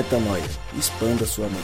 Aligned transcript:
Metanoia. 0.00 0.42
Expanda 0.78 1.26
sua 1.26 1.44
mente. 1.44 1.60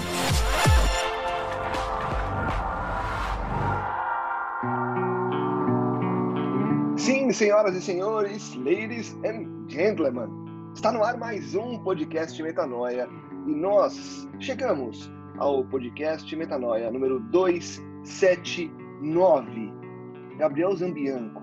Sim, 6.98 7.32
senhoras 7.32 7.74
e 7.74 7.80
senhores, 7.80 8.54
ladies 8.56 9.16
and 9.24 9.46
gentlemen, 9.68 10.28
está 10.74 10.92
no 10.92 11.02
ar 11.02 11.16
mais 11.16 11.54
um 11.54 11.78
podcast 11.78 12.42
Metanoia 12.42 13.08
e 13.46 13.54
nós 13.54 14.28
chegamos 14.38 15.10
ao 15.38 15.64
podcast 15.64 16.36
Metanoia 16.36 16.90
número 16.90 17.20
279. 17.30 19.72
Gabriel 20.36 20.76
Zambianco, 20.76 21.42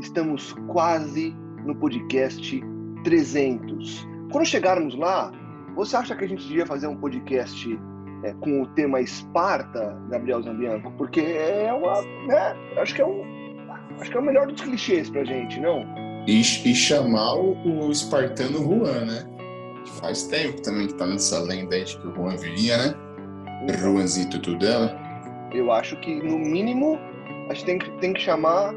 estamos 0.00 0.52
quase 0.66 1.32
no 1.64 1.76
podcast 1.76 2.60
300. 3.04 4.04
Quando 4.32 4.46
chegarmos 4.46 4.96
lá, 4.96 5.30
você 5.74 5.96
acha 5.96 6.14
que 6.14 6.24
a 6.24 6.28
gente 6.28 6.46
devia 6.46 6.66
fazer 6.66 6.86
um 6.86 6.96
podcast 6.96 7.78
é, 8.22 8.32
com 8.34 8.62
o 8.62 8.66
tema 8.68 9.00
Esparta, 9.00 9.96
Gabriel 10.08 10.42
Zambianco? 10.42 10.90
Porque 10.92 11.20
é 11.20 11.72
uma, 11.72 12.00
né, 12.26 12.56
acho 12.78 12.94
que 12.94 13.02
é 13.02 13.06
um, 13.06 13.22
acho 14.00 14.10
que 14.10 14.16
é 14.16 14.20
o 14.20 14.24
melhor 14.24 14.46
dos 14.46 14.60
clichês 14.60 15.10
pra 15.10 15.24
gente, 15.24 15.60
não? 15.60 15.84
E, 16.26 16.40
e 16.40 16.74
chamar 16.74 17.34
o, 17.34 17.86
o 17.86 17.90
espartano 17.90 18.58
Juan, 18.58 19.04
né? 19.04 19.24
Faz 20.00 20.24
tempo 20.24 20.62
também 20.62 20.86
que 20.86 20.94
tá 20.94 21.06
nessa 21.06 21.40
lenda 21.40 21.76
aí 21.76 21.84
de 21.84 21.98
que 21.98 22.06
o 22.06 22.14
Juan 22.14 22.36
viria, 22.36 22.78
né? 22.78 22.94
Juanzito 23.78 24.38
Tudela. 24.40 24.94
Eu 25.52 25.70
acho 25.70 25.96
que, 26.00 26.14
no 26.22 26.38
mínimo, 26.38 26.98
a 27.48 27.54
gente 27.54 27.64
tem 27.66 27.78
que, 27.78 27.90
tem 27.98 28.12
que 28.12 28.20
chamar 28.20 28.74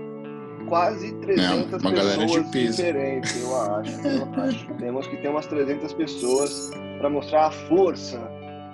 quase 0.67 1.13
300 1.13 1.71
Não, 1.71 1.79
uma 1.79 1.91
galera 1.91 2.25
de 2.25 2.39
pessoas 2.39 2.75
diferentes, 2.75 3.41
eu 3.41 3.61
acho. 3.61 3.97
Eu 4.07 4.43
acho. 4.43 4.73
Temos 4.75 5.07
que 5.07 5.17
ter 5.17 5.29
umas 5.29 5.47
300 5.47 5.93
pessoas 5.93 6.71
para 6.99 7.09
mostrar 7.09 7.47
a 7.47 7.51
força 7.51 8.19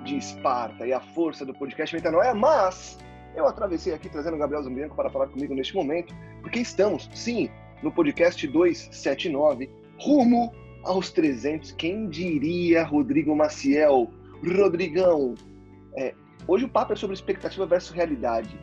de 0.04 0.18
Esparta 0.18 0.86
e 0.86 0.94
a 0.94 1.00
força 1.00 1.46
do 1.46 1.54
podcast 1.54 1.96
Metanoia, 1.96 2.34
mas 2.34 2.98
eu 3.36 3.48
atravessei 3.48 3.94
aqui 3.94 4.10
trazendo 4.10 4.36
o 4.36 4.38
Gabriel 4.38 4.64
Zambianco 4.64 4.96
para 4.96 5.10
falar 5.10 5.28
comigo 5.28 5.54
neste 5.54 5.74
momento, 5.74 6.14
porque 6.42 6.60
estamos, 6.60 7.10
sim, 7.14 7.50
no 7.82 7.92
podcast 7.92 8.46
279, 8.48 9.70
rumo 10.00 10.54
aos 10.84 11.12
300. 11.12 11.72
Quem 11.74 12.10
diria, 12.10 12.84
Rodrigo 12.84 13.36
Maciel? 13.36 14.12
Rodrigão, 14.46 15.36
é, 15.98 16.14
hoje 16.48 16.66
o 16.66 16.70
papo 16.70 16.94
é 16.94 16.96
sobre 16.96 17.16
expectativa 17.16 17.66
versus 17.66 17.92
realidade. 17.92 18.60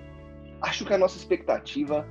Acho 0.60 0.84
que 0.84 0.92
a 0.92 0.98
nossa 0.98 1.16
expectativa 1.16 2.06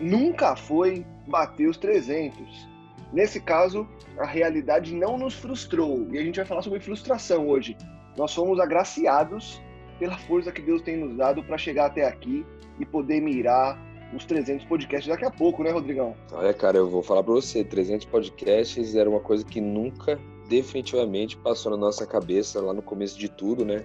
nunca 0.00 0.56
foi 0.56 1.04
bater 1.26 1.68
os 1.68 1.76
300. 1.76 2.68
Nesse 3.12 3.40
caso, 3.40 3.88
a 4.18 4.26
realidade 4.26 4.94
não 4.94 5.16
nos 5.16 5.34
frustrou. 5.34 6.08
E 6.10 6.18
a 6.18 6.22
gente 6.22 6.36
vai 6.36 6.44
falar 6.44 6.62
sobre 6.62 6.80
frustração 6.80 7.48
hoje. 7.48 7.76
Nós 8.16 8.34
fomos 8.34 8.58
agraciados 8.58 9.60
pela 9.98 10.16
força 10.18 10.50
que 10.50 10.60
Deus 10.60 10.82
tem 10.82 10.96
nos 10.96 11.16
dado 11.16 11.42
para 11.42 11.56
chegar 11.56 11.86
até 11.86 12.04
aqui 12.04 12.44
e 12.78 12.84
poder 12.84 13.20
mirar 13.20 13.78
os 14.14 14.24
300 14.24 14.64
podcasts 14.66 15.08
daqui 15.08 15.24
a 15.24 15.30
pouco, 15.30 15.62
né, 15.62 15.70
Rodrigão? 15.70 16.16
Olha, 16.32 16.52
cara, 16.52 16.78
eu 16.78 16.88
vou 16.88 17.02
falar 17.02 17.22
para 17.22 17.34
você, 17.34 17.64
300 17.64 18.06
podcasts 18.06 18.94
era 18.94 19.08
uma 19.08 19.20
coisa 19.20 19.44
que 19.44 19.60
nunca 19.60 20.18
definitivamente 20.48 21.36
passou 21.36 21.72
na 21.72 21.78
nossa 21.78 22.06
cabeça 22.06 22.60
lá 22.60 22.72
no 22.72 22.82
começo 22.82 23.18
de 23.18 23.28
tudo, 23.28 23.64
né? 23.64 23.84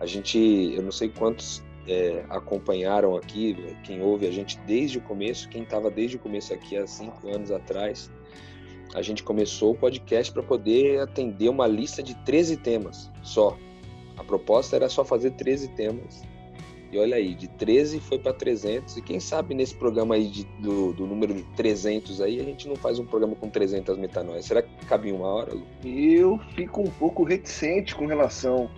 A 0.00 0.06
gente, 0.06 0.38
eu 0.74 0.82
não 0.82 0.90
sei 0.90 1.08
quantos 1.08 1.62
é, 1.86 2.24
acompanharam 2.28 3.16
aqui, 3.16 3.76
quem 3.82 4.02
ouve 4.02 4.26
a 4.26 4.30
gente 4.30 4.58
desde 4.66 4.98
o 4.98 5.00
começo, 5.00 5.48
quem 5.48 5.62
estava 5.62 5.90
desde 5.90 6.16
o 6.16 6.18
começo 6.18 6.52
aqui 6.52 6.76
há 6.76 6.86
cinco 6.86 7.28
anos 7.28 7.50
atrás, 7.50 8.10
a 8.94 9.02
gente 9.02 9.22
começou 9.22 9.72
o 9.72 9.74
podcast 9.74 10.32
para 10.32 10.42
poder 10.42 11.00
atender 11.00 11.48
uma 11.48 11.66
lista 11.66 12.02
de 12.02 12.14
13 12.14 12.58
temas 12.58 13.10
só. 13.22 13.58
A 14.16 14.22
proposta 14.22 14.76
era 14.76 14.88
só 14.88 15.04
fazer 15.04 15.32
13 15.32 15.68
temas. 15.68 16.22
E 16.92 16.98
olha 16.98 17.16
aí, 17.16 17.34
de 17.34 17.48
13 17.48 17.98
foi 17.98 18.20
para 18.20 18.32
300. 18.32 18.96
E 18.96 19.02
quem 19.02 19.18
sabe 19.18 19.52
nesse 19.52 19.74
programa 19.74 20.14
aí 20.14 20.28
de, 20.28 20.44
do, 20.60 20.92
do, 20.92 21.06
número 21.08 21.34
de 21.34 21.42
300 21.56 22.20
aí, 22.20 22.38
a 22.38 22.44
gente 22.44 22.68
não 22.68 22.76
faz 22.76 23.00
um 23.00 23.04
programa 23.04 23.34
com 23.34 23.50
300 23.50 23.98
metanóias. 23.98 24.44
Será 24.44 24.62
que 24.62 24.86
cabe 24.86 25.10
uma 25.10 25.26
hora, 25.26 25.52
Lu? 25.52 25.66
Eu 25.84 26.38
fico 26.54 26.82
um 26.82 26.90
pouco 26.90 27.24
reticente 27.24 27.96
com 27.96 28.06
relação 28.06 28.70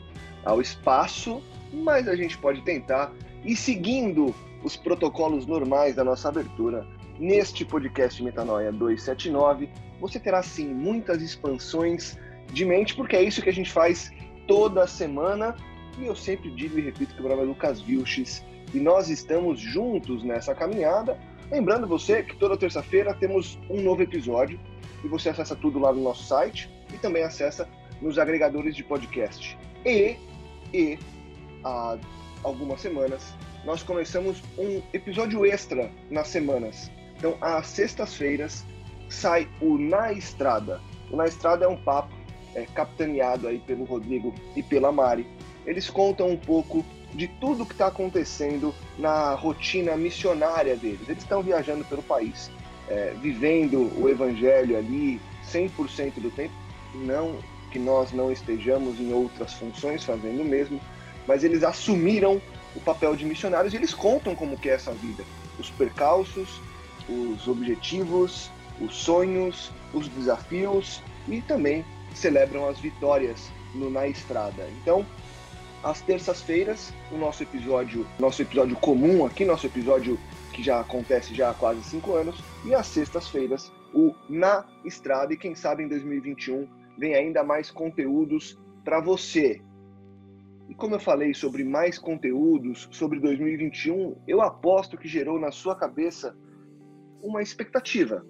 ao 0.46 0.62
espaço, 0.62 1.42
mas 1.82 2.08
a 2.08 2.16
gente 2.16 2.38
pode 2.38 2.62
tentar. 2.62 3.12
E 3.44 3.54
seguindo 3.54 4.34
os 4.62 4.76
protocolos 4.76 5.46
normais 5.46 5.94
da 5.94 6.02
nossa 6.02 6.28
abertura, 6.28 6.86
neste 7.18 7.64
podcast 7.64 8.22
Metanoia 8.22 8.72
279, 8.72 9.68
você 10.00 10.18
terá 10.18 10.42
sim 10.42 10.66
muitas 10.68 11.22
expansões 11.22 12.18
de 12.52 12.64
mente, 12.64 12.94
porque 12.94 13.16
é 13.16 13.22
isso 13.22 13.42
que 13.42 13.48
a 13.48 13.52
gente 13.52 13.70
faz 13.70 14.12
toda 14.46 14.86
semana. 14.86 15.56
E 15.98 16.06
eu 16.06 16.14
sempre 16.14 16.50
digo 16.50 16.78
e 16.78 16.82
repito 16.82 17.14
que 17.14 17.20
o 17.20 17.22
programa 17.22 17.42
é 17.42 17.46
Lucas 17.46 17.80
Vilches 17.80 18.44
e 18.74 18.78
nós 18.78 19.08
estamos 19.08 19.60
juntos 19.60 20.22
nessa 20.22 20.54
caminhada. 20.54 21.18
Lembrando 21.50 21.86
você 21.86 22.22
que 22.22 22.36
toda 22.36 22.56
terça-feira 22.56 23.14
temos 23.14 23.58
um 23.70 23.80
novo 23.80 24.02
episódio 24.02 24.58
e 25.04 25.08
você 25.08 25.28
acessa 25.28 25.54
tudo 25.54 25.78
lá 25.78 25.92
no 25.92 26.02
nosso 26.02 26.24
site 26.24 26.68
e 26.92 26.98
também 26.98 27.22
acessa 27.22 27.68
nos 28.02 28.18
agregadores 28.18 28.74
de 28.74 28.82
podcast. 28.82 29.56
E, 29.84 30.16
e 30.74 30.98
há 31.66 31.98
algumas 32.42 32.80
semanas 32.80 33.34
nós 33.64 33.82
começamos 33.82 34.40
um 34.56 34.80
episódio 34.92 35.44
extra 35.44 35.90
nas 36.08 36.28
semanas. 36.28 36.88
Então, 37.18 37.36
às 37.40 37.66
sextas-feiras 37.66 38.64
sai 39.08 39.48
o 39.60 39.76
Na 39.76 40.12
Estrada. 40.12 40.80
O 41.10 41.16
Na 41.16 41.26
Estrada 41.26 41.64
é 41.64 41.68
um 41.68 41.76
papo 41.76 42.14
é, 42.54 42.64
capitaneado 42.66 43.48
aí 43.48 43.58
pelo 43.58 43.84
Rodrigo 43.84 44.32
e 44.54 44.62
pela 44.62 44.92
Mari. 44.92 45.26
Eles 45.66 45.90
contam 45.90 46.28
um 46.28 46.36
pouco 46.36 46.84
de 47.12 47.26
tudo 47.26 47.66
que 47.66 47.72
está 47.72 47.88
acontecendo 47.88 48.72
na 48.96 49.34
rotina 49.34 49.96
missionária 49.96 50.76
deles. 50.76 51.08
Eles 51.08 51.24
estão 51.24 51.42
viajando 51.42 51.84
pelo 51.86 52.02
país, 52.02 52.50
é, 52.88 53.14
vivendo 53.20 53.90
o 54.00 54.08
evangelho 54.08 54.78
ali 54.78 55.20
100% 55.50 56.20
do 56.20 56.30
tempo. 56.30 56.54
Não 56.94 57.36
que 57.72 57.80
nós 57.80 58.12
não 58.12 58.30
estejamos 58.30 59.00
em 59.00 59.12
outras 59.12 59.54
funções 59.54 60.04
fazendo 60.04 60.42
o 60.42 60.44
mesmo, 60.44 60.80
mas 61.26 61.44
eles 61.44 61.62
assumiram 61.62 62.40
o 62.74 62.80
papel 62.80 63.16
de 63.16 63.24
missionários 63.24 63.72
e 63.72 63.76
eles 63.76 63.94
contam 63.94 64.34
como 64.34 64.56
que 64.56 64.68
é 64.68 64.74
essa 64.74 64.92
vida. 64.92 65.24
Os 65.58 65.70
percalços, 65.70 66.60
os 67.08 67.48
objetivos, 67.48 68.50
os 68.80 68.94
sonhos, 68.94 69.72
os 69.92 70.08
desafios 70.08 71.02
e 71.28 71.40
também 71.42 71.84
celebram 72.14 72.68
as 72.68 72.78
vitórias 72.78 73.50
no 73.74 73.90
Na 73.90 74.06
Estrada. 74.06 74.68
Então, 74.80 75.04
às 75.82 76.00
terças-feiras, 76.00 76.92
o 77.12 77.16
nosso 77.16 77.42
episódio, 77.42 78.06
nosso 78.18 78.42
episódio 78.42 78.76
comum 78.76 79.24
aqui, 79.24 79.44
nosso 79.44 79.66
episódio 79.66 80.18
que 80.52 80.62
já 80.62 80.80
acontece 80.80 81.34
já 81.34 81.50
há 81.50 81.54
quase 81.54 81.82
cinco 81.84 82.14
anos, 82.14 82.42
e 82.64 82.74
às 82.74 82.86
sextas-feiras, 82.86 83.70
o 83.94 84.14
Na 84.28 84.64
Estrada, 84.84 85.32
e 85.32 85.36
quem 85.36 85.54
sabe 85.54 85.82
em 85.82 85.88
2021 85.88 86.66
vem 86.98 87.14
ainda 87.14 87.44
mais 87.44 87.70
conteúdos 87.70 88.58
para 88.82 89.00
você. 89.00 89.60
E 90.68 90.74
como 90.74 90.94
eu 90.94 91.00
falei 91.00 91.32
sobre 91.32 91.62
mais 91.64 91.98
conteúdos 91.98 92.88
sobre 92.90 93.20
2021, 93.20 94.16
eu 94.26 94.42
aposto 94.42 94.98
que 94.98 95.08
gerou 95.08 95.38
na 95.38 95.50
sua 95.50 95.76
cabeça 95.76 96.36
uma 97.22 97.42
expectativa. 97.42 98.26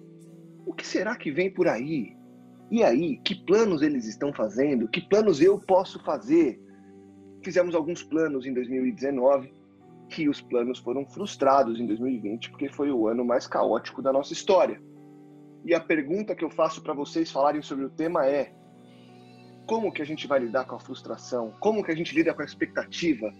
O 0.65 0.73
que 0.73 0.85
será 0.85 1.15
que 1.15 1.31
vem 1.31 1.51
por 1.51 1.67
aí? 1.67 2.15
E 2.69 2.83
aí, 2.83 3.17
que 3.17 3.33
planos 3.33 3.81
eles 3.81 4.05
estão 4.05 4.33
fazendo? 4.33 4.87
Que 4.87 5.01
planos 5.01 5.41
eu 5.41 5.57
posso 5.57 6.03
fazer? 6.03 6.61
Fizemos 7.43 7.73
alguns 7.73 8.03
planos 8.03 8.45
em 8.45 8.53
2019, 8.53 9.53
que 10.09 10.27
os 10.27 10.41
planos 10.41 10.79
foram 10.79 11.05
frustrados 11.05 11.79
em 11.79 11.87
2020, 11.87 12.51
porque 12.51 12.69
foi 12.69 12.91
o 12.91 13.07
ano 13.07 13.23
mais 13.23 13.47
caótico 13.47 14.01
da 14.01 14.11
nossa 14.11 14.33
história. 14.33 14.81
E 15.63 15.73
a 15.73 15.79
pergunta 15.79 16.35
que 16.35 16.43
eu 16.43 16.49
faço 16.49 16.81
para 16.81 16.93
vocês 16.93 17.31
falarem 17.31 17.61
sobre 17.61 17.85
o 17.85 17.89
tema 17.89 18.25
é: 18.25 18.53
como 19.67 19.91
que 19.91 20.01
a 20.01 20.05
gente 20.05 20.25
vai 20.25 20.39
lidar 20.39 20.63
com 20.65 20.75
a 20.75 20.79
frustração? 20.79 21.53
Como 21.59 21.83
que 21.83 21.91
a 21.91 21.95
gente 21.95 22.15
lida 22.15 22.33
com 22.33 22.41
a 22.41 22.45
expectativa? 22.45 23.33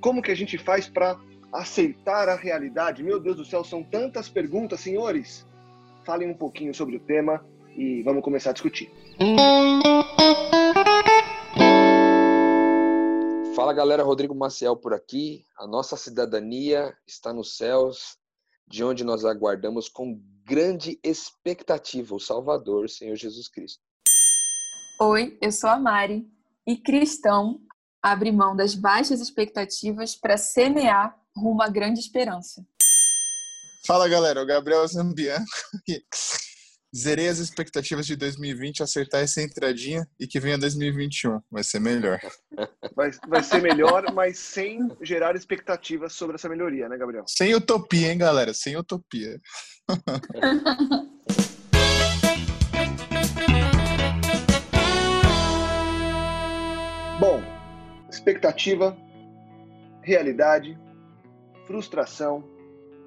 Como 0.00 0.22
que 0.22 0.30
a 0.30 0.34
gente 0.34 0.56
faz 0.56 0.88
para 0.88 1.18
aceitar 1.52 2.28
a 2.28 2.36
realidade? 2.36 3.02
Meu 3.02 3.18
Deus 3.18 3.36
do 3.36 3.44
céu, 3.44 3.64
são 3.64 3.82
tantas 3.82 4.28
perguntas, 4.28 4.78
senhores. 4.78 5.44
Falem 6.04 6.30
um 6.30 6.34
pouquinho 6.34 6.72
sobre 6.72 6.96
o 6.96 7.00
tema 7.00 7.44
e 7.76 8.00
vamos 8.02 8.22
começar 8.22 8.50
a 8.50 8.52
discutir. 8.52 8.90
Fala 13.56 13.72
galera, 13.72 14.04
Rodrigo 14.04 14.34
Maciel 14.34 14.76
por 14.76 14.94
aqui. 14.94 15.44
A 15.58 15.66
nossa 15.66 15.96
cidadania 15.96 16.96
está 17.06 17.32
nos 17.32 17.56
céus, 17.56 18.16
de 18.68 18.84
onde 18.84 19.02
nós 19.02 19.24
aguardamos 19.24 19.88
com 19.88 20.20
grande 20.44 20.98
expectativa 21.02 22.14
o 22.14 22.20
Salvador, 22.20 22.88
Senhor 22.88 23.16
Jesus 23.16 23.48
Cristo. 23.48 23.91
Oi, 25.04 25.36
eu 25.42 25.50
sou 25.50 25.68
a 25.68 25.80
Mari 25.80 26.24
e 26.64 26.76
cristão 26.76 27.60
abre 28.00 28.30
mão 28.30 28.54
das 28.54 28.76
baixas 28.76 29.20
expectativas 29.20 30.14
para 30.14 30.36
semear 30.36 31.12
rumo 31.36 31.60
à 31.60 31.68
grande 31.68 31.98
esperança. 31.98 32.64
Fala 33.84 34.08
galera, 34.08 34.40
o 34.40 34.46
Gabriel 34.46 34.86
Zambianco. 34.86 35.44
Zerei 36.96 37.26
as 37.26 37.38
expectativas 37.38 38.06
de 38.06 38.14
2020, 38.14 38.84
acertar 38.84 39.22
essa 39.22 39.42
entradinha 39.42 40.06
e 40.20 40.26
que 40.28 40.38
venha 40.38 40.56
2021. 40.56 41.40
Vai 41.50 41.64
ser 41.64 41.80
melhor. 41.80 42.20
Vai, 42.94 43.10
vai 43.26 43.42
ser 43.42 43.60
melhor, 43.60 44.12
mas 44.12 44.38
sem 44.38 44.86
gerar 45.00 45.34
expectativas 45.34 46.12
sobre 46.12 46.36
essa 46.36 46.48
melhoria, 46.48 46.88
né, 46.88 46.96
Gabriel? 46.96 47.24
Sem 47.26 47.54
utopia, 47.54 48.12
hein, 48.12 48.18
galera? 48.18 48.52
Sem 48.54 48.76
utopia. 48.76 49.40
expectativa, 58.22 58.96
realidade, 60.00 60.78
frustração, 61.66 62.44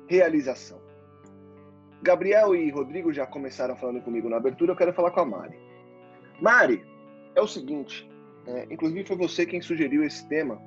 realização. 0.09 0.77
Gabriel 2.03 2.53
e 2.53 2.69
Rodrigo 2.69 3.13
já 3.13 3.25
começaram 3.25 3.77
falando 3.77 4.01
comigo 4.01 4.29
na 4.29 4.35
abertura, 4.35 4.73
eu 4.73 4.75
quero 4.75 4.93
falar 4.93 5.11
com 5.11 5.21
a 5.21 5.25
Mari. 5.25 5.57
Mari, 6.41 6.83
é 7.33 7.41
o 7.41 7.47
seguinte, 7.47 8.09
é, 8.45 8.67
inclusive 8.69 9.05
foi 9.05 9.15
você 9.15 9.45
quem 9.45 9.61
sugeriu 9.61 10.03
esse 10.03 10.27
tema, 10.27 10.61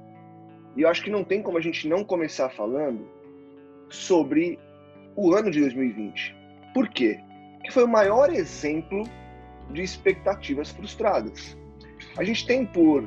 e 0.75 0.81
eu 0.81 0.89
acho 0.89 1.05
que 1.05 1.11
não 1.11 1.23
tem 1.23 1.43
como 1.43 1.59
a 1.59 1.61
gente 1.61 1.87
não 1.87 2.03
começar 2.03 2.49
falando 2.49 3.07
sobre 3.91 4.59
o 5.15 5.35
ano 5.35 5.51
de 5.51 5.61
2020. 5.61 6.35
Por 6.73 6.89
quê? 6.89 7.21
Porque 7.57 7.71
foi 7.71 7.85
o 7.85 7.89
maior 7.89 8.33
exemplo 8.33 9.03
de 9.71 9.83
expectativas 9.83 10.71
frustradas. 10.71 11.55
A 12.17 12.25
gente 12.25 12.47
tem 12.47 12.65
por 12.65 13.07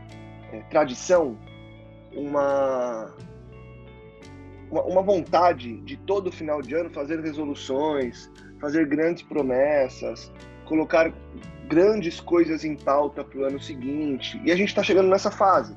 é, 0.51 0.59
tradição 0.69 1.37
uma, 2.13 3.13
uma, 4.69 4.83
uma 4.83 5.01
vontade 5.01 5.77
de 5.81 5.97
todo 5.97 6.31
final 6.31 6.61
de 6.61 6.75
ano 6.75 6.89
fazer 6.89 7.19
resoluções, 7.19 8.29
fazer 8.59 8.87
grandes 8.87 9.23
promessas, 9.23 10.31
colocar 10.65 11.13
grandes 11.67 12.19
coisas 12.19 12.65
em 12.65 12.75
pauta 12.75 13.23
para 13.23 13.39
o 13.39 13.43
ano 13.45 13.59
seguinte. 13.59 14.39
E 14.43 14.51
a 14.51 14.55
gente 14.55 14.69
está 14.69 14.83
chegando 14.83 15.09
nessa 15.09 15.31
fase. 15.31 15.75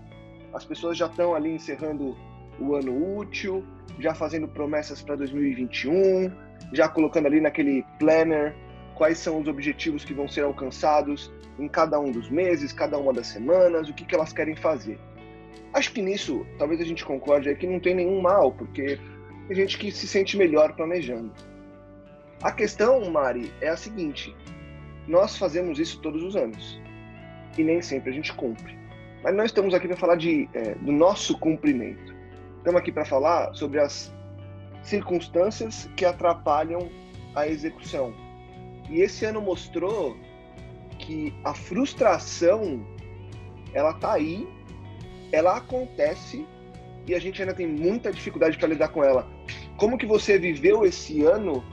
As 0.52 0.64
pessoas 0.64 0.96
já 0.96 1.06
estão 1.06 1.34
ali 1.34 1.50
encerrando 1.50 2.16
o 2.60 2.74
ano 2.74 3.16
útil, 3.18 3.64
já 3.98 4.14
fazendo 4.14 4.46
promessas 4.48 5.02
para 5.02 5.16
2021, 5.16 6.30
já 6.72 6.88
colocando 6.88 7.26
ali 7.26 7.40
naquele 7.40 7.84
planner 7.98 8.54
quais 8.94 9.18
são 9.18 9.40
os 9.40 9.48
objetivos 9.48 10.04
que 10.04 10.14
vão 10.14 10.28
ser 10.28 10.42
alcançados 10.42 11.32
em 11.58 11.68
cada 11.68 11.98
um 11.98 12.10
dos 12.10 12.28
meses, 12.30 12.72
cada 12.72 12.98
uma 12.98 13.12
das 13.12 13.26
semanas, 13.26 13.88
o 13.88 13.94
que, 13.94 14.04
que 14.04 14.14
elas 14.14 14.32
querem 14.32 14.56
fazer. 14.56 14.98
Acho 15.72 15.92
que 15.92 16.00
nisso, 16.00 16.46
talvez 16.58 16.80
a 16.80 16.84
gente 16.84 17.04
concorde 17.04 17.48
aí 17.48 17.56
que 17.56 17.66
não 17.66 17.80
tem 17.80 17.94
nenhum 17.94 18.20
mal, 18.20 18.52
porque 18.52 18.98
tem 19.48 19.56
gente 19.56 19.76
que 19.78 19.90
se 19.90 20.06
sente 20.06 20.36
melhor 20.36 20.74
planejando. 20.74 21.32
A 22.42 22.52
questão, 22.52 23.10
Mari, 23.10 23.52
é 23.60 23.68
a 23.68 23.76
seguinte: 23.76 24.34
nós 25.08 25.36
fazemos 25.36 25.78
isso 25.78 26.00
todos 26.00 26.22
os 26.22 26.36
anos 26.36 26.80
e 27.58 27.62
nem 27.62 27.82
sempre 27.82 28.10
a 28.10 28.12
gente 28.12 28.32
cumpre. 28.34 28.76
Mas 29.22 29.34
nós 29.34 29.46
estamos 29.46 29.74
aqui 29.74 29.88
para 29.88 29.96
falar 29.96 30.16
de, 30.16 30.48
é, 30.52 30.74
do 30.74 30.92
nosso 30.92 31.38
cumprimento. 31.38 32.14
Estamos 32.58 32.80
aqui 32.80 32.92
para 32.92 33.04
falar 33.04 33.54
sobre 33.54 33.80
as 33.80 34.14
circunstâncias 34.82 35.88
que 35.96 36.04
atrapalham 36.04 36.90
a 37.34 37.48
execução. 37.48 38.14
E 38.94 39.02
esse 39.02 39.24
ano 39.24 39.40
mostrou 39.40 40.16
que 41.00 41.34
a 41.42 41.52
frustração 41.52 42.86
ela 43.72 43.92
tá 43.92 44.12
aí, 44.12 44.48
ela 45.32 45.56
acontece 45.56 46.46
e 47.04 47.12
a 47.12 47.18
gente 47.18 47.42
ainda 47.42 47.52
tem 47.52 47.66
muita 47.66 48.12
dificuldade 48.12 48.56
para 48.56 48.68
lidar 48.68 48.90
com 48.90 49.02
ela. 49.02 49.28
Como 49.76 49.98
que 49.98 50.06
você 50.06 50.38
viveu 50.38 50.86
esse 50.86 51.24
ano 51.24 51.64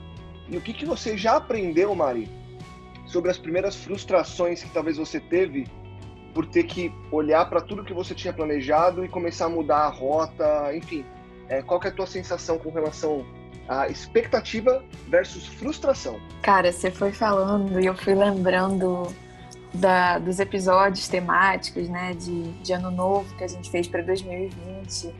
e 0.48 0.56
o 0.56 0.60
que 0.60 0.72
que 0.72 0.84
você 0.84 1.16
já 1.16 1.36
aprendeu, 1.36 1.94
Mari, 1.94 2.28
sobre 3.06 3.30
as 3.30 3.38
primeiras 3.38 3.76
frustrações 3.76 4.64
que 4.64 4.70
talvez 4.70 4.96
você 4.96 5.20
teve 5.20 5.68
por 6.34 6.44
ter 6.46 6.64
que 6.64 6.92
olhar 7.12 7.48
para 7.48 7.60
tudo 7.60 7.84
que 7.84 7.94
você 7.94 8.16
tinha 8.16 8.32
planejado 8.32 9.04
e 9.04 9.08
começar 9.08 9.44
a 9.44 9.48
mudar 9.48 9.84
a 9.84 9.88
rota, 9.88 10.74
enfim. 10.74 11.04
É, 11.48 11.62
qual 11.62 11.78
que 11.78 11.86
é 11.86 11.90
a 11.90 11.94
tua 11.94 12.06
sensação 12.06 12.58
com 12.58 12.70
relação 12.70 13.24
a 13.68 13.88
expectativa 13.88 14.84
versus 15.08 15.46
frustração. 15.46 16.20
Cara, 16.42 16.72
você 16.72 16.90
foi 16.90 17.12
falando 17.12 17.80
e 17.80 17.86
eu 17.86 17.94
fui 17.94 18.14
lembrando 18.14 19.14
da, 19.72 20.18
dos 20.18 20.38
episódios 20.38 21.08
temáticos, 21.08 21.88
né, 21.88 22.14
de, 22.14 22.52
de 22.52 22.72
ano 22.72 22.90
novo 22.90 23.34
que 23.36 23.44
a 23.44 23.48
gente 23.48 23.70
fez 23.70 23.88
para 23.88 24.02
2020. 24.02 25.14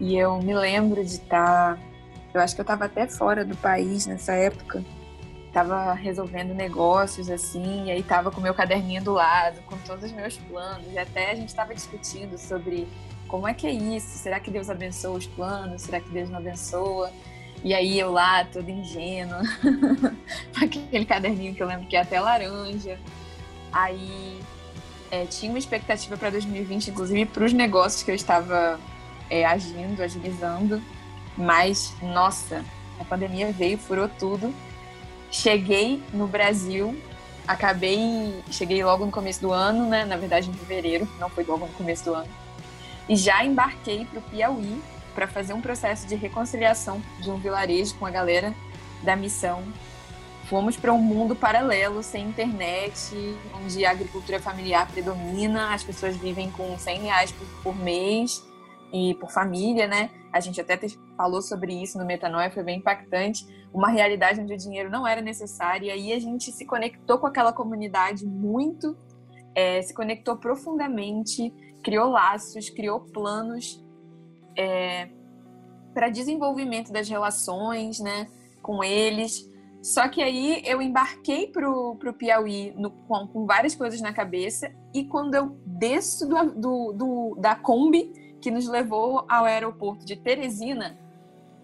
E 0.00 0.16
eu 0.16 0.38
me 0.38 0.54
lembro 0.54 1.04
de 1.04 1.14
estar, 1.14 1.76
tá, 1.76 1.78
eu 2.34 2.40
acho 2.40 2.54
que 2.54 2.60
eu 2.60 2.64
estava 2.64 2.86
até 2.86 3.06
fora 3.06 3.44
do 3.44 3.56
país 3.56 4.06
nessa 4.06 4.32
época, 4.32 4.82
estava 5.46 5.92
resolvendo 5.92 6.54
negócios 6.54 7.30
assim, 7.30 7.84
e 7.84 7.90
aí 7.90 8.00
estava 8.00 8.30
com 8.30 8.40
meu 8.40 8.54
caderninho 8.54 9.04
do 9.04 9.12
lado, 9.12 9.60
com 9.66 9.76
todos 9.78 10.04
os 10.04 10.12
meus 10.12 10.36
planos, 10.38 10.90
e 10.90 10.98
até 10.98 11.30
a 11.30 11.34
gente 11.34 11.50
estava 11.50 11.74
discutindo 11.74 12.38
sobre 12.38 12.88
como 13.28 13.46
é 13.46 13.54
que 13.54 13.66
é 13.66 13.70
isso, 13.70 14.18
será 14.18 14.40
que 14.40 14.50
Deus 14.50 14.70
abençoa 14.70 15.18
os 15.18 15.26
planos, 15.26 15.82
será 15.82 16.00
que 16.00 16.08
Deus 16.08 16.30
não 16.30 16.38
abençoa? 16.38 17.12
E 17.64 17.72
aí 17.72 17.98
eu 17.98 18.10
lá, 18.10 18.44
toda 18.44 18.70
ingênua, 18.70 19.42
aquele 20.60 21.04
caderninho 21.04 21.54
que 21.54 21.62
eu 21.62 21.66
lembro 21.66 21.86
que 21.86 21.96
é 21.96 22.00
até 22.00 22.20
laranja. 22.20 22.98
Aí 23.72 24.40
é, 25.10 25.26
tinha 25.26 25.50
uma 25.50 25.58
expectativa 25.58 26.16
para 26.16 26.30
2020, 26.30 26.88
inclusive 26.88 27.26
para 27.26 27.44
os 27.44 27.52
negócios 27.52 28.02
que 28.02 28.10
eu 28.10 28.14
estava 28.14 28.80
é, 29.30 29.44
agindo, 29.44 30.02
agilizando. 30.02 30.82
Mas, 31.36 31.94
nossa, 32.02 32.64
a 32.98 33.04
pandemia 33.04 33.52
veio, 33.52 33.78
furou 33.78 34.08
tudo. 34.08 34.52
Cheguei 35.30 36.02
no 36.12 36.26
Brasil, 36.26 37.00
acabei, 37.46 38.42
cheguei 38.50 38.84
logo 38.84 39.06
no 39.06 39.12
começo 39.12 39.40
do 39.40 39.52
ano, 39.52 39.88
né? 39.88 40.04
Na 40.04 40.16
verdade, 40.16 40.50
em 40.50 40.52
fevereiro, 40.52 41.08
não 41.18 41.30
foi 41.30 41.44
logo 41.44 41.66
no 41.66 41.72
começo 41.72 42.04
do 42.04 42.14
ano. 42.14 42.28
E 43.08 43.16
já 43.16 43.44
embarquei 43.44 44.04
para 44.04 44.18
o 44.18 44.22
Piauí, 44.22 44.82
para 45.14 45.26
fazer 45.26 45.52
um 45.52 45.60
processo 45.60 46.06
de 46.06 46.14
reconciliação 46.14 47.02
de 47.20 47.30
um 47.30 47.38
vilarejo 47.38 47.94
com 47.96 48.06
a 48.06 48.10
galera 48.10 48.54
da 49.02 49.16
missão. 49.16 49.62
Fomos 50.44 50.76
para 50.76 50.92
um 50.92 50.98
mundo 50.98 51.34
paralelo, 51.34 52.02
sem 52.02 52.28
internet, 52.28 53.14
onde 53.54 53.84
a 53.84 53.90
agricultura 53.90 54.40
familiar 54.40 54.90
predomina, 54.90 55.72
as 55.72 55.82
pessoas 55.82 56.16
vivem 56.16 56.50
com 56.50 56.76
100 56.76 57.00
reais 57.00 57.32
por, 57.32 57.46
por 57.62 57.76
mês 57.76 58.44
e 58.92 59.14
por 59.14 59.30
família, 59.30 59.86
né? 59.86 60.10
A 60.32 60.40
gente 60.40 60.60
até 60.60 60.78
falou 61.16 61.40
sobre 61.40 61.72
isso 61.72 61.98
no 61.98 62.04
Metanoia, 62.04 62.50
foi 62.50 62.62
bem 62.62 62.78
impactante. 62.78 63.46
Uma 63.72 63.88
realidade 63.88 64.40
onde 64.40 64.52
o 64.52 64.56
dinheiro 64.56 64.90
não 64.90 65.06
era 65.06 65.22
necessário, 65.22 65.86
e 65.86 65.90
aí 65.90 66.12
a 66.12 66.18
gente 66.18 66.50
se 66.52 66.66
conectou 66.66 67.18
com 67.18 67.26
aquela 67.26 67.52
comunidade 67.52 68.26
muito, 68.26 68.96
é, 69.54 69.80
se 69.80 69.94
conectou 69.94 70.36
profundamente, 70.36 71.50
criou 71.82 72.10
laços, 72.10 72.68
criou 72.68 73.00
planos 73.00 73.82
é, 74.56 75.08
para 75.92 76.08
desenvolvimento 76.08 76.92
das 76.92 77.08
relações, 77.08 78.00
né, 78.00 78.28
com 78.62 78.82
eles. 78.82 79.50
Só 79.82 80.08
que 80.08 80.22
aí 80.22 80.62
eu 80.64 80.80
embarquei 80.80 81.48
pro, 81.48 81.96
pro 81.96 82.12
Piauí 82.12 82.72
no, 82.76 82.90
com, 82.90 83.26
com, 83.26 83.46
várias 83.46 83.74
coisas 83.74 84.00
na 84.00 84.12
cabeça. 84.12 84.72
E 84.94 85.04
quando 85.04 85.34
eu 85.34 85.56
desço 85.66 86.28
do, 86.28 86.44
do, 86.52 86.92
do, 86.92 87.36
da 87.40 87.56
Kombi 87.56 88.12
que 88.40 88.50
nos 88.50 88.68
levou 88.68 89.24
ao 89.28 89.44
aeroporto 89.44 90.04
de 90.04 90.16
Teresina, 90.16 90.98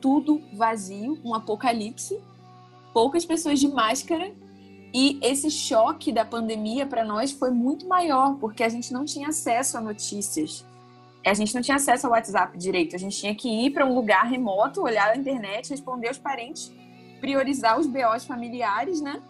tudo 0.01 0.43
vazio, 0.53 1.19
um 1.25 1.35
apocalipse, 1.35 2.21
poucas 2.93 3.25
pessoas 3.25 3.61
de 3.61 3.69
máscara. 3.69 4.33
E 4.93 5.19
esse 5.23 5.51
choque 5.51 6.11
da 6.11 6.25
pandemia 6.25 6.87
para 6.87 7.05
nós 7.05 7.31
foi 7.31 7.51
muito 7.51 7.87
maior 7.87 8.37
porque 8.39 8.65
a 8.65 8.69
gente 8.69 8.93
não 8.93 9.05
tinha 9.05 9.29
acesso 9.29 9.77
a 9.77 9.81
notícias 9.81 10.65
a 11.29 11.35
gente 11.35 11.55
não 11.55 11.63
tinha 11.63 11.77
acesso 11.77 12.07
ao 12.07 12.13
WhatsApp 12.13 12.57
direito. 12.59 12.97
A 12.97 12.99
gente 12.99 13.17
tinha 13.17 13.35
que 13.35 13.49
ir 13.49 13.71
para 13.71 13.85
um 13.85 13.95
lugar 13.95 14.25
remoto, 14.27 14.83
olhar 14.83 15.09
na 15.09 15.17
internet, 15.17 15.71
responder 15.71 16.11
os 16.11 16.19
parentes, 16.19 16.73
priorizar 17.21 17.79
os 17.79 17.87
BOs 17.87 18.25
familiares, 18.25 19.01
né? 19.01 19.23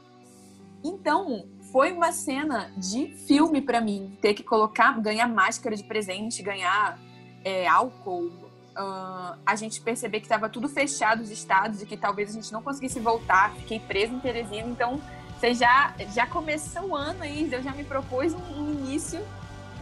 Então, 0.84 1.46
foi 1.72 1.92
uma 1.92 2.12
cena 2.12 2.70
de 2.76 3.08
filme 3.26 3.60
para 3.60 3.80
mim. 3.80 4.16
Ter 4.20 4.34
que 4.34 4.42
colocar, 4.42 5.00
ganhar 5.00 5.26
máscara 5.26 5.76
de 5.76 5.84
presente, 5.84 6.42
ganhar 6.42 6.98
é, 7.44 7.66
álcool. 7.66 8.48
Uh, 8.76 9.36
a 9.44 9.56
gente 9.56 9.80
perceber 9.80 10.20
que 10.20 10.26
estava 10.26 10.48
tudo 10.48 10.68
fechado 10.68 11.20
os 11.20 11.32
estados 11.32 11.82
e 11.82 11.86
que 11.86 11.96
talvez 11.96 12.30
a 12.30 12.32
gente 12.32 12.52
não 12.52 12.62
conseguisse 12.62 13.00
voltar. 13.00 13.52
Fiquei 13.56 13.80
presa 13.80 14.14
em 14.14 14.20
Teresina. 14.20 14.68
Então, 14.68 15.00
você 15.38 15.52
já, 15.52 15.94
já 16.14 16.26
começou 16.26 16.90
o 16.90 16.96
ano 16.96 17.22
aí, 17.22 17.48
eu 17.50 17.62
já 17.62 17.72
me 17.72 17.82
propus 17.82 18.34
um, 18.34 18.60
um 18.60 18.72
início 18.72 19.20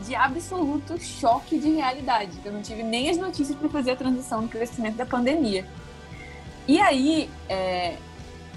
de 0.04 0.14
absoluto 0.14 0.98
choque 1.00 1.58
de 1.58 1.70
realidade. 1.70 2.32
Eu 2.44 2.52
não 2.52 2.62
tive 2.62 2.82
nem 2.82 3.08
as 3.10 3.16
notícias 3.16 3.56
para 3.56 3.68
fazer 3.68 3.92
a 3.92 3.96
transição 3.96 4.42
no 4.42 4.48
crescimento 4.48 4.96
da 4.96 5.06
pandemia. 5.06 5.66
E 6.68 6.80
aí, 6.80 7.30
é, 7.48 7.96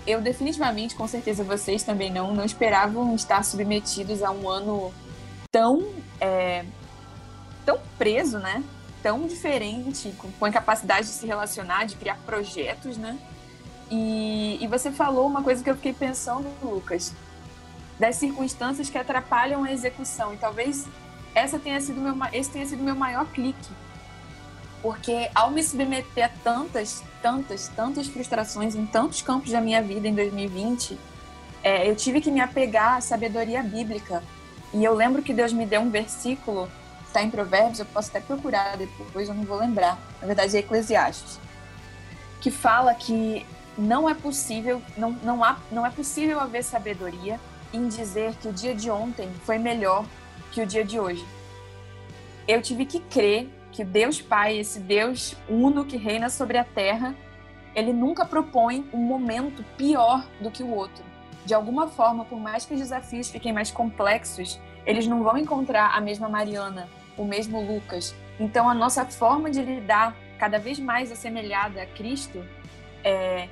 eu 0.06 0.22
definitivamente, 0.22 0.96
com 0.96 1.08
certeza 1.08 1.44
vocês 1.44 1.84
também 1.84 2.12
não, 2.12 2.34
não 2.34 2.44
esperavam 2.44 3.16
estar 3.16 3.44
submetidos 3.44 4.24
a 4.24 4.32
um 4.32 4.50
ano 4.50 4.94
tão, 5.52 5.88
é, 6.20 6.66
tão 7.66 7.80
preso, 7.98 8.40
né? 8.40 8.64
Tão 9.02 9.26
diferente, 9.28 10.14
com, 10.18 10.32
com 10.32 10.46
a 10.46 10.52
capacidade 10.52 11.08
de 11.08 11.14
se 11.14 11.26
relacionar, 11.26 11.86
de 11.86 11.96
criar 11.96 12.18
projetos, 12.26 12.98
né? 12.98 13.18
E, 13.90 14.58
e 14.62 14.68
você 14.68 14.92
falou 14.92 15.26
uma 15.26 15.42
coisa 15.42 15.64
que 15.64 15.70
eu 15.70 15.76
fiquei 15.76 15.94
pensando, 15.94 16.48
Lucas. 16.62 17.14
das 18.00 18.16
circunstâncias 18.16 18.90
que 18.90 18.98
atrapalham 18.98 19.64
a 19.64 19.72
execução. 19.72 20.34
E 20.34 20.38
talvez 20.38 20.88
essa 21.34 21.60
tenha 21.60 21.80
sido 21.80 22.02
meu, 22.02 22.16
esse 22.34 22.50
tenha 22.50 22.66
sido 22.66 22.84
meu 22.84 22.96
maior 22.96 23.26
clique. 23.28 23.70
Porque 24.82 25.30
ao 25.36 25.52
me 25.52 25.62
submeter 25.62 26.26
a 26.26 26.30
tantas, 26.44 27.04
tantas, 27.22 27.68
tantas 27.70 28.08
frustrações 28.08 28.76
em 28.76 28.86
tantos 28.86 29.22
campos 29.22 29.52
da 29.52 29.60
minha 29.60 29.82
vida 29.82 30.08
em 30.08 30.16
2020, 30.16 30.98
é, 31.64 31.90
eu 31.90 31.96
tive 31.96 32.22
que 32.22 32.32
me 32.32 32.40
apegar 32.40 32.98
à 32.98 33.02
sabedoria 33.02 33.62
bíblica. 33.62 34.24
E 34.74 34.84
eu 34.84 34.94
lembro 34.94 35.22
que 35.22 35.34
Deus 35.34 35.52
me 35.52 35.66
deu 35.66 35.82
um 35.82 35.90
versículo, 35.90 36.70
está 37.06 37.22
em 37.22 37.30
Provérbios, 37.30 37.80
eu 37.80 37.86
posso 37.88 38.10
até 38.10 38.22
procurar 38.22 38.78
depois, 38.78 39.28
eu 39.28 39.36
não 39.36 39.44
vou 39.44 39.58
lembrar. 39.58 40.00
Na 40.22 40.28
verdade 40.28 40.56
é 40.56 40.60
Eclesiastes, 40.60 41.40
que 42.40 42.52
fala 42.52 42.94
que 42.94 43.46
não 43.78 44.10
é 44.10 44.14
possível, 44.14 44.82
não, 44.96 45.12
não, 45.24 45.44
há, 45.44 45.58
não 45.72 45.86
é 45.86 45.90
possível 45.90 46.40
haver 46.40 46.64
sabedoria 46.64 47.40
em 47.74 47.88
dizer 47.88 48.34
que 48.36 48.48
o 48.48 48.54
dia 48.54 48.74
de 48.74 48.90
ontem 48.90 49.30
foi 49.46 49.58
melhor 49.58 50.06
que 50.52 50.62
o 50.62 50.66
dia 50.66 50.84
de 50.84 51.00
hoje. 51.00 51.26
Eu 52.48 52.62
tive 52.62 52.86
que 52.86 53.00
crer 53.00 53.50
que 53.72 53.84
Deus 53.84 54.22
Pai, 54.22 54.58
esse 54.58 54.80
Deus 54.80 55.36
uno 55.48 55.86
que 55.86 55.98
reina 55.98 56.30
sobre 56.30 56.58
a 56.58 56.64
terra, 56.64 57.16
ele 57.76 57.94
nunca 57.94 58.26
propõe 58.26 58.90
um 58.92 58.98
momento 58.98 59.64
pior 59.78 60.26
do 60.42 60.50
que 60.50 60.64
o 60.64 60.74
outro. 60.74 61.04
De 61.46 61.54
alguma 61.54 61.88
forma, 61.88 62.26
por 62.26 62.40
mais 62.40 62.66
que 62.66 62.74
os 62.74 62.80
desafios 62.80 63.30
fiquem 63.30 63.54
mais 63.54 63.72
complexos, 63.72 64.60
eles 64.86 65.08
não 65.08 65.24
vão 65.24 65.38
encontrar 65.38 65.96
a 65.96 66.02
mesma 66.02 66.28
Mariana, 66.28 66.90
o 67.18 67.24
mesmo 67.24 67.62
Lucas. 67.62 68.16
Então, 68.40 68.70
a 68.70 68.74
nossa 68.74 69.06
forma 69.06 69.50
de 69.50 69.62
lidar 69.62 70.16
cada 70.38 70.58
vez 70.58 70.80
mais 70.80 71.12
assemelhada 71.12 71.82
a 71.82 71.86
Cristo 71.86 72.44
é, 73.04 73.48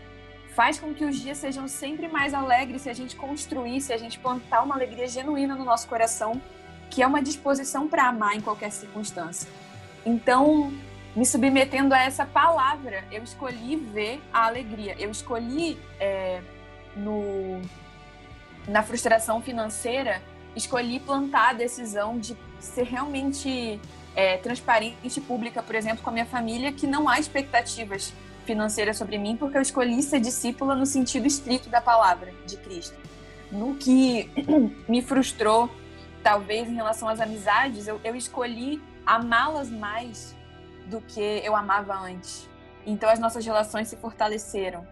faz 0.56 0.80
com 0.80 0.94
que 0.94 1.06
os 1.06 1.20
dias 1.20 1.38
sejam 1.38 1.68
sempre 1.68 2.08
mais 2.08 2.34
alegres 2.34 2.82
se 2.82 2.90
a 2.90 2.94
gente 2.94 3.16
construir, 3.16 3.82
se 3.82 3.94
a 3.94 3.98
gente 3.98 4.18
plantar 4.18 4.64
uma 4.64 4.76
alegria 4.76 5.08
genuína 5.08 5.56
no 5.56 5.64
nosso 5.64 5.88
coração, 5.88 6.42
que 6.90 7.02
é 7.02 7.08
uma 7.08 7.22
disposição 7.22 7.88
para 7.88 8.08
amar 8.08 8.36
em 8.36 8.42
qualquer 8.42 8.72
circunstância. 8.72 9.50
Então, 10.06 10.72
me 11.16 11.26
submetendo 11.26 11.94
a 11.94 12.00
essa 12.00 12.26
palavra, 12.26 13.04
eu 13.12 13.24
escolhi 13.24 13.76
ver 13.76 14.22
a 14.32 14.46
alegria. 14.46 14.96
Eu 15.00 15.10
escolhi 15.10 15.78
é, 16.00 16.42
no, 16.96 17.62
na 18.68 18.84
frustração 18.84 19.42
financeira, 19.42 20.22
escolhi 20.56 21.00
plantar 21.00 21.50
a 21.50 21.54
decisão 21.54 22.18
de 22.20 22.38
ser 22.60 22.84
realmente 22.84 23.80
é, 24.16 24.38
transparente 24.38 24.98
e 25.04 25.22
pública, 25.22 25.62
por 25.62 25.76
exemplo, 25.76 26.04
com 26.04 26.10
a 26.10 26.14
minha 26.14 26.26
família, 26.26 26.72
que 26.72 26.88
não 26.88 27.08
há 27.08 27.20
expectativas 27.20 28.14
financeira 28.46 28.94
sobre 28.94 29.18
mim, 29.18 29.36
porque 29.36 29.58
eu 29.58 29.62
escolhi 29.62 30.02
ser 30.02 30.20
discípula 30.20 30.74
no 30.74 30.86
sentido 30.86 31.28
estrito 31.28 31.70
da 31.70 31.82
palavra 31.82 32.34
de 32.46 32.58
Cristo. 32.58 32.96
No 33.52 33.76
que 33.76 34.30
me 34.88 35.02
frustrou, 35.02 35.70
talvez 36.28 36.68
em 36.68 36.76
relação 36.76 37.08
às 37.08 37.22
amizades, 37.22 37.88
eu, 37.88 38.02
eu 38.04 38.14
escolhi 38.14 38.84
amá-las 39.06 39.70
mais 39.70 40.36
do 40.88 41.00
que 41.00 41.22
eu 41.22 41.56
amava 41.56 41.94
antes. 41.94 42.50
Então 42.86 43.10
as 43.10 43.18
nossas 43.18 43.46
relações 43.46 43.88
se 43.88 43.96
fortaleceram. 43.96 44.86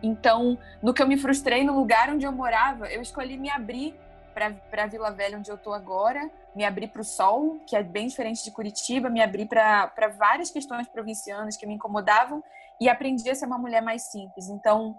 Então, 0.00 0.56
no 0.80 0.94
que 0.94 1.02
eu 1.02 1.08
me 1.08 1.18
frustrei 1.18 1.64
no 1.64 1.74
lugar 1.74 2.10
onde 2.10 2.24
eu 2.24 2.30
morava, 2.30 2.86
eu 2.92 3.02
escolhi 3.02 3.36
me 3.36 3.50
abrir 3.50 3.98
para 4.32 4.86
Vila 4.86 5.10
Velha, 5.10 5.36
onde 5.36 5.50
eu 5.50 5.56
estou 5.56 5.74
agora, 5.74 6.30
me 6.54 6.64
abrir 6.64 6.86
para 6.86 7.00
o 7.00 7.04
sol, 7.04 7.58
que 7.66 7.74
é 7.74 7.82
bem 7.82 8.06
diferente 8.06 8.44
de 8.44 8.52
Curitiba, 8.52 9.10
me 9.10 9.20
abrir 9.20 9.46
para 9.48 9.90
várias 10.16 10.48
questões 10.48 10.86
provincianas 10.86 11.56
que 11.56 11.66
me 11.66 11.74
incomodavam 11.74 12.40
e 12.80 12.88
aprendi 12.88 13.28
a 13.28 13.34
ser 13.34 13.46
uma 13.46 13.58
mulher 13.58 13.82
mais 13.82 14.02
simples. 14.12 14.48
Então, 14.48 14.96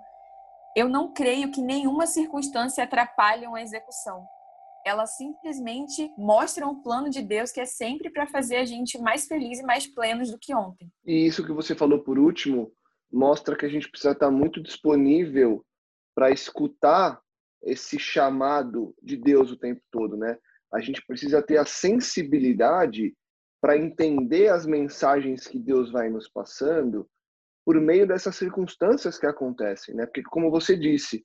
eu 0.75 0.89
não 0.89 1.13
creio 1.13 1.49
que 1.49 1.61
nenhuma 1.61 2.05
circunstância 2.05 2.83
atrapalhe 2.83 3.47
uma 3.47 3.61
execução. 3.61 4.27
Elas 4.89 5.15
simplesmente 5.17 6.11
mostram 6.17 6.71
o 6.71 6.81
plano 6.81 7.11
de 7.11 7.21
Deus 7.21 7.51
que 7.51 7.61
é 7.61 7.65
sempre 7.65 8.09
para 8.09 8.25
fazer 8.25 8.55
a 8.55 8.65
gente 8.65 8.97
mais 8.97 9.27
feliz 9.27 9.59
e 9.59 9.63
mais 9.63 9.85
plenos 9.85 10.31
do 10.31 10.39
que 10.39 10.51
ontem. 10.55 10.91
E 11.05 11.27
isso 11.27 11.45
que 11.45 11.51
você 11.51 11.75
falou 11.75 11.99
por 11.99 12.17
último 12.17 12.73
mostra 13.11 13.55
que 13.55 13.67
a 13.67 13.69
gente 13.69 13.87
precisa 13.87 14.13
estar 14.13 14.31
muito 14.31 14.59
disponível 14.63 15.63
para 16.15 16.31
escutar 16.31 17.21
esse 17.61 17.99
chamado 17.99 18.95
de 18.99 19.15
Deus 19.15 19.51
o 19.51 19.57
tempo 19.57 19.79
todo, 19.91 20.17
né? 20.17 20.35
A 20.73 20.79
gente 20.79 21.05
precisa 21.05 21.39
ter 21.39 21.57
a 21.57 21.65
sensibilidade 21.65 23.15
para 23.61 23.77
entender 23.77 24.47
as 24.47 24.65
mensagens 24.65 25.45
que 25.45 25.59
Deus 25.59 25.91
vai 25.91 26.09
nos 26.09 26.27
passando 26.27 27.07
por 27.63 27.79
meio 27.79 28.07
dessas 28.07 28.35
circunstâncias 28.35 29.19
que 29.19 29.27
acontecem, 29.27 29.93
né? 29.93 30.07
Porque 30.07 30.23
como 30.23 30.49
você 30.49 30.75
disse, 30.75 31.21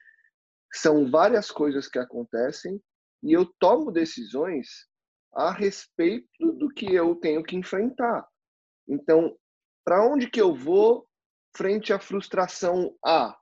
são 0.70 1.10
várias 1.10 1.50
coisas 1.50 1.88
que 1.88 1.98
acontecem 1.98 2.78
e 3.24 3.32
eu 3.32 3.46
tomo 3.58 3.90
decisões 3.90 4.86
a 5.32 5.50
respeito 5.50 6.52
do 6.52 6.68
que 6.68 6.94
eu 6.94 7.16
tenho 7.16 7.42
que 7.42 7.56
enfrentar. 7.56 8.26
Então, 8.86 9.36
para 9.84 10.06
onde 10.06 10.30
que 10.30 10.40
eu 10.40 10.54
vou 10.54 11.06
frente 11.56 11.92
à 11.92 11.98
frustração 11.98 12.94
A? 13.04 13.36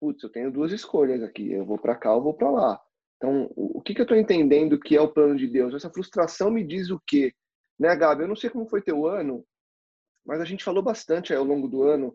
Putz, 0.00 0.22
eu 0.22 0.30
tenho 0.30 0.52
duas 0.52 0.72
escolhas 0.72 1.22
aqui, 1.22 1.50
eu 1.50 1.64
vou 1.64 1.78
para 1.78 1.96
cá 1.96 2.14
ou 2.14 2.22
vou 2.22 2.34
para 2.34 2.50
lá. 2.50 2.80
Então, 3.16 3.50
o 3.56 3.80
que, 3.80 3.94
que 3.94 4.00
eu 4.00 4.04
estou 4.04 4.18
entendendo 4.18 4.78
que 4.78 4.96
é 4.96 5.00
o 5.00 5.12
plano 5.12 5.36
de 5.36 5.46
Deus? 5.46 5.72
Essa 5.72 5.88
frustração 5.88 6.50
me 6.50 6.62
diz 6.62 6.90
o 6.90 7.00
quê? 7.06 7.32
Né, 7.78 7.94
Gabi? 7.96 8.22
Eu 8.22 8.28
não 8.28 8.36
sei 8.36 8.50
como 8.50 8.68
foi 8.68 8.82
teu 8.82 9.06
ano, 9.06 9.46
mas 10.26 10.40
a 10.40 10.44
gente 10.44 10.64
falou 10.64 10.82
bastante 10.82 11.32
ao 11.32 11.44
longo 11.44 11.68
do 11.68 11.82
ano 11.82 12.14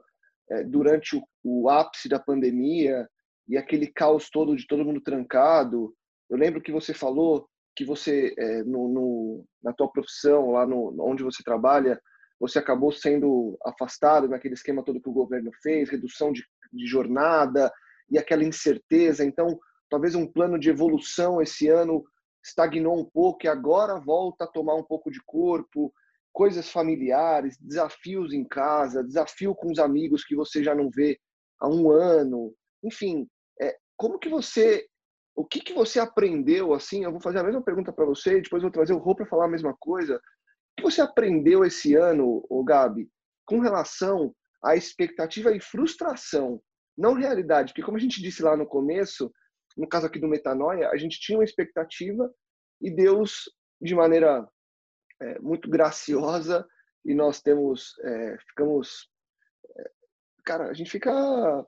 é, 0.52 0.64
durante 0.64 1.16
o, 1.16 1.24
o, 1.44 1.70
ápice 1.70 2.08
da 2.08 2.20
pandemia 2.20 3.10
e 3.48 3.58
aquele 3.58 3.88
caos 3.88 4.30
todo 4.30 4.56
de 4.56 4.68
todo 4.68 4.86
mundo 4.86 5.02
trancado. 5.02 5.96
Eu 6.30 6.38
lembro 6.38 6.62
que 6.62 6.72
você 6.72 6.94
falou 6.94 7.48
que 7.76 7.86
você, 7.86 8.34
é, 8.38 8.64
no, 8.64 8.88
no, 8.90 9.46
na 9.64 9.74
tua 9.74 9.92
profissão, 9.92 10.52
lá 10.52 10.66
no, 10.66 10.96
onde 11.00 11.24
você 11.24 11.42
trabalha, 11.44 12.00
você 12.40 12.60
acabou 12.60 12.92
sendo 12.92 13.58
afastado 13.66 14.28
naquele 14.28 14.54
esquema 14.54 14.84
todo 14.84 15.02
que 15.02 15.10
o 15.10 15.14
governo 15.14 15.52
fez, 15.62 15.90
redução 15.90 16.32
de, 16.32 16.44
de 16.72 16.86
jornada 16.86 17.72
e 18.10 18.18
aquela 18.18 18.44
incerteza. 18.44 19.26
Então, 19.26 19.60
talvez 19.90 20.16
um 20.16 20.28
plano 20.28 20.60
de 20.60 20.70
evolução 20.70 21.42
esse 21.42 21.68
ano 21.68 22.04
estagnou 22.44 22.98
um 22.98 23.06
pouco 23.06 23.46
e 23.46 23.48
agora 23.48 24.00
volta 24.00 24.46
a 24.46 24.48
tomar 24.48 24.76
um 24.76 24.84
pouco 24.84 25.12
de 25.12 25.22
corpo 25.26 25.94
coisas 26.32 26.70
familiares, 26.70 27.58
desafios 27.60 28.34
em 28.34 28.46
casa, 28.46 29.04
desafio 29.04 29.56
com 29.56 29.72
os 29.72 29.80
amigos 29.80 30.24
que 30.24 30.36
você 30.36 30.64
já 30.64 30.74
não 30.74 30.90
vê 30.90 31.20
há 31.60 31.68
um 31.68 31.92
ano, 31.92 32.54
enfim, 32.84 33.28
é, 33.62 33.76
como 33.98 34.18
que 34.18 34.30
você, 34.30 34.86
o 35.40 35.46
que 35.46 35.62
que 35.62 35.72
você 35.72 36.02
aprendeu 36.02 36.74
assim? 36.74 37.06
Eu 37.06 37.14
vou 37.14 37.22
fazer 37.22 37.40
a 37.40 37.44
mesma 37.44 37.64
pergunta 37.64 37.94
para 37.94 38.04
você 38.04 38.42
depois 38.42 38.62
vou 38.62 38.70
trazer 38.70 38.92
o 38.92 38.98
Rô 38.98 39.16
para 39.16 39.26
falar 39.26 39.46
a 39.46 39.50
mesma 39.50 39.74
coisa. 39.80 40.18
O 40.18 40.22
que 40.76 40.84
você 40.84 41.00
aprendeu 41.00 41.64
esse 41.64 41.96
ano, 41.96 42.46
o 42.50 42.62
Gabi, 42.62 43.10
com 43.46 43.60
relação 43.60 44.36
à 44.62 44.76
expectativa 44.76 45.56
e 45.56 45.62
frustração, 45.62 46.62
não 46.98 47.14
realidade? 47.14 47.72
Porque 47.72 47.82
como 47.82 47.96
a 47.96 48.02
gente 48.02 48.22
disse 48.22 48.44
lá 48.44 48.58
no 48.58 48.68
começo, 48.68 49.32
no 49.78 49.88
caso 49.88 50.08
aqui 50.08 50.20
do 50.20 50.28
Metanoia, 50.28 50.90
a 50.90 50.98
gente 50.98 51.18
tinha 51.22 51.38
uma 51.38 51.46
expectativa 51.46 52.30
e 52.82 52.92
Deus, 52.94 53.50
de 53.82 53.96
maneira 53.96 54.46
é, 55.22 55.40
muito 55.40 55.70
graciosa 55.70 56.68
e 57.06 57.14
nós 57.14 57.42
temos, 57.42 57.98
é, 58.04 58.38
ficamos, 58.50 59.10
é, 59.78 59.92
cara, 60.44 60.66
a 60.66 60.74
gente 60.74 60.92
fica 60.92 61.66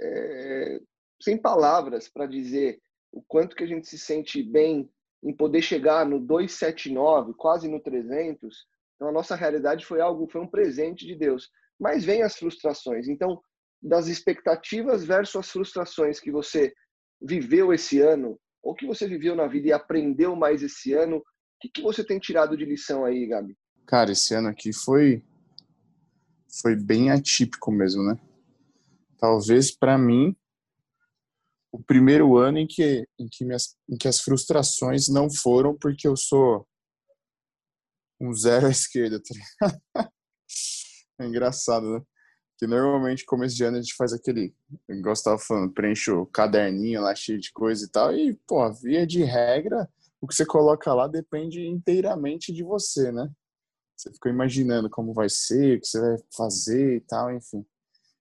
é, 0.00 0.80
sem 1.22 1.40
palavras 1.40 2.08
para 2.08 2.26
dizer 2.26 2.82
o 3.12 3.22
quanto 3.22 3.54
que 3.54 3.62
a 3.62 3.66
gente 3.66 3.86
se 3.86 3.98
sente 3.98 4.42
bem 4.42 4.90
em 5.22 5.32
poder 5.32 5.62
chegar 5.62 6.04
no 6.04 6.18
279, 6.18 7.34
quase 7.34 7.68
no 7.68 7.80
300. 7.80 8.66
Então 8.96 9.08
a 9.08 9.12
nossa 9.12 9.36
realidade 9.36 9.84
foi 9.84 10.00
algo, 10.00 10.28
foi 10.28 10.40
um 10.40 10.48
presente 10.48 11.06
de 11.06 11.14
Deus. 11.14 11.50
Mas 11.78 12.04
vem 12.04 12.22
as 12.22 12.36
frustrações. 12.36 13.08
Então, 13.08 13.40
das 13.80 14.06
expectativas 14.06 15.04
versus 15.04 15.36
as 15.36 15.50
frustrações 15.50 16.18
que 16.18 16.30
você 16.30 16.72
viveu 17.20 17.72
esse 17.72 18.00
ano, 18.00 18.38
ou 18.62 18.74
que 18.74 18.86
você 18.86 19.06
viveu 19.06 19.34
na 19.34 19.46
vida 19.46 19.68
e 19.68 19.72
aprendeu 19.72 20.34
mais 20.34 20.62
esse 20.62 20.92
ano, 20.92 21.22
que, 21.62 21.68
que 21.68 21.82
você 21.82 22.02
tem 22.02 22.18
tirado 22.18 22.56
de 22.56 22.64
lição 22.64 23.04
aí, 23.04 23.26
Gabi? 23.26 23.56
Cara, 23.86 24.10
esse 24.10 24.34
ano 24.34 24.48
aqui 24.48 24.72
foi 24.72 25.22
foi 26.60 26.76
bem 26.76 27.10
atípico 27.10 27.72
mesmo, 27.72 28.02
né? 28.02 28.18
Talvez 29.18 29.70
para 29.70 29.96
mim 29.96 30.36
o 31.72 31.82
primeiro 31.82 32.36
ano 32.36 32.58
em 32.58 32.66
que 32.66 33.08
em 33.18 33.26
que, 33.28 33.44
minhas, 33.44 33.74
em 33.88 33.96
que 33.96 34.06
as 34.06 34.20
frustrações 34.20 35.08
não 35.08 35.30
foram 35.30 35.76
porque 35.76 36.06
eu 36.06 36.16
sou 36.16 36.68
um 38.20 38.32
zero 38.34 38.66
à 38.66 38.70
esquerda, 38.70 39.20
tá 39.20 39.32
É 41.18 41.26
engraçado, 41.26 41.94
né? 41.94 42.02
Que 42.58 42.66
normalmente 42.66 43.24
começo 43.24 43.56
de 43.56 43.64
ano 43.64 43.78
a 43.78 43.80
gente 43.80 43.94
faz 43.94 44.12
aquele, 44.12 44.54
gostava 45.02 45.38
falando, 45.38 45.72
preenche 45.72 46.10
o 46.10 46.26
caderninho 46.26 47.00
lá 47.00 47.14
cheio 47.14 47.40
de 47.40 47.52
coisa 47.52 47.84
e 47.84 47.88
tal, 47.88 48.14
e 48.14 48.34
pô, 48.46 48.72
via 48.72 49.06
de 49.06 49.24
regra, 49.24 49.88
o 50.20 50.26
que 50.26 50.34
você 50.34 50.46
coloca 50.46 50.92
lá 50.94 51.08
depende 51.08 51.66
inteiramente 51.66 52.52
de 52.52 52.62
você, 52.62 53.10
né? 53.10 53.30
Você 53.96 54.12
ficou 54.12 54.30
imaginando 54.30 54.90
como 54.90 55.12
vai 55.12 55.28
ser, 55.28 55.78
o 55.78 55.80
que 55.80 55.86
você 55.86 56.00
vai 56.00 56.16
fazer 56.36 56.96
e 56.96 57.00
tal, 57.00 57.32
enfim. 57.32 57.64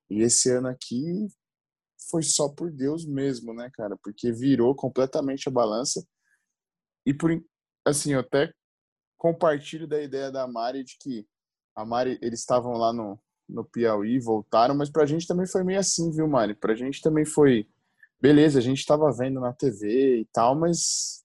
E 0.10 0.22
esse 0.22 0.50
ano 0.50 0.68
aqui 0.68 1.28
foi 2.12 2.22
só 2.24 2.50
por 2.50 2.70
Deus 2.70 3.06
mesmo, 3.06 3.54
né, 3.54 3.72
cara? 3.74 3.98
Porque 4.04 4.32
virou 4.32 4.76
completamente 4.76 5.48
a 5.48 5.52
balança. 5.52 6.06
E 7.06 7.14
por 7.14 7.32
assim, 7.86 8.14
eu 8.14 8.20
até 8.20 8.54
compartilho 9.18 9.88
da 9.88 10.02
ideia 10.02 10.30
da 10.30 10.46
Mari 10.48 10.84
de 10.84 10.98
que 11.00 11.26
a 11.76 11.86
Mari, 11.86 12.20
eles 12.22 12.42
estavam 12.42 12.74
lá 12.74 12.92
no, 12.92 13.18
no 13.48 13.64
Piauí, 13.64 14.20
voltaram, 14.20 14.76
mas 14.76 14.90
pra 14.90 15.06
gente 15.06 15.26
também 15.26 15.48
foi 15.48 15.64
meio 15.64 15.80
assim, 15.80 16.12
viu, 16.12 16.28
Mari? 16.28 16.54
Pra 16.54 16.76
gente 16.76 17.02
também 17.02 17.26
foi. 17.26 17.68
Beleza, 18.20 18.60
a 18.60 18.62
gente 18.62 18.86
tava 18.86 19.12
vendo 19.12 19.40
na 19.40 19.54
TV 19.54 20.20
e 20.20 20.26
tal, 20.26 20.54
mas 20.56 21.24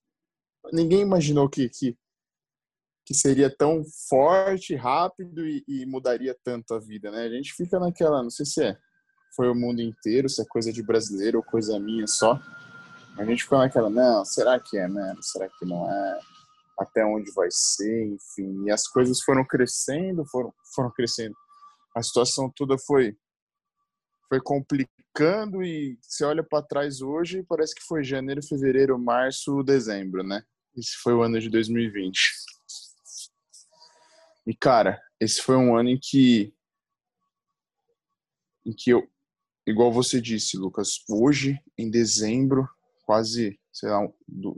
ninguém 0.71 1.01
imaginou 1.01 1.47
que, 1.49 1.69
que, 1.69 1.95
que 3.05 3.13
seria 3.13 3.55
tão 3.55 3.83
forte, 4.09 4.75
rápido 4.75 5.45
e, 5.45 5.63
e 5.67 5.85
mudaria 5.85 6.35
tanto 6.43 6.73
a 6.73 6.79
vida, 6.79 7.11
né? 7.11 7.23
A 7.23 7.29
gente 7.29 7.53
fica 7.53 7.79
naquela, 7.79 8.23
não 8.23 8.31
sei 8.31 8.45
se 8.45 8.63
é 8.63 8.77
foi 9.35 9.49
o 9.49 9.55
mundo 9.55 9.81
inteiro, 9.81 10.29
se 10.29 10.41
é 10.41 10.45
coisa 10.45 10.71
de 10.71 10.81
brasileiro 10.81 11.37
ou 11.37 11.43
coisa 11.43 11.79
minha 11.79 12.07
só. 12.07 12.39
A 13.17 13.25
gente 13.25 13.43
ficou 13.43 13.57
naquela, 13.57 13.89
não, 13.89 14.23
será 14.23 14.59
que 14.59 14.77
é 14.77 14.87
mesmo? 14.87 15.23
Será 15.23 15.49
que 15.49 15.65
não 15.65 15.89
é? 15.89 16.19
Até 16.79 17.03
onde 17.03 17.31
vai 17.31 17.47
ser? 17.49 18.05
Enfim, 18.05 18.65
e 18.65 18.71
as 18.71 18.87
coisas 18.87 19.21
foram 19.21 19.43
crescendo, 19.45 20.25
foram, 20.25 20.53
foram 20.75 20.91
crescendo. 20.91 21.35
A 21.95 22.03
situação 22.03 22.51
toda 22.55 22.77
foi 22.77 23.17
foi 24.29 24.41
complicando 24.41 25.63
e 25.63 25.97
você 26.01 26.25
olha 26.25 26.43
para 26.43 26.61
trás 26.61 27.01
hoje, 27.01 27.43
parece 27.47 27.73
que 27.73 27.81
foi 27.83 28.03
janeiro, 28.03 28.43
fevereiro, 28.43 28.99
março, 28.99 29.63
dezembro, 29.63 30.21
né? 30.21 30.43
Esse 30.75 30.97
foi 31.01 31.13
o 31.13 31.23
ano 31.23 31.39
de 31.39 31.49
2020. 31.49 32.19
E 34.45 34.55
cara, 34.55 35.01
esse 35.19 35.41
foi 35.41 35.55
um 35.55 35.75
ano 35.75 35.89
em 35.89 35.99
que 35.99 36.53
em 38.65 38.73
que 38.73 38.91
eu 38.91 39.09
igual 39.67 39.91
você 39.91 40.19
disse, 40.21 40.57
Lucas, 40.57 41.03
hoje, 41.09 41.59
em 41.77 41.89
dezembro, 41.89 42.67
quase, 43.05 43.59
sei 43.71 43.89
lá, 43.89 44.07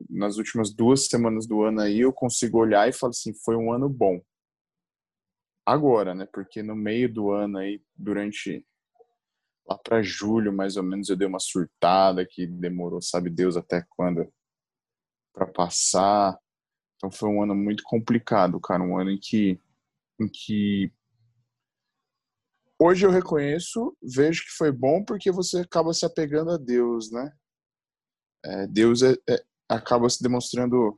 nas 0.10 0.38
últimas 0.38 0.74
duas 0.74 1.08
semanas 1.08 1.48
do 1.48 1.64
ano 1.64 1.82
aí, 1.82 2.00
eu 2.00 2.14
consigo 2.14 2.60
olhar 2.60 2.88
e 2.88 2.94
falar 2.94 3.12
assim, 3.12 3.34
foi 3.34 3.56
um 3.56 3.74
ano 3.74 3.90
bom. 3.90 4.22
Agora, 5.66 6.16
né? 6.16 6.28
Porque 6.32 6.64
no 6.64 6.76
meio 6.76 7.12
do 7.14 7.32
ano 7.32 7.58
aí, 7.58 7.82
durante 7.96 8.66
lá 9.68 9.78
para 9.78 10.02
julho, 10.02 10.52
mais 10.52 10.78
ou 10.78 10.84
menos, 10.84 11.10
eu 11.10 11.16
dei 11.16 11.28
uma 11.28 11.40
surtada 11.40 12.26
que 12.26 12.48
demorou, 12.48 13.02
sabe 13.02 13.30
Deus 13.30 13.56
até 13.56 13.86
quando 13.90 14.32
para 15.34 15.46
passar. 15.46 16.38
Então 16.96 17.12
foi 17.12 17.30
um 17.30 17.44
ano 17.44 17.56
muito 17.56 17.84
complicado, 17.84 18.60
cara, 18.60 18.84
um 18.84 18.98
ano 18.98 19.12
em 19.12 19.20
que 19.20 19.60
em 20.20 20.28
que 20.28 20.92
hoje 22.80 23.06
eu 23.06 23.12
reconheço, 23.12 23.96
vejo 24.02 24.44
que 24.44 24.52
foi 24.58 24.72
bom 24.72 25.04
porque 25.04 25.32
você 25.32 25.60
acaba 25.60 25.94
se 25.94 26.06
apegando 26.06 26.52
a 26.52 26.58
Deus, 26.58 27.12
né? 27.12 27.32
É, 28.44 28.68
Deus 28.68 29.04
é, 29.04 29.16
é, 29.30 29.44
acaba 29.68 30.10
se 30.10 30.24
demonstrando 30.24 30.98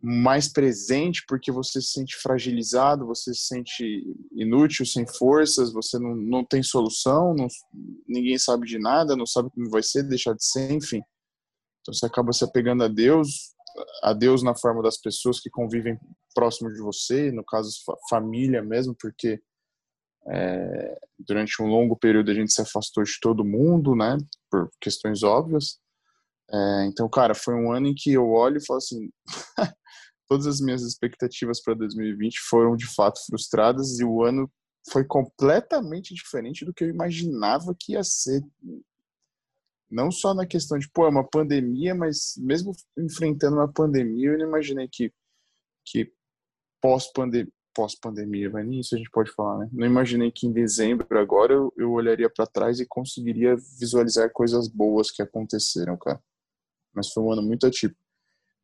mais 0.00 0.48
presente 0.48 1.22
porque 1.28 1.52
você 1.52 1.80
se 1.80 1.92
sente 1.92 2.16
fragilizado, 2.16 3.06
você 3.06 3.32
se 3.32 3.42
sente 3.42 4.02
inútil, 4.32 4.84
sem 4.84 5.06
forças, 5.06 5.72
você 5.72 5.98
não, 5.98 6.16
não 6.16 6.44
tem 6.44 6.62
solução, 6.62 7.34
não, 7.34 7.46
ninguém 8.08 8.36
sabe 8.36 8.66
de 8.66 8.78
nada, 8.78 9.14
não 9.14 9.26
sabe 9.26 9.50
como 9.50 9.70
vai 9.70 9.82
ser, 9.82 10.02
deixar 10.02 10.34
de 10.34 10.44
ser, 10.44 10.72
enfim. 10.72 11.02
Então 11.82 11.94
você 11.94 12.06
acaba 12.06 12.32
se 12.32 12.42
apegando 12.42 12.82
a 12.82 12.88
Deus, 12.88 13.54
a 14.02 14.12
Deus 14.12 14.42
na 14.42 14.56
forma 14.56 14.82
das 14.82 14.96
pessoas 14.96 15.38
que 15.38 15.50
convivem 15.50 15.98
próximo 16.34 16.72
de 16.72 16.80
você, 16.80 17.30
no 17.30 17.44
caso 17.44 17.70
família 18.08 18.62
mesmo, 18.62 18.96
porque 18.98 19.40
é, 20.28 20.98
durante 21.18 21.60
um 21.62 21.66
longo 21.66 21.96
período 21.96 22.30
a 22.30 22.34
gente 22.34 22.52
se 22.52 22.60
afastou 22.60 23.02
de 23.02 23.18
todo 23.20 23.44
mundo, 23.44 23.94
né, 23.94 24.16
por 24.50 24.70
questões 24.80 25.22
óbvias. 25.22 25.78
É, 26.50 26.86
então, 26.86 27.08
cara, 27.08 27.34
foi 27.34 27.54
um 27.54 27.72
ano 27.72 27.88
em 27.88 27.94
que 27.94 28.12
eu 28.12 28.28
olho 28.30 28.58
e 28.58 28.66
falo 28.66 28.78
assim: 28.78 29.10
todas 30.28 30.46
as 30.46 30.60
minhas 30.60 30.82
expectativas 30.82 31.62
para 31.62 31.74
2020 31.74 32.38
foram 32.48 32.76
de 32.76 32.86
fato 32.94 33.20
frustradas 33.26 33.98
e 33.98 34.04
o 34.04 34.22
ano 34.22 34.50
foi 34.90 35.04
completamente 35.04 36.14
diferente 36.14 36.64
do 36.64 36.74
que 36.74 36.84
eu 36.84 36.88
imaginava 36.88 37.74
que 37.78 37.92
ia 37.92 38.02
ser. 38.02 38.42
Não 39.90 40.10
só 40.10 40.32
na 40.34 40.46
questão 40.46 40.78
de, 40.78 40.88
pô, 40.90 41.04
é 41.06 41.10
uma 41.10 41.28
pandemia, 41.28 41.94
mas 41.94 42.34
mesmo 42.38 42.72
enfrentando 42.96 43.56
uma 43.56 43.70
pandemia, 43.70 44.30
eu 44.30 44.38
não 44.38 44.48
imaginei 44.48 44.88
que, 44.90 45.12
que 45.84 46.10
pós-pandemia, 46.80 47.52
pós-pandemia, 47.74 48.50
vai 48.50 48.64
nisso 48.64 48.94
a 48.94 48.98
gente 48.98 49.10
pode 49.10 49.30
falar, 49.32 49.58
né? 49.58 49.68
Não 49.72 49.86
imaginei 49.86 50.30
que 50.30 50.46
em 50.46 50.52
dezembro 50.52 51.18
agora 51.18 51.52
eu, 51.52 51.72
eu 51.76 51.92
olharia 51.92 52.30
para 52.30 52.46
trás 52.46 52.80
e 52.80 52.86
conseguiria 52.86 53.56
visualizar 53.78 54.30
coisas 54.32 54.68
boas 54.68 55.10
que 55.10 55.22
aconteceram, 55.22 55.96
cara. 55.96 56.20
Mas 56.94 57.08
foi 57.08 57.22
um 57.22 57.32
ano 57.32 57.42
muito 57.42 57.66
atípico. 57.66 58.00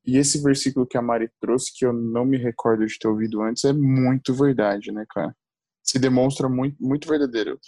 E 0.06 0.16
esse 0.16 0.42
versículo 0.42 0.86
que 0.86 0.96
a 0.96 1.02
Mari 1.02 1.30
trouxe, 1.40 1.72
que 1.74 1.84
eu 1.84 1.92
não 1.92 2.24
me 2.24 2.38
recordo 2.38 2.86
de 2.86 2.98
ter 2.98 3.08
ouvido 3.08 3.42
antes, 3.42 3.64
é 3.64 3.72
muito 3.72 4.32
verdade, 4.32 4.92
né, 4.92 5.04
cara? 5.10 5.36
Se 5.82 5.98
demonstra 5.98 6.48
muito, 6.48 6.76
muito 6.80 7.08
verdadeiro. 7.08 7.58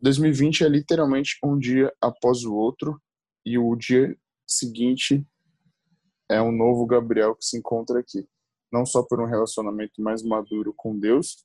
2020 0.00 0.64
é 0.64 0.68
literalmente 0.68 1.36
um 1.44 1.58
dia 1.58 1.92
após 2.00 2.44
o 2.44 2.54
outro, 2.54 3.00
e 3.44 3.58
o 3.58 3.74
dia 3.76 4.16
seguinte 4.46 5.26
é 6.30 6.40
um 6.40 6.52
novo 6.52 6.86
Gabriel 6.86 7.34
que 7.34 7.44
se 7.44 7.58
encontra 7.58 7.98
aqui 7.98 8.26
não 8.72 8.84
só 8.84 9.02
por 9.02 9.20
um 9.20 9.26
relacionamento 9.26 10.00
mais 10.00 10.22
maduro 10.22 10.72
com 10.76 10.98
Deus, 10.98 11.44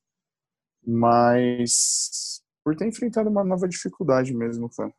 mas 0.86 2.42
por 2.64 2.76
ter 2.76 2.88
enfrentado 2.88 3.30
uma 3.30 3.44
nova 3.44 3.68
dificuldade 3.68 4.34
mesmo, 4.34 4.70
cara. 4.70 4.94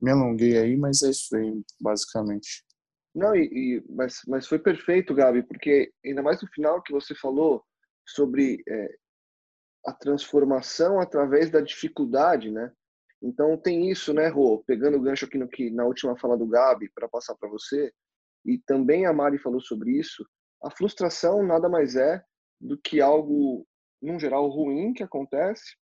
Me 0.00 0.10
alonguei 0.10 0.56
aí, 0.56 0.76
mas 0.76 1.02
é 1.02 1.10
isso 1.10 1.36
aí, 1.36 1.62
basicamente. 1.80 2.64
Não, 3.14 3.34
e, 3.34 3.44
e 3.52 3.84
mas, 3.90 4.20
mas 4.26 4.46
foi 4.46 4.58
perfeito, 4.58 5.14
Gabi, 5.14 5.42
porque 5.42 5.92
ainda 6.04 6.22
mais 6.22 6.40
no 6.40 6.48
final 6.48 6.82
que 6.82 6.92
você 6.92 7.14
falou 7.14 7.62
sobre 8.06 8.62
é, 8.66 8.96
a 9.86 9.92
transformação 9.92 11.00
através 11.00 11.50
da 11.50 11.60
dificuldade, 11.60 12.50
né? 12.50 12.72
Então 13.22 13.56
tem 13.58 13.90
isso, 13.90 14.14
né, 14.14 14.28
Rô? 14.28 14.62
Pegando 14.66 14.96
o 14.96 15.00
gancho 15.00 15.26
aqui 15.26 15.36
no 15.36 15.48
que 15.48 15.70
na 15.70 15.84
última 15.84 16.16
fala 16.16 16.36
do 16.36 16.46
Gabi 16.46 16.90
para 16.94 17.08
passar 17.08 17.34
para 17.34 17.48
você, 17.48 17.92
e 18.44 18.58
também 18.58 19.04
a 19.04 19.12
Mari 19.12 19.38
falou 19.38 19.60
sobre 19.60 19.90
isso 19.98 20.24
a 20.62 20.70
frustração 20.70 21.42
nada 21.42 21.68
mais 21.68 21.96
é 21.96 22.22
do 22.60 22.78
que 22.78 23.00
algo, 23.00 23.66
num 24.00 24.18
geral, 24.18 24.48
ruim 24.48 24.92
que 24.92 25.02
acontece 25.02 25.76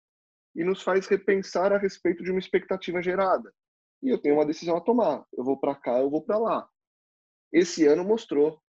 e 0.55 0.65
nos 0.65 0.83
faz 0.83 1.07
repensar 1.07 1.73
a 1.73 1.79
respeito 1.79 2.23
de 2.23 2.31
uma 2.31 2.39
expectativa 2.39 3.03
gerada. 3.03 3.53
E 4.03 4.09
eu 4.09 4.19
tenho 4.19 4.37
uma 4.37 4.47
decisão 4.47 4.77
a 4.77 4.81
tomar. 4.81 5.25
Eu 5.37 5.45
vou 5.45 5.59
para 5.59 5.75
cá, 5.75 5.99
eu 5.99 6.11
vou 6.11 6.23
para 6.23 6.39
lá. 6.39 6.69
Esse 7.53 7.87
ano 7.87 8.05
mostrou 8.05 8.61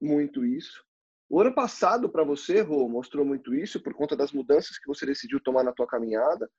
muito 0.00 0.44
isso. 0.44 0.82
O 1.28 1.40
ano 1.40 1.54
passado 1.54 2.08
para 2.08 2.24
você, 2.24 2.62
Rô, 2.62 2.88
mostrou 2.88 3.24
muito 3.24 3.54
isso 3.54 3.82
por 3.82 3.92
conta 3.92 4.16
das 4.16 4.32
mudanças 4.32 4.78
que 4.78 4.86
você 4.86 5.04
decidiu 5.04 5.40
tomar 5.40 5.62
na 5.62 5.72
tua 5.72 5.86
caminhada. 5.86 6.50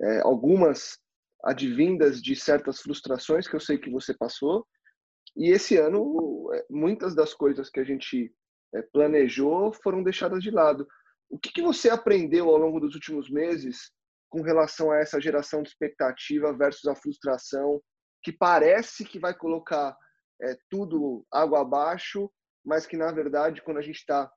É, 0.00 0.20
algumas 0.20 0.98
advindas 1.44 2.22
de 2.22 2.34
certas 2.34 2.80
frustrações 2.80 3.46
que 3.46 3.54
eu 3.54 3.60
sei 3.60 3.76
que 3.76 3.90
você 3.90 4.14
passou. 4.14 4.66
E 5.36 5.50
esse 5.50 5.76
ano, 5.76 6.50
é, 6.54 6.64
muitas 6.70 7.14
das 7.14 7.34
coisas 7.34 7.68
que 7.68 7.80
a 7.80 7.84
gente 7.84 8.34
planejou 8.82 9.72
foram 9.72 10.02
deixadas 10.02 10.42
de 10.42 10.50
lado. 10.50 10.86
O 11.28 11.38
que, 11.38 11.52
que 11.52 11.62
você 11.62 11.90
aprendeu 11.90 12.48
ao 12.48 12.58
longo 12.58 12.80
dos 12.80 12.94
últimos 12.94 13.30
meses 13.30 13.92
com 14.28 14.42
relação 14.42 14.90
a 14.90 14.98
essa 14.98 15.20
geração 15.20 15.62
de 15.62 15.68
expectativa 15.68 16.52
versus 16.52 16.86
a 16.86 16.96
frustração, 16.96 17.80
que 18.22 18.32
parece 18.32 19.04
que 19.04 19.18
vai 19.18 19.32
colocar 19.32 19.96
é, 20.42 20.56
tudo 20.68 21.24
água 21.32 21.60
abaixo, 21.60 22.28
mas 22.64 22.84
que 22.84 22.96
na 22.96 23.12
verdade, 23.12 23.62
quando 23.62 23.78
a 23.78 23.82
gente 23.82 23.98
está 23.98 24.28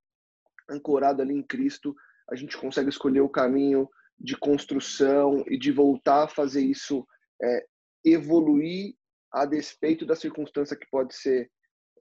ancorado 0.69 1.21
ali 1.21 1.33
em 1.33 1.41
Cristo, 1.41 1.95
a 2.29 2.35
gente 2.35 2.57
consegue 2.57 2.89
escolher 2.89 3.21
o 3.21 3.29
caminho 3.29 3.89
de 4.19 4.37
construção 4.37 5.43
e 5.47 5.57
de 5.57 5.71
voltar 5.71 6.25
a 6.25 6.27
fazer 6.27 6.61
isso 6.61 7.07
é, 7.41 7.65
evoluir 8.05 8.93
a 9.31 9.45
despeito 9.45 10.05
da 10.05 10.15
circunstância 10.15 10.77
que 10.77 10.87
pode 10.89 11.15
ser 11.15 11.49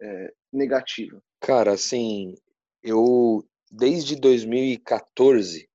é, 0.03 0.35
negativa. 0.57 1.23
Cara, 1.41 1.73
assim, 1.73 2.35
eu 2.83 3.47
desde 3.71 4.17
2014 4.17 5.69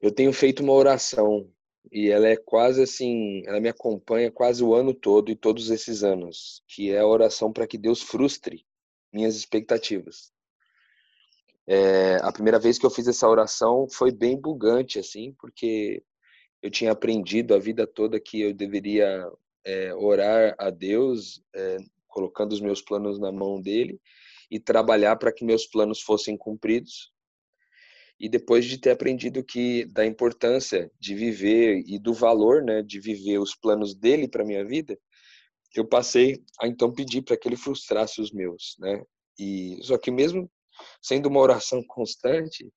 eu 0.00 0.10
tenho 0.10 0.32
feito 0.32 0.62
uma 0.62 0.72
oração 0.72 1.48
e 1.90 2.10
ela 2.10 2.26
é 2.26 2.36
quase 2.36 2.82
assim, 2.82 3.42
ela 3.46 3.60
me 3.60 3.68
acompanha 3.68 4.30
quase 4.30 4.62
o 4.64 4.74
ano 4.74 4.92
todo 4.92 5.30
e 5.30 5.36
todos 5.36 5.70
esses 5.70 6.02
anos, 6.02 6.62
que 6.66 6.90
é 6.90 6.98
a 6.98 7.06
oração 7.06 7.52
para 7.52 7.66
que 7.66 7.78
Deus 7.78 8.02
frustre 8.02 8.64
minhas 9.12 9.36
expectativas. 9.36 10.32
É, 11.66 12.16
a 12.22 12.32
primeira 12.32 12.58
vez 12.58 12.78
que 12.78 12.86
eu 12.86 12.90
fiz 12.90 13.06
essa 13.06 13.28
oração 13.28 13.86
foi 13.88 14.10
bem 14.10 14.40
bugante, 14.40 14.98
assim, 14.98 15.32
porque 15.38 16.02
eu 16.60 16.70
tinha 16.70 16.92
aprendido 16.92 17.54
a 17.54 17.58
vida 17.58 17.86
toda 17.86 18.18
que 18.20 18.40
eu 18.40 18.54
deveria 18.54 19.30
é, 19.64 19.94
orar 19.94 20.54
a 20.58 20.70
Deus, 20.70 21.42
é, 21.54 21.76
colocando 22.12 22.52
os 22.52 22.60
meus 22.60 22.82
planos 22.82 23.18
na 23.18 23.32
mão 23.32 23.60
dele, 23.60 23.98
e 24.50 24.60
trabalhar 24.60 25.16
para 25.16 25.32
que 25.32 25.44
meus 25.44 25.66
planos 25.66 26.02
fossem 26.02 26.36
cumpridos. 26.36 27.10
E 28.20 28.28
depois 28.28 28.66
de 28.66 28.78
ter 28.78 28.90
aprendido 28.90 29.42
que 29.42 29.86
da 29.86 30.04
importância 30.04 30.90
de 31.00 31.14
viver 31.14 31.82
e 31.86 31.98
do 31.98 32.12
valor, 32.12 32.62
né, 32.62 32.82
de 32.82 33.00
viver 33.00 33.38
os 33.38 33.56
planos 33.56 33.94
dele 33.94 34.28
para 34.28 34.44
minha 34.44 34.64
vida, 34.64 34.96
eu 35.74 35.86
passei 35.86 36.44
a 36.60 36.68
então 36.68 36.92
pedir 36.92 37.22
para 37.22 37.36
que 37.36 37.48
ele 37.48 37.56
frustrasse 37.56 38.20
os 38.20 38.30
meus, 38.30 38.76
né? 38.78 39.02
E 39.38 39.78
só 39.82 39.96
que 39.96 40.10
mesmo 40.10 40.50
sendo 41.00 41.30
uma 41.30 41.40
oração 41.40 41.82
constante, 41.88 42.70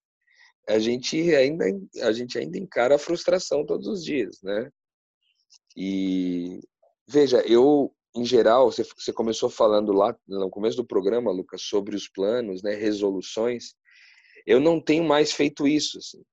a 0.67 0.79
gente 0.79 1.35
ainda 1.35 1.65
a 2.01 2.11
gente 2.11 2.39
ainda 2.39 2.57
encara 2.57 2.95
a 2.95 2.99
frustração 2.99 3.65
todos 3.65 3.87
os 3.87 4.03
dias, 4.03 4.41
né? 4.41 4.71
E 5.75 6.61
veja, 7.07 7.41
eu 7.45 7.94
em 8.15 8.23
geral, 8.23 8.71
você, 8.71 8.83
você 8.83 9.11
começou 9.11 9.49
falando 9.49 9.91
lá 9.91 10.15
no 10.27 10.49
começo 10.49 10.77
do 10.77 10.85
programa, 10.85 11.31
Lucas, 11.31 11.61
sobre 11.61 11.95
os 11.95 12.07
planos, 12.07 12.63
né, 12.63 12.73
resoluções. 12.73 13.75
Eu 14.45 14.59
não 14.59 14.79
tenho 14.79 15.03
mais 15.03 15.33
feito 15.33 15.67
isso. 15.67 15.97
Assim. 15.97 16.23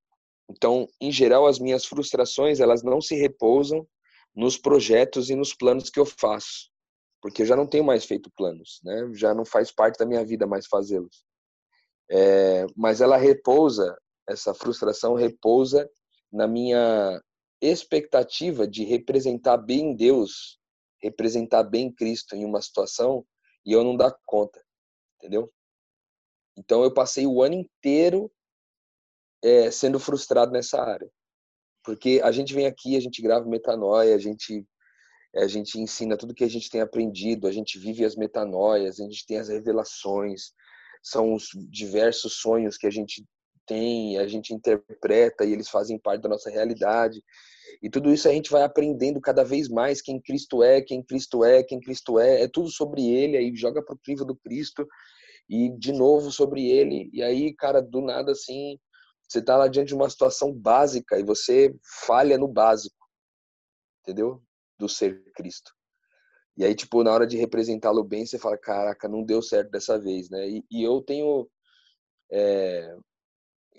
Então, 0.48 0.86
em 1.00 1.10
geral, 1.10 1.46
as 1.46 1.58
minhas 1.58 1.84
frustrações 1.84 2.60
elas 2.60 2.82
não 2.82 3.00
se 3.00 3.16
repousam 3.16 3.86
nos 4.34 4.56
projetos 4.56 5.28
e 5.28 5.34
nos 5.34 5.54
planos 5.54 5.90
que 5.90 5.98
eu 5.98 6.06
faço, 6.06 6.70
porque 7.20 7.42
eu 7.42 7.46
já 7.46 7.56
não 7.56 7.66
tenho 7.66 7.84
mais 7.84 8.04
feito 8.04 8.30
planos, 8.36 8.80
né? 8.82 9.10
Já 9.14 9.34
não 9.34 9.44
faz 9.44 9.70
parte 9.70 9.98
da 9.98 10.06
minha 10.06 10.24
vida 10.24 10.46
mais 10.46 10.66
fazê-los. 10.66 11.24
É, 12.10 12.66
mas 12.76 13.00
ela 13.00 13.16
repousa, 13.16 13.96
essa 14.28 14.54
frustração 14.54 15.14
repousa 15.14 15.88
na 16.32 16.46
minha 16.46 17.20
expectativa 17.60 18.66
de 18.66 18.84
representar 18.84 19.56
bem 19.56 19.94
Deus, 19.94 20.58
representar 21.02 21.62
bem 21.62 21.92
Cristo 21.92 22.36
em 22.36 22.44
uma 22.44 22.62
situação 22.62 23.26
e 23.64 23.72
eu 23.72 23.82
não 23.82 23.96
dar 23.96 24.16
conta, 24.24 24.62
entendeu? 25.18 25.52
Então 26.56 26.82
eu 26.82 26.92
passei 26.92 27.26
o 27.26 27.42
ano 27.42 27.54
inteiro 27.54 28.30
é, 29.42 29.70
sendo 29.70 29.98
frustrado 29.98 30.52
nessa 30.52 30.80
área, 30.80 31.10
porque 31.82 32.20
a 32.22 32.30
gente 32.30 32.54
vem 32.54 32.66
aqui, 32.66 32.96
a 32.96 33.00
gente 33.00 33.20
grava 33.20 33.46
metanoia, 33.46 34.14
a 34.14 34.18
gente 34.18 34.66
a 35.34 35.46
gente 35.46 35.80
ensina 35.80 36.14
tudo 36.14 36.34
que 36.34 36.44
a 36.44 36.48
gente 36.48 36.68
tem 36.68 36.82
aprendido, 36.82 37.46
a 37.46 37.52
gente 37.52 37.78
vive 37.78 38.04
as 38.04 38.14
metanoias, 38.14 39.00
a 39.00 39.04
gente 39.04 39.24
tem 39.24 39.38
as 39.38 39.48
revelações, 39.48 40.52
são 41.02 41.32
os 41.32 41.48
diversos 41.70 42.34
sonhos 42.34 42.76
que 42.76 42.86
a 42.86 42.90
gente 42.90 43.24
tem, 43.66 44.18
a 44.18 44.26
gente 44.26 44.52
interpreta 44.54 45.44
e 45.44 45.52
eles 45.52 45.68
fazem 45.68 45.98
parte 45.98 46.22
da 46.22 46.28
nossa 46.28 46.50
realidade. 46.50 47.22
E 47.82 47.90
tudo 47.90 48.12
isso 48.12 48.28
a 48.28 48.32
gente 48.32 48.50
vai 48.50 48.62
aprendendo 48.62 49.20
cada 49.20 49.44
vez 49.44 49.68
mais 49.68 50.00
quem 50.00 50.20
Cristo 50.20 50.62
é, 50.62 50.80
quem 50.80 51.02
Cristo 51.02 51.44
é, 51.44 51.62
quem 51.62 51.80
Cristo 51.80 52.18
é. 52.18 52.42
É 52.42 52.48
tudo 52.48 52.70
sobre 52.70 53.08
ele, 53.08 53.36
aí 53.36 53.54
joga 53.54 53.82
pro 53.82 53.98
crivo 53.98 54.24
do 54.24 54.36
Cristo 54.36 54.86
e 55.48 55.70
de 55.78 55.92
novo 55.92 56.30
sobre 56.30 56.68
ele. 56.68 57.10
E 57.12 57.22
aí, 57.22 57.54
cara, 57.54 57.80
do 57.80 58.00
nada 58.00 58.32
assim, 58.32 58.78
você 59.28 59.42
tá 59.42 59.56
lá 59.56 59.68
diante 59.68 59.88
de 59.88 59.94
uma 59.94 60.10
situação 60.10 60.52
básica 60.52 61.18
e 61.18 61.24
você 61.24 61.74
falha 62.06 62.38
no 62.38 62.48
básico. 62.48 62.96
Entendeu? 64.02 64.42
Do 64.78 64.88
ser 64.88 65.22
Cristo. 65.34 65.72
E 66.56 66.64
aí, 66.64 66.74
tipo, 66.74 67.02
na 67.02 67.12
hora 67.12 67.26
de 67.26 67.38
representá-lo 67.38 68.04
bem, 68.04 68.26
você 68.26 68.38
fala, 68.38 68.58
caraca, 68.58 69.08
não 69.08 69.24
deu 69.24 69.40
certo 69.40 69.70
dessa 69.70 69.98
vez, 69.98 70.28
né? 70.28 70.48
E, 70.48 70.64
e 70.70 70.82
eu 70.82 71.00
tenho 71.00 71.48
é, 72.30 72.94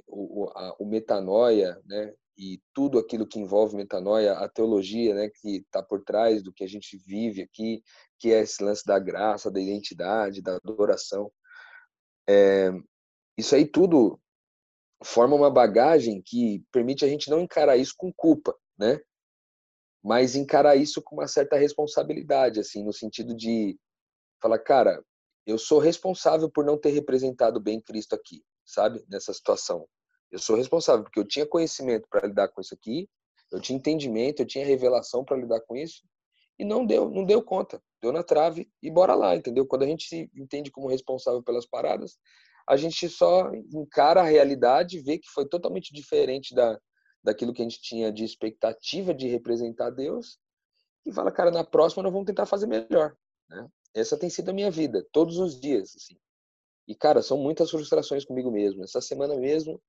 o, 0.08 0.50
a, 0.56 0.76
o 0.80 0.86
metanoia, 0.86 1.82
né? 1.86 2.14
e 2.38 2.62
tudo 2.74 2.98
aquilo 2.98 3.28
que 3.28 3.40
envolve 3.40 3.76
metanoia, 3.76 4.34
a 4.34 4.50
teologia, 4.50 5.14
né, 5.14 5.30
que 5.30 5.58
está 5.58 5.84
por 5.84 6.04
trás 6.04 6.42
do 6.42 6.52
que 6.52 6.64
a 6.64 6.68
gente 6.68 6.98
vive 6.98 7.44
aqui, 7.44 7.84
que 8.20 8.34
é 8.34 8.40
esse 8.40 8.64
lance 8.64 8.86
da 8.86 8.98
graça, 8.98 9.52
da 9.52 9.60
identidade, 9.60 10.42
da 10.42 10.56
adoração. 10.56 11.32
É, 12.28 12.72
isso 13.38 13.56
aí 13.56 13.66
tudo 13.66 14.20
forma 15.04 15.36
uma 15.36 15.52
bagagem 15.52 16.22
que 16.26 16.64
permite 16.72 17.04
a 17.06 17.08
gente 17.08 17.30
não 17.30 17.42
encarar 17.42 17.78
isso 17.78 17.94
com 17.98 18.12
culpa, 18.14 18.58
né? 18.78 19.00
Mas 20.02 20.36
encarar 20.36 20.76
isso 20.76 21.02
com 21.02 21.16
uma 21.16 21.28
certa 21.28 21.56
responsabilidade, 21.56 22.60
assim, 22.60 22.84
no 22.84 22.94
sentido 22.94 23.36
de 23.36 23.78
falar, 24.42 24.60
cara, 24.60 25.04
eu 25.46 25.58
sou 25.58 25.80
responsável 25.80 26.50
por 26.50 26.66
não 26.66 26.78
ter 26.78 26.90
representado 26.90 27.60
bem 27.60 27.82
Cristo 27.82 28.16
aqui, 28.16 28.44
sabe? 28.66 29.04
Nessa 29.10 29.34
situação. 29.34 29.88
Eu 30.32 30.40
sou 30.40 30.56
responsável 30.56 31.04
porque 31.04 31.20
eu 31.20 31.28
tinha 31.28 31.46
conhecimento 31.46 32.08
para 32.10 32.28
lidar 32.28 32.48
com 32.50 32.62
isso 32.62 32.74
aqui, 32.74 33.08
eu 33.52 33.62
tinha 33.62 33.78
entendimento, 33.78 34.42
eu 34.42 34.48
tinha 34.48 34.66
revelação 34.66 35.24
para 35.24 35.38
lidar 35.38 35.62
com 35.62 35.76
isso 35.76 36.04
e 36.58 36.66
não 36.66 36.86
deu, 36.86 37.10
não 37.10 37.24
deu 37.24 37.42
conta, 37.44 37.82
deu 38.02 38.12
na 38.12 38.24
trave 38.24 38.70
e 38.82 38.90
bora 38.90 39.14
lá, 39.14 39.36
entendeu? 39.36 39.66
Quando 39.66 39.84
a 39.84 39.88
gente 39.88 40.08
se 40.08 40.30
entende 40.36 40.72
como 40.72 40.88
responsável 40.88 41.44
pelas 41.44 41.66
paradas, 41.66 42.18
a 42.68 42.78
gente 42.78 43.08
só 43.10 43.52
encara 43.74 44.22
a 44.22 44.26
realidade, 44.26 45.02
vê 45.02 45.18
que 45.18 45.30
foi 45.30 45.48
totalmente 45.48 45.94
diferente 45.94 46.56
da 46.56 46.80
daquilo 47.24 47.54
que 47.54 47.62
a 47.62 47.64
gente 47.64 47.82
tinha 47.82 48.12
de 48.12 48.26
expectativa 48.26 49.14
de 49.14 49.30
representar 49.30 49.90
Deus 49.92 50.38
e 51.06 51.12
fala, 51.14 51.32
cara, 51.32 51.52
na 51.52 51.64
próxima 51.64 52.04
nós 52.04 52.12
vamos 52.12 52.26
tentar 52.26 52.46
fazer 52.46 52.68
melhor, 52.68 53.16
né? 53.50 53.66
Essa 53.94 54.18
tem 54.18 54.30
sido 54.30 54.50
a 54.50 54.54
minha 54.54 54.70
vida, 54.70 55.08
todos 55.12 55.38
os 55.38 55.60
dias, 55.60 55.96
assim. 55.96 56.18
E, 56.88 56.96
cara, 56.96 57.22
são 57.22 57.38
muitas 57.38 57.72
frustrações 57.72 58.26
comigo 58.26 58.52
mesmo. 58.52 58.84
Essa 58.84 59.02
semana 59.02 59.36
mesmo, 59.36 59.82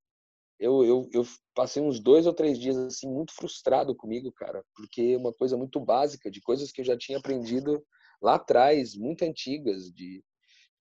eu, 0.58 0.84
eu, 0.84 1.08
eu 1.12 1.22
passei 1.54 1.82
uns 1.82 2.00
dois 2.00 2.26
ou 2.26 2.32
três 2.32 2.58
dias 2.58 2.76
assim 2.76 3.08
muito 3.08 3.32
frustrado 3.34 3.94
comigo, 3.94 4.32
cara, 4.32 4.64
porque 4.74 5.16
uma 5.16 5.32
coisa 5.32 5.56
muito 5.56 5.80
básica, 5.80 6.30
de 6.30 6.40
coisas 6.40 6.70
que 6.70 6.80
eu 6.80 6.84
já 6.84 6.96
tinha 6.96 7.18
aprendido 7.18 7.84
lá 8.22 8.36
atrás, 8.36 8.94
muito 8.96 9.22
antigas, 9.24 9.92
de, 9.92 10.22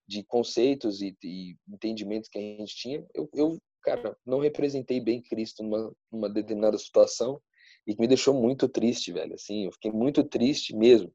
de 0.08 0.23
conceitos 0.23 1.02
e, 1.02 1.17
e 1.23 1.56
entendimentos 1.67 2.30
que 2.30 2.38
a 2.38 2.41
gente 2.41 2.76
tinha, 2.76 3.06
eu, 3.13 3.30
eu, 3.34 3.58
cara, 3.82 4.15
não 4.26 4.39
representei 4.39 5.02
bem 5.02 5.21
Cristo 5.21 5.63
numa, 5.63 5.91
numa 6.12 6.30
determinada 6.30 6.78
situação 6.78 7.41
e 7.86 7.95
que 7.95 8.02
me 8.02 8.08
deixou 8.08 8.34
muito 8.34 8.69
triste, 8.69 9.12
velho, 9.12 9.34
assim, 9.34 9.65
eu 9.65 9.71
fiquei 9.71 9.91
muito 9.91 10.23
triste 10.23 10.76
mesmo, 10.76 11.12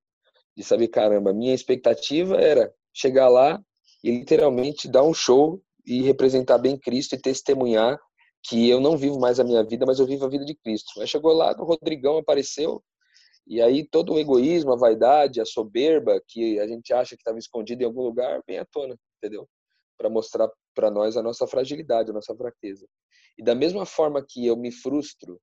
de 0.56 0.64
saber, 0.64 0.88
caramba, 0.88 1.32
minha 1.32 1.54
expectativa 1.54 2.36
era 2.36 2.74
chegar 2.92 3.28
lá 3.28 3.62
e 4.02 4.10
literalmente 4.10 4.88
dar 4.88 5.02
um 5.02 5.14
show 5.14 5.62
e 5.86 6.02
representar 6.02 6.58
bem 6.58 6.78
Cristo 6.78 7.14
e 7.14 7.20
testemunhar 7.20 7.98
que 8.42 8.68
eu 8.68 8.80
não 8.80 8.96
vivo 8.96 9.18
mais 9.18 9.40
a 9.40 9.44
minha 9.44 9.64
vida, 9.64 9.84
mas 9.84 9.98
eu 9.98 10.06
vivo 10.06 10.24
a 10.24 10.28
vida 10.28 10.44
de 10.44 10.54
Cristo. 10.54 11.00
Aí 11.00 11.06
chegou 11.06 11.32
lá, 11.32 11.52
o 11.58 11.64
Rodrigão 11.64 12.18
apareceu, 12.18 12.82
e 13.46 13.60
aí 13.60 13.86
todo 13.88 14.12
o 14.12 14.18
egoísmo, 14.18 14.72
a 14.72 14.76
vaidade, 14.76 15.40
a 15.40 15.44
soberba 15.44 16.22
que 16.26 16.60
a 16.60 16.66
gente 16.66 16.92
acha 16.92 17.16
que 17.16 17.22
estava 17.22 17.38
escondido 17.38 17.82
em 17.82 17.86
algum 17.86 18.02
lugar, 18.02 18.42
vem 18.46 18.58
à 18.58 18.64
tona, 18.66 18.96
entendeu? 19.16 19.48
Para 19.96 20.08
mostrar 20.08 20.50
para 20.74 20.90
nós 20.90 21.16
a 21.16 21.22
nossa 21.22 21.46
fragilidade, 21.46 22.10
a 22.10 22.14
nossa 22.14 22.36
fraqueza. 22.36 22.86
E 23.36 23.42
da 23.42 23.54
mesma 23.54 23.86
forma 23.86 24.24
que 24.26 24.46
eu 24.46 24.56
me 24.56 24.70
frustro 24.70 25.40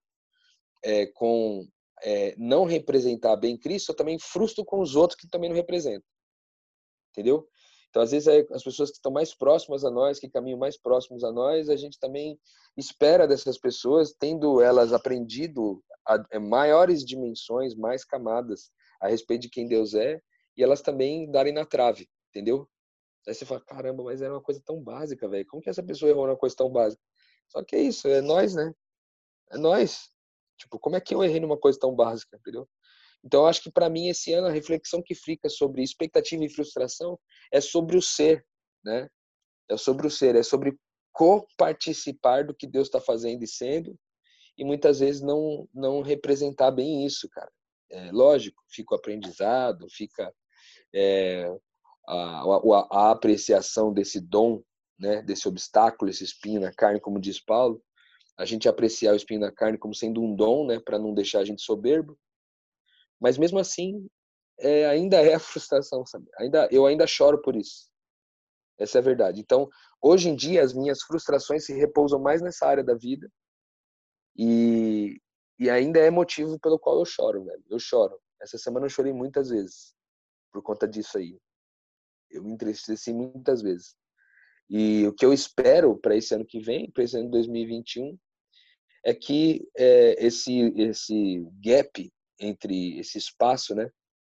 é, 0.84 1.08
com 1.08 1.68
é, 2.04 2.36
não 2.38 2.66
representar 2.66 3.36
bem 3.36 3.58
Cristo, 3.58 3.92
eu 3.92 3.96
também 3.96 4.20
frustro 4.20 4.64
com 4.64 4.80
os 4.80 4.96
outros 4.96 5.20
que 5.20 5.28
também 5.28 5.50
não 5.50 5.56
representam. 5.56 6.08
Entendeu? 7.12 7.48
Então, 7.96 8.04
às 8.04 8.12
vezes, 8.12 8.28
as 8.52 8.62
pessoas 8.62 8.90
que 8.92 8.98
estão 8.98 9.10
mais 9.10 9.34
próximas 9.34 9.86
a 9.86 9.90
nós, 9.90 10.20
que 10.20 10.30
caminham 10.30 10.60
mais 10.60 10.78
próximos 10.78 11.24
a 11.24 11.32
nós, 11.32 11.70
a 11.70 11.78
gente 11.78 11.98
também 11.98 12.38
espera 12.76 13.26
dessas 13.26 13.58
pessoas, 13.58 14.12
tendo 14.12 14.60
elas 14.60 14.92
aprendido 14.92 15.82
é, 16.30 16.38
maiores 16.38 17.06
dimensões, 17.06 17.74
mais 17.74 18.04
camadas 18.04 18.70
a 19.00 19.08
respeito 19.08 19.44
de 19.44 19.50
quem 19.50 19.66
Deus 19.66 19.94
é, 19.94 20.22
e 20.58 20.62
elas 20.62 20.82
também 20.82 21.32
darem 21.32 21.54
na 21.54 21.66
trave, 21.66 22.10
entendeu? 22.32 22.68
Aí 23.26 23.34
você 23.34 23.46
fala, 23.46 23.62
caramba, 23.62 24.04
mas 24.04 24.22
era 24.22 24.34
uma 24.34 24.44
coisa 24.44 24.62
tão 24.66 24.84
básica, 24.84 25.30
velho. 25.30 25.48
Como 25.48 25.64
que 25.64 25.70
essa 25.70 25.82
pessoa 25.82 26.12
errou 26.12 26.28
numa 26.28 26.38
coisa 26.38 26.54
tão 26.54 26.70
básica? 26.70 27.02
Só 27.48 27.64
que 27.64 27.78
é 27.78 27.82
isso, 27.82 28.10
é 28.10 28.20
nós, 28.20 28.56
né? 28.56 28.74
É 29.52 29.58
nós. 29.58 30.10
Tipo, 30.58 30.78
como 30.80 30.98
é 30.98 31.00
que 31.00 31.16
eu 31.16 31.24
errei 31.24 31.40
numa 31.40 31.58
coisa 31.58 31.80
tão 31.80 31.96
básica, 31.96 32.36
entendeu? 32.36 32.68
Então, 33.26 33.48
acho 33.48 33.64
que 33.64 33.72
para 33.72 33.90
mim 33.90 34.08
esse 34.08 34.32
ano 34.34 34.48
a 34.48 34.52
reflexão 34.52 35.02
que 35.02 35.16
fica 35.16 35.50
sobre 35.50 35.82
expectativa 35.82 36.46
e 36.46 36.50
frustração 36.50 37.20
é 37.52 37.60
sobre 37.60 37.98
o 37.98 38.02
ser, 38.02 38.46
né? 38.84 39.10
É 39.68 39.76
sobre 39.76 40.06
o 40.06 40.12
ser, 40.12 40.36
é 40.36 40.44
sobre 40.44 40.78
co-participar 41.12 42.46
do 42.46 42.54
que 42.54 42.68
Deus 42.68 42.88
está 42.88 43.02
fazendo 43.02 43.44
e 43.44 43.48
sendo, 43.48 43.98
e 44.56 44.64
muitas 44.64 45.00
vezes 45.00 45.22
não 45.22 45.68
não 45.74 46.02
representar 46.02 46.70
bem 46.70 47.04
isso, 47.04 47.28
cara. 47.30 47.52
É, 47.90 48.12
lógico, 48.12 48.62
fica 48.70 48.94
o 48.94 48.98
aprendizado, 48.98 49.88
fica 49.90 50.32
é, 50.94 51.52
a, 52.08 52.42
a, 52.42 52.88
a 52.92 53.12
apreciação 53.12 53.92
desse 53.92 54.20
dom, 54.22 54.62
né? 55.00 55.24
Desse 55.24 55.48
obstáculo, 55.48 56.12
esse 56.12 56.24
espinho 56.24 56.62
na 56.62 56.72
carne, 56.72 57.00
como 57.00 57.20
diz 57.20 57.40
Paulo, 57.44 57.82
a 58.38 58.46
gente 58.46 58.70
apreciar 58.70 59.14
o 59.14 59.16
espinho 59.18 59.40
na 59.40 59.52
carne 59.52 59.80
como 59.80 59.96
sendo 59.96 60.22
um 60.22 60.36
dom, 60.36 60.68
né? 60.68 60.80
Para 60.80 61.00
não 61.00 61.12
deixar 61.12 61.40
a 61.40 61.46
gente 61.46 61.64
soberbo 61.64 62.16
mas 63.26 63.40
mesmo 63.40 63.58
assim, 63.58 64.08
é, 64.60 64.86
ainda 64.86 65.18
é 65.18 65.34
a 65.34 65.40
frustração, 65.40 66.06
sabe? 66.06 66.28
Ainda, 66.38 66.70
eu 66.72 66.86
ainda 66.86 67.08
choro 67.08 67.42
por 67.42 67.56
isso. 67.56 67.90
Essa 68.78 69.00
é 69.00 69.02
a 69.02 69.04
verdade. 69.04 69.42
Então, 69.42 69.68
hoje 70.00 70.30
em 70.30 70.36
dia, 70.36 70.62
as 70.62 70.74
minhas 70.74 71.02
frustrações 71.02 71.66
se 71.66 71.74
repousam 71.74 72.20
mais 72.20 72.40
nessa 72.40 72.68
área 72.68 72.84
da 72.84 72.94
vida 72.94 73.28
e, 74.38 75.20
e 75.58 75.72
ainda 75.72 75.98
é 75.98 76.12
motivo 76.12 76.60
pelo 76.60 76.78
qual 76.78 77.00
eu 77.00 77.06
choro, 77.06 77.46
velho. 77.46 77.64
Eu 77.68 77.80
choro. 77.80 78.16
Essa 78.40 78.60
semana 78.60 78.86
eu 78.86 78.92
chorei 78.92 79.12
muitas 79.12 79.50
vezes 79.50 79.96
por 80.52 80.62
conta 80.62 80.88
disso 80.88 81.18
aí. 81.18 81.36
Eu 82.30 82.44
me 82.44 82.52
entristeci 82.52 83.12
muitas 83.12 83.64
vezes. 83.64 83.96
E 84.70 85.08
o 85.08 85.14
que 85.14 85.26
eu 85.26 85.34
espero 85.34 85.98
para 85.98 86.16
esse 86.16 86.36
ano 86.36 86.46
que 86.46 86.60
vem, 86.60 86.92
para 86.92 87.04
esse 87.04 87.18
ano 87.18 87.26
de 87.26 87.32
2021, 87.32 88.16
é 89.04 89.16
que 89.16 89.68
é, 89.76 90.24
esse 90.24 90.60
esse 90.78 91.44
gap 91.60 92.14
entre 92.40 93.00
esse 93.00 93.18
espaço, 93.18 93.74
né, 93.74 93.90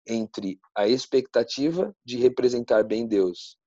entre 0.08 0.60
a 0.76 0.88
expectativa 0.88 1.96
de 2.06 2.18
representar 2.18 2.84
bem 2.84 3.08
Deus 3.08 3.58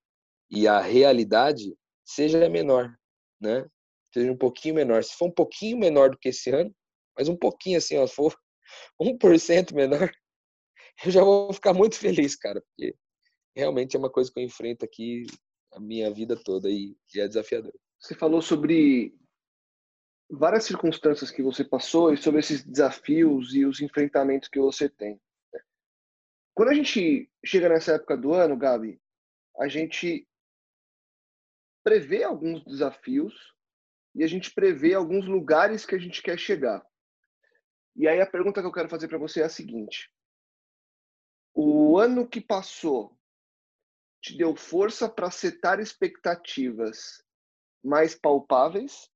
e 0.51 0.68
a 0.68 0.81
realidade 0.81 1.77
seja 2.05 2.49
menor, 2.49 2.96
né? 3.40 3.66
Seja 4.12 4.31
um 4.31 4.37
pouquinho 4.37 4.77
menor. 4.77 5.03
Se 5.03 5.14
for 5.14 5.27
um 5.27 5.35
pouquinho 5.35 5.79
menor 5.79 6.11
do 6.11 6.18
que 6.18 6.29
esse 6.29 6.51
ano, 6.51 6.75
mas 7.16 7.29
um 7.29 7.37
pouquinho 7.37 7.79
assim, 7.79 7.96
ó, 7.96 8.07
se 8.07 8.14
for 8.14 8.37
1% 9.01 9.75
menor, 9.75 10.11
eu 11.05 11.11
já 11.11 11.22
vou 11.22 11.53
ficar 11.53 11.75
muito 11.75 11.96
feliz, 11.96 12.37
cara, 12.37 12.61
porque 12.61 12.94
realmente 13.55 13.96
é 13.96 13.99
uma 13.99 14.11
coisa 14.11 14.31
que 14.33 14.38
eu 14.38 14.44
enfrento 14.44 14.85
aqui 14.85 15.27
a 15.72 15.81
minha 15.81 16.12
vida 16.12 16.37
toda 16.37 16.70
e, 16.70 16.96
e 17.14 17.20
é 17.20 17.27
desafiador. 17.27 17.72
Você 18.01 18.14
falou 18.14 18.40
sobre 18.40 19.14
várias 20.29 20.65
circunstâncias 20.65 21.31
que 21.31 21.43
você 21.43 21.65
passou 21.65 22.12
e 22.12 22.17
sobre 22.17 22.41
esses 22.41 22.65
desafios 22.65 23.55
e 23.55 23.65
os 23.65 23.81
enfrentamentos 23.81 24.49
que 24.49 24.59
você 24.59 24.89
tem. 24.89 25.21
Quando 26.55 26.71
a 26.71 26.75
gente 26.75 27.31
chega 27.45 27.69
nessa 27.69 27.93
época 27.93 28.17
do 28.17 28.33
ano, 28.33 28.57
Gabi, 28.57 29.01
a 29.59 29.69
gente 29.69 30.27
prevê 31.85 32.25
alguns 32.25 32.65
desafios 32.65 33.55
e 34.15 34.25
a 34.25 34.27
gente 34.27 34.53
prevê 34.53 34.95
alguns 34.95 35.27
lugares 35.27 35.85
que 35.85 35.95
a 35.95 35.99
gente 35.99 36.23
quer 36.23 36.39
chegar. 36.39 36.85
E 37.95 38.09
aí 38.09 38.21
a 38.21 38.27
pergunta 38.27 38.61
que 38.61 38.67
eu 38.67 38.73
quero 38.73 38.89
fazer 38.89 39.09
para 39.09 39.19
você 39.19 39.41
é 39.41 39.45
a 39.45 39.49
seguinte: 39.49 40.11
o 41.55 41.99
ano 41.99 42.27
que 42.27 42.41
passou 42.41 43.17
te 44.21 44.37
deu 44.37 44.57
força 44.57 45.09
para 45.09 45.31
setar 45.31 45.79
expectativas 45.79 47.23
mais 47.85 48.15
palpáveis 48.15 49.11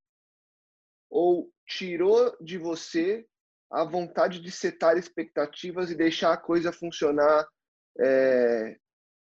ou 1.11 1.51
tirou 1.67 2.37
de 2.41 2.57
você 2.57 3.27
a 3.71 3.85
vontade 3.85 4.41
de 4.41 4.51
setar 4.51 4.97
expectativas 4.97 5.91
e 5.91 5.95
deixar 5.95 6.33
a 6.33 6.37
coisa 6.37 6.73
funcionar, 6.73 7.47
é, 7.99 8.77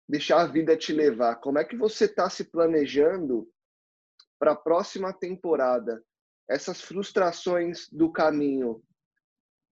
deixar 0.07 0.41
a 0.41 0.47
vida 0.47 0.75
te 0.75 0.91
levar? 0.91 1.35
Como 1.37 1.57
é 1.59 1.63
que 1.63 1.75
você 1.75 2.05
está 2.05 2.29
se 2.29 2.45
planejando 2.45 3.49
para 4.39 4.51
a 4.51 4.55
próxima 4.55 5.13
temporada? 5.13 6.03
Essas 6.49 6.81
frustrações 6.81 7.87
do 7.89 8.11
caminho 8.11 8.81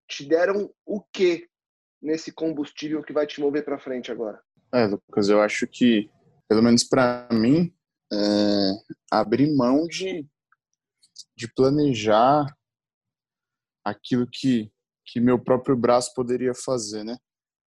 te 0.08 0.28
deram 0.28 0.72
o 0.86 1.02
que 1.02 1.48
nesse 2.02 2.32
combustível 2.32 3.04
que 3.04 3.14
vai 3.14 3.26
te 3.26 3.40
mover 3.40 3.64
para 3.64 3.80
frente 3.80 4.12
agora? 4.12 4.42
É, 4.74 4.86
Lucas, 4.86 5.30
eu 5.30 5.42
acho 5.42 5.68
que, 5.68 6.10
pelo 6.48 6.62
menos 6.62 6.84
para 6.84 7.28
mim, 7.32 7.74
é, 8.12 8.72
abrir 9.12 9.56
mão 9.56 9.88
de, 9.88 10.28
de 11.36 11.48
planejar 11.54 12.46
aquilo 13.84 14.28
que, 14.28 14.72
que 15.06 15.20
meu 15.20 15.38
próprio 15.38 15.76
braço 15.76 16.14
poderia 16.14 16.54
fazer, 16.54 17.04
né? 17.04 17.18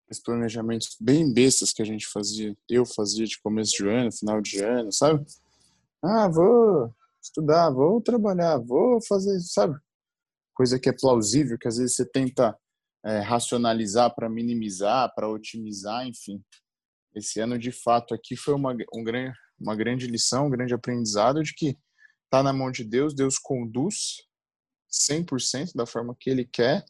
Os 0.10 0.20
planejamentos 0.20 0.96
bem 1.02 1.34
bestas 1.34 1.74
que 1.74 1.82
a 1.82 1.86
gente 1.86 2.06
fazia, 2.08 2.56
eu 2.70 2.86
fazia 2.86 3.26
de 3.26 3.40
começo 3.42 3.72
de 3.72 3.88
ano, 3.88 4.12
final 4.12 4.42
de 4.42 4.60
ano, 4.64 4.92
sabe? 4.92 5.26
Ah, 6.04 6.28
vou 6.28 6.94
estudar, 7.22 7.72
vou 7.72 8.02
trabalhar, 8.02 8.58
vou 8.60 9.02
fazer, 9.02 9.40
sabe? 9.40 9.76
Coisa 10.54 10.78
que 10.78 10.90
é 10.90 10.94
plausível, 10.94 11.58
que 11.58 11.68
às 11.68 11.78
vezes 11.78 11.96
você 11.96 12.06
tenta 12.06 12.56
é, 13.04 13.20
racionalizar 13.20 14.14
para 14.14 14.30
minimizar, 14.30 15.14
para 15.16 15.28
otimizar, 15.28 16.06
enfim. 16.06 16.44
Esse 17.16 17.40
ano, 17.40 17.58
de 17.58 17.72
fato, 17.72 18.14
aqui 18.14 18.36
foi 18.36 18.54
uma, 18.54 18.74
um, 18.74 19.04
uma 19.60 19.76
grande 19.76 20.08
lição, 20.08 20.48
um 20.48 20.50
grande 20.50 20.74
aprendizado 20.74 21.42
de 21.42 21.54
que 21.54 21.78
está 22.34 22.42
na 22.42 22.52
mão 22.52 22.72
de 22.72 22.84
Deus, 22.84 23.14
Deus 23.14 23.38
conduz 23.38 24.24
100% 24.92 25.74
da 25.76 25.86
forma 25.86 26.18
que 26.20 26.32
ele 26.32 26.44
quer. 26.44 26.84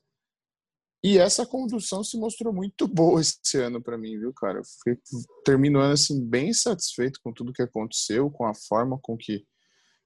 E 1.04 1.18
essa 1.18 1.46
condução 1.46 2.02
se 2.02 2.18
mostrou 2.18 2.54
muito 2.54 2.88
boa 2.88 3.20
esse 3.20 3.58
ano 3.58 3.84
para 3.84 3.98
mim, 3.98 4.18
viu, 4.18 4.34
cara? 4.34 4.60
Eu 4.60 4.64
fui, 4.64 4.98
termino 5.44 5.80
o 5.80 5.82
ano 5.82 5.96
assim 5.96 6.26
bem 6.26 6.54
satisfeito 6.54 7.20
com 7.22 7.34
tudo 7.34 7.52
que 7.52 7.62
aconteceu, 7.62 8.32
com 8.32 8.46
a 8.46 8.54
forma 8.56 8.98
com 9.02 9.18
que 9.18 9.46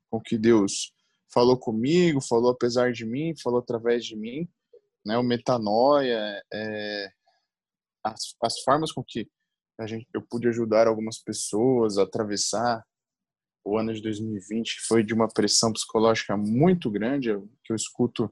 com 0.09 0.19
que 0.21 0.37
Deus 0.37 0.93
falou 1.31 1.59
comigo, 1.59 2.19
falou 2.21 2.49
apesar 2.49 2.93
de 2.93 3.05
mim, 3.05 3.35
falou 3.43 3.59
através 3.59 4.05
de 4.05 4.15
mim, 4.15 4.49
né? 5.05 5.19
O 5.19 5.23
metanoia, 5.23 6.41
é, 6.51 7.11
as, 8.03 8.35
as 8.41 8.59
formas 8.61 8.91
com 8.91 9.03
que 9.05 9.29
a 9.79 9.85
gente 9.85 10.07
eu 10.15 10.21
pude 10.27 10.47
ajudar 10.47 10.87
algumas 10.87 11.21
pessoas 11.21 11.99
a 11.99 12.03
atravessar 12.03 12.83
o 13.67 13.77
ano 13.77 13.93
de 13.93 14.01
2020 14.01 14.79
foi 14.87 15.03
de 15.03 15.13
uma 15.13 15.27
pressão 15.27 15.73
psicológica 15.73 16.37
muito 16.37 16.89
grande, 16.89 17.29
que 17.63 17.73
eu 17.73 17.75
escuto 17.75 18.31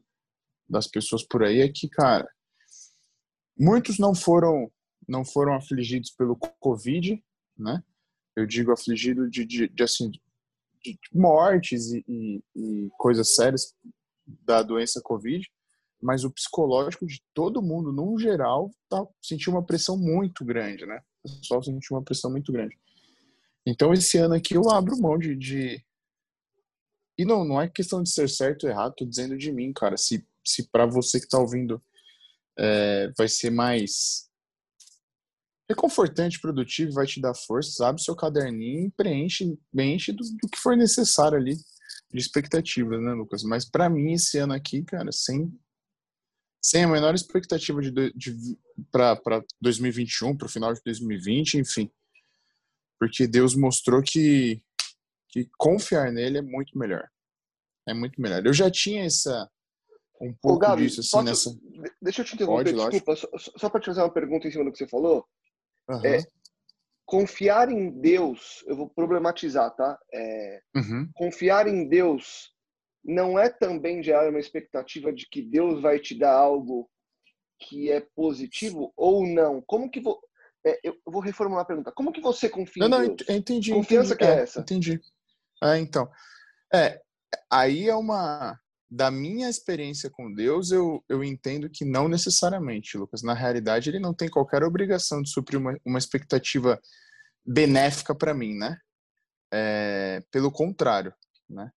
das 0.68 0.88
pessoas 0.88 1.24
por 1.28 1.44
aí, 1.44 1.60
é 1.62 1.68
que, 1.68 1.90
cara, 1.90 2.28
muitos 3.58 4.00
não 4.00 4.16
foram 4.16 4.72
não 5.08 5.24
foram 5.24 5.54
afligidos 5.54 6.10
pelo 6.10 6.36
Covid, 6.36 7.24
né? 7.56 7.84
Eu 8.36 8.48
digo 8.48 8.72
afligido 8.72 9.30
de, 9.30 9.46
de, 9.46 9.68
de 9.68 9.84
assim, 9.84 10.10
de 10.10 10.20
mortes 11.14 11.92
e, 11.92 12.04
e, 12.08 12.44
e 12.56 12.90
coisas 12.98 13.36
sérias 13.36 13.76
da 14.26 14.64
doença 14.64 15.00
Covid, 15.04 15.48
mas 16.02 16.24
o 16.24 16.32
psicológico 16.32 17.06
de 17.06 17.22
todo 17.36 17.62
mundo, 17.62 17.92
no 17.92 18.18
geral, 18.18 18.72
tá, 18.90 19.06
sentiu 19.22 19.54
uma 19.54 19.64
pressão 19.64 19.96
muito 19.96 20.44
grande, 20.44 20.88
né? 20.88 21.02
O 21.24 21.30
pessoal 21.30 21.62
sentiu 21.62 21.98
uma 21.98 22.04
pressão 22.04 22.32
muito 22.32 22.52
grande. 22.52 22.76
Então, 23.66 23.92
esse 23.94 24.18
ano 24.18 24.36
aqui 24.36 24.56
eu 24.56 24.70
abro 24.70 24.98
mão 24.98 25.18
de. 25.18 25.36
de... 25.36 25.84
E 27.18 27.26
não, 27.26 27.44
não 27.44 27.62
é 27.62 27.68
questão 27.68 28.04
de 28.04 28.10
ser 28.10 28.30
certo 28.30 28.66
ou 28.66 28.70
errado, 28.70 28.94
tô 28.96 29.06
dizendo 29.06 29.38
de 29.38 29.52
mim, 29.52 29.74
cara. 29.74 29.98
Se, 29.98 30.26
se 30.46 30.70
para 30.70 30.86
você 30.86 31.20
que 31.20 31.28
tá 31.28 31.40
ouvindo 31.40 31.82
é, 32.60 33.12
vai 33.18 33.28
ser 33.28 33.50
mais 33.50 34.30
reconfortante, 35.68 36.40
produtivo, 36.40 36.92
vai 36.92 37.08
te 37.08 37.20
dar 37.20 37.34
força, 37.34 37.88
abre 37.88 38.02
seu 38.02 38.16
caderninho 38.16 38.86
e 38.86 38.92
preenche, 38.92 39.58
preenche 39.72 40.12
do, 40.12 40.24
do 40.24 40.48
que 40.48 40.60
for 40.60 40.78
necessário 40.78 41.38
ali 41.38 41.56
de 41.56 42.20
expectativas, 42.20 43.02
né, 43.02 43.14
Lucas? 43.14 43.42
Mas 43.44 43.66
para 43.68 43.90
mim, 43.90 44.14
esse 44.14 44.38
ano 44.38 44.54
aqui, 44.54 44.84
cara, 44.84 45.12
sem, 45.12 45.52
sem 46.62 46.84
a 46.84 46.88
menor 46.88 47.16
expectativa 47.16 47.82
de, 47.82 47.92
de 48.14 48.60
para 48.92 49.44
2021, 49.60 50.38
para 50.38 50.46
o 50.46 50.50
final 50.50 50.72
de 50.72 50.82
2020, 50.86 51.56
enfim 51.56 51.90
porque 53.00 53.28
Deus 53.28 53.56
mostrou 53.56 54.02
que, 54.02 54.62
que 55.30 55.50
confiar 55.58 56.12
nele 56.12 56.40
é 56.40 56.42
muito 56.42 56.78
melhor. 56.78 57.08
É 57.88 57.94
muito 57.94 58.20
melhor. 58.20 58.46
Eu 58.46 58.54
já 58.54 58.70
tinha 58.70 59.06
essa 59.06 59.50
um 60.22 60.34
pouco 60.34 60.58
Ô, 60.58 60.60
Gabi, 60.60 60.84
disso 60.84 61.02
assim 61.02 61.26
nessa. 61.26 61.50
Deixa 62.02 62.22
eu 62.22 62.26
te 62.26 62.36
interromper, 62.36 62.74
Pode, 62.74 62.92
desculpa, 62.92 63.16
só, 63.16 63.28
só 63.58 63.70
para 63.70 63.82
te 63.82 63.86
fazer 63.88 64.02
uma 64.02 64.14
pergunta 64.14 64.48
em 64.48 64.52
cima 64.52 64.64
do 64.64 64.72
que 64.72 64.78
você 64.78 64.88
falou. 64.88 65.26
Uhum. 65.90 66.06
É, 66.06 66.24
confiar 67.06 67.70
em 67.70 67.90
Deus, 67.90 68.64
eu 68.68 68.76
vou 68.76 68.90
problematizar, 68.90 69.76
tá? 69.76 70.00
É, 70.14 70.62
uhum. 70.76 71.10
Confiar 71.14 71.68
em 71.68 71.88
Deus 71.88 72.54
não 73.04 73.38
é 73.38 73.50
também 73.50 74.02
gerar 74.02 74.30
uma 74.30 74.40
expectativa 74.40 75.14
de 75.14 75.28
que 75.30 75.42
Deus 75.42 75.82
vai 75.82 76.00
te 76.00 76.18
dar 76.18 76.34
algo 76.34 76.90
que 77.60 77.92
é 77.92 78.02
positivo 78.16 78.92
ou 78.98 79.26
não? 79.28 79.62
Como 79.62 79.90
que 79.90 80.02
vou 80.02 80.20
é, 80.66 80.80
eu 80.84 80.98
vou 81.06 81.22
reformular 81.22 81.64
a 81.64 81.68
pergunta. 81.68 81.92
Como 81.92 82.12
que 82.12 82.22
você 82.22 82.50
confia 82.50 82.88
não, 82.88 83.04
em 83.04 83.16
Deus? 83.16 83.30
Não, 83.30 83.36
entendi. 83.36 83.72
Confiança 83.72 84.14
entendi, 84.14 84.18
que 84.18 84.24
é, 84.26 84.40
é 84.40 84.44
essa? 84.44 84.60
Entendi. 84.62 85.02
É, 85.64 85.78
então. 85.78 86.10
É, 86.74 87.00
aí 87.52 87.88
é 87.88 87.96
uma... 87.96 88.60
Da 88.88 89.10
minha 89.10 89.50
experiência 89.50 90.12
com 90.12 90.32
Deus, 90.32 90.72
eu, 90.72 91.04
eu 91.10 91.24
entendo 91.24 91.68
que 91.70 91.84
não 91.84 92.08
necessariamente, 92.08 92.98
Lucas. 92.98 93.24
Na 93.24 93.34
realidade, 93.34 93.90
ele 93.90 94.00
não 94.00 94.14
tem 94.14 94.30
qualquer 94.30 94.64
obrigação 94.64 95.24
de 95.24 95.32
suprir 95.32 95.60
uma, 95.60 95.76
uma 95.84 95.98
expectativa 95.98 96.80
benéfica 97.44 98.14
para 98.14 98.34
mim, 98.34 98.56
né? 98.56 98.78
É, 99.52 100.24
pelo 100.32 100.52
contrário, 100.52 101.14
né? 101.50 101.72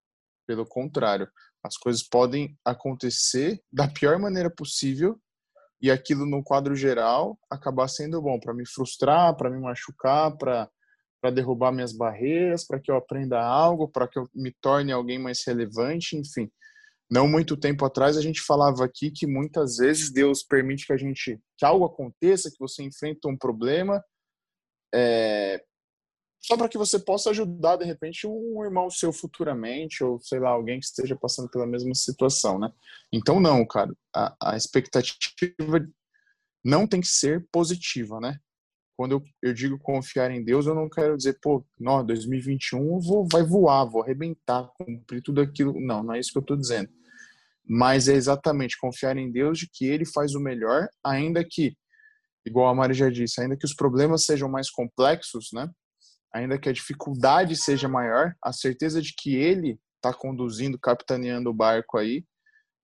Pelo 0.47 0.67
contrário, 0.67 1.29
as 1.65 1.79
coisas 1.79 2.03
podem 2.03 2.57
acontecer 2.63 3.61
da 3.73 3.89
pior 3.89 4.19
maneira 4.19 4.51
possível 4.51 5.19
e 5.81 5.91
aquilo 5.91 6.27
no 6.27 6.43
quadro 6.43 6.75
geral 6.75 7.39
acabar 7.51 7.89
sendo 7.89 8.21
bom 8.21 8.39
para 8.39 8.55
me 8.55 8.67
frustrar, 8.67 9.37
para 9.37 9.51
me 9.51 9.61
machucar, 9.61 10.37
para 10.37 10.69
para 11.21 11.33
derrubar 11.33 11.73
minhas 11.73 11.93
barreiras, 11.93 12.65
para 12.65 12.79
que 12.79 12.91
eu 12.91 12.97
aprenda 12.97 13.41
algo, 13.41 13.89
para 13.89 14.07
que 14.07 14.19
eu 14.19 14.29
me 14.33 14.53
torne 14.61 14.93
alguém 14.93 15.19
mais 15.19 15.45
relevante, 15.45 16.17
enfim. 16.17 16.49
Não 17.11 17.27
muito 17.27 17.57
tempo 17.57 17.85
atrás 17.85 18.17
a 18.17 18.21
gente 18.21 18.41
falava 18.41 18.85
aqui 18.85 19.11
que 19.11 19.27
muitas 19.27 19.79
vezes 19.79 20.13
Deus 20.13 20.43
permite 20.45 20.87
que 20.87 20.93
a 20.93 20.97
gente 20.97 21.41
que 21.57 21.65
algo 21.65 21.85
aconteça, 21.85 22.51
que 22.51 22.59
você 22.59 22.83
enfrenta 22.85 23.29
um 23.29 23.37
problema, 23.37 24.01
é, 24.95 25.61
só 26.41 26.57
para 26.57 26.69
que 26.69 26.79
você 26.79 26.99
possa 26.99 27.31
ajudar 27.31 27.77
de 27.77 27.85
repente 27.85 28.27
um 28.27 28.63
irmão 28.65 28.91
seu 28.91 29.13
futuramente 29.13 30.03
ou 30.03 30.21
sei 30.21 30.39
lá 30.39 30.51
alguém 30.51 30.79
que 30.79 30.87
esteja 30.87 31.17
passando 31.17 31.49
pela 31.51 31.67
mesma 31.67 31.95
situação, 31.95 32.59
né? 32.59 32.73
Então 33.13 33.41
não, 33.41 33.67
cara, 33.67 33.93
a, 34.15 34.53
a 34.53 34.57
expectativa 34.57 35.25
não 36.65 36.87
tem 36.87 37.01
que 37.01 37.09
ser 37.09 37.47
positiva, 37.51 38.21
né? 38.21 38.39
Quando 38.97 39.13
eu, 39.13 39.23
eu, 39.43 39.55
digo 39.55 39.79
confiar 39.79 40.31
em 40.31 40.43
Deus, 40.43 40.67
eu 40.67 40.75
não 40.75 40.89
quero 40.89 41.17
dizer, 41.17 41.39
pô, 41.41 41.65
não, 41.79 42.05
2021 42.05 42.99
vou, 42.99 43.29
vai 43.31 43.45
voar, 43.45 43.85
vou 43.85 44.03
arrebentar, 44.03 44.69
cumprir 44.77 45.23
tudo 45.23 45.41
aquilo. 45.41 45.81
Não, 45.81 46.03
não 46.03 46.15
é 46.15 46.19
isso 46.19 46.33
que 46.33 46.39
eu 46.39 46.43
estou 46.43 46.57
dizendo. 46.57 46.89
Mas 47.65 48.09
é 48.09 48.15
exatamente 48.15 48.77
confiar 48.77 49.17
em 49.17 49.31
Deus 49.31 49.59
de 49.61 49.69
que 49.73 49.87
Ele 49.87 50.05
faz 50.05 50.35
o 50.35 50.41
melhor, 50.41 50.89
ainda 51.05 51.45
que 51.45 51.77
igual 52.45 52.69
a 52.69 52.75
Mari 52.75 52.95
já 52.95 53.09
disse, 53.09 53.41
ainda 53.41 53.57
que 53.57 53.65
os 53.65 53.75
problemas 53.75 54.25
sejam 54.25 54.49
mais 54.49 54.69
complexos, 54.69 55.51
né? 55.53 55.71
Ainda 56.33 56.59
que 56.59 56.69
a 56.69 56.73
dificuldade 56.73 57.57
seja 57.57 57.89
maior, 57.89 58.35
a 58.43 58.53
certeza 58.53 59.01
de 59.01 59.15
que 59.15 59.35
ele 59.35 59.79
está 59.97 60.13
conduzindo, 60.13 60.79
capitaneando 60.79 61.51
o 61.51 61.55
barco 61.55 61.99
aí, 61.99 62.25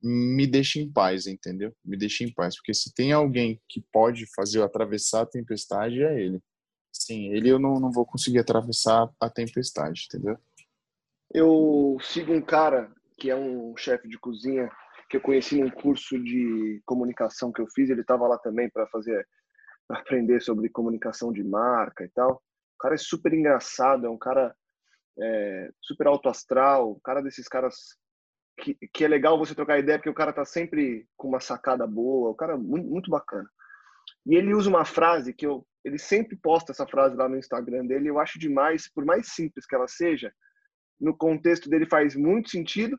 me 0.02 0.46
deixa 0.46 0.78
em 0.78 0.90
paz, 0.90 1.26
entendeu? 1.26 1.74
Me 1.84 1.96
deixa 1.96 2.24
em 2.24 2.32
paz, 2.32 2.56
porque 2.56 2.74
se 2.74 2.92
tem 2.94 3.12
alguém 3.12 3.60
que 3.68 3.82
pode 3.92 4.26
fazer 4.34 4.58
eu 4.58 4.64
atravessar 4.64 5.22
a 5.22 5.26
tempestade, 5.26 6.02
é 6.02 6.20
ele. 6.20 6.42
Sim, 6.92 7.32
ele 7.32 7.48
eu 7.48 7.58
não, 7.58 7.80
não 7.80 7.90
vou 7.90 8.04
conseguir 8.04 8.38
atravessar 8.38 9.10
a 9.20 9.30
tempestade, 9.30 10.06
entendeu? 10.06 10.38
Eu 11.32 11.96
sigo 12.02 12.32
um 12.32 12.42
cara 12.42 12.92
que 13.18 13.30
é 13.30 13.36
um 13.36 13.76
chefe 13.76 14.08
de 14.08 14.18
cozinha 14.18 14.70
que 15.08 15.16
eu 15.16 15.20
conheci 15.20 15.60
num 15.60 15.70
curso 15.70 16.18
de 16.22 16.82
comunicação 16.84 17.52
que 17.52 17.60
eu 17.60 17.66
fiz. 17.68 17.90
Ele 17.90 18.02
estava 18.02 18.26
lá 18.28 18.38
também 18.38 18.68
para 18.70 18.86
fazer, 18.88 19.26
para 19.88 20.00
aprender 20.00 20.40
sobre 20.40 20.68
comunicação 20.68 21.32
de 21.32 21.42
marca 21.42 22.04
e 22.04 22.08
tal. 22.08 22.42
O 22.74 22.78
cara 22.78 22.94
é 22.94 22.98
super 22.98 23.32
engraçado, 23.32 24.06
é 24.06 24.10
um 24.10 24.18
cara 24.18 24.54
é, 25.18 25.70
super 25.80 26.06
alto 26.06 26.28
astral, 26.28 26.92
um 26.92 27.00
cara 27.00 27.22
desses 27.22 27.48
caras 27.48 27.96
que, 28.60 28.74
que 28.92 29.04
é 29.04 29.08
legal 29.08 29.38
você 29.38 29.54
trocar 29.54 29.78
ideia 29.78 29.98
porque 29.98 30.10
o 30.10 30.14
cara 30.14 30.32
tá 30.32 30.44
sempre 30.44 31.08
com 31.16 31.28
uma 31.28 31.40
sacada 31.40 31.86
boa, 31.86 32.30
o 32.30 32.34
cara 32.34 32.54
é 32.54 32.56
muito, 32.56 32.88
muito 32.88 33.10
bacana. 33.10 33.48
E 34.26 34.34
ele 34.36 34.54
usa 34.54 34.68
uma 34.68 34.84
frase 34.84 35.32
que 35.32 35.46
eu, 35.46 35.66
ele 35.84 35.98
sempre 35.98 36.36
posta 36.36 36.72
essa 36.72 36.86
frase 36.86 37.16
lá 37.16 37.28
no 37.28 37.36
Instagram 37.36 37.86
dele, 37.86 38.08
eu 38.08 38.18
acho 38.18 38.38
demais, 38.38 38.90
por 38.92 39.04
mais 39.04 39.28
simples 39.28 39.66
que 39.66 39.74
ela 39.74 39.88
seja, 39.88 40.32
no 41.00 41.16
contexto 41.16 41.68
dele 41.68 41.86
faz 41.86 42.14
muito 42.14 42.50
sentido. 42.50 42.98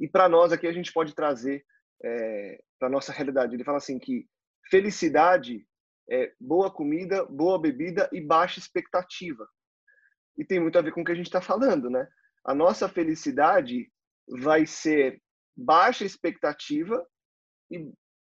E 0.00 0.08
para 0.08 0.28
nós 0.28 0.52
aqui 0.52 0.66
a 0.66 0.72
gente 0.72 0.92
pode 0.92 1.14
trazer 1.14 1.64
é, 2.04 2.62
para 2.78 2.88
nossa 2.88 3.12
realidade. 3.12 3.54
Ele 3.54 3.64
fala 3.64 3.78
assim 3.78 3.98
que 3.98 4.26
felicidade 4.70 5.66
é 6.08 6.32
boa 6.40 6.70
comida, 6.70 7.24
boa 7.24 7.60
bebida 7.60 8.08
e 8.12 8.20
baixa 8.20 8.58
expectativa. 8.58 9.48
E 10.38 10.44
tem 10.44 10.60
muito 10.60 10.78
a 10.78 10.82
ver 10.82 10.92
com 10.92 11.02
o 11.02 11.04
que 11.04 11.12
a 11.12 11.14
gente 11.14 11.26
está 11.26 11.40
falando, 11.40 11.90
né? 11.90 12.06
A 12.44 12.54
nossa 12.54 12.88
felicidade 12.88 13.90
vai 14.28 14.66
ser 14.66 15.20
baixa 15.56 16.04
expectativa 16.04 17.04
e 17.70 17.90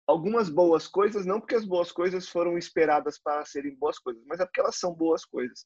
algumas 0.06 0.48
boas 0.48 0.88
coisas, 0.88 1.24
não 1.24 1.38
porque 1.38 1.54
as 1.54 1.64
boas 1.64 1.92
coisas 1.92 2.28
foram 2.28 2.58
esperadas 2.58 3.18
para 3.18 3.44
serem 3.44 3.76
boas 3.76 3.98
coisas, 3.98 4.22
mas 4.26 4.40
é 4.40 4.44
porque 4.44 4.60
elas 4.60 4.76
são 4.76 4.92
boas 4.92 5.24
coisas. 5.24 5.64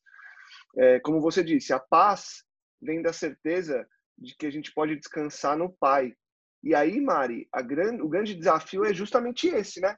É, 0.76 1.00
como 1.00 1.20
você 1.20 1.42
disse, 1.42 1.72
a 1.72 1.78
paz 1.78 2.44
vem 2.80 3.00
da 3.00 3.12
certeza 3.12 3.86
de 4.18 4.34
que 4.36 4.46
a 4.46 4.50
gente 4.50 4.72
pode 4.72 4.96
descansar 4.96 5.56
no 5.56 5.72
Pai. 5.72 6.14
E 6.62 6.74
aí, 6.74 7.00
Mari, 7.00 7.48
grande, 7.64 8.02
o 8.02 8.08
grande 8.08 8.34
desafio 8.34 8.84
é 8.84 8.92
justamente 8.92 9.48
esse, 9.48 9.80
né? 9.80 9.96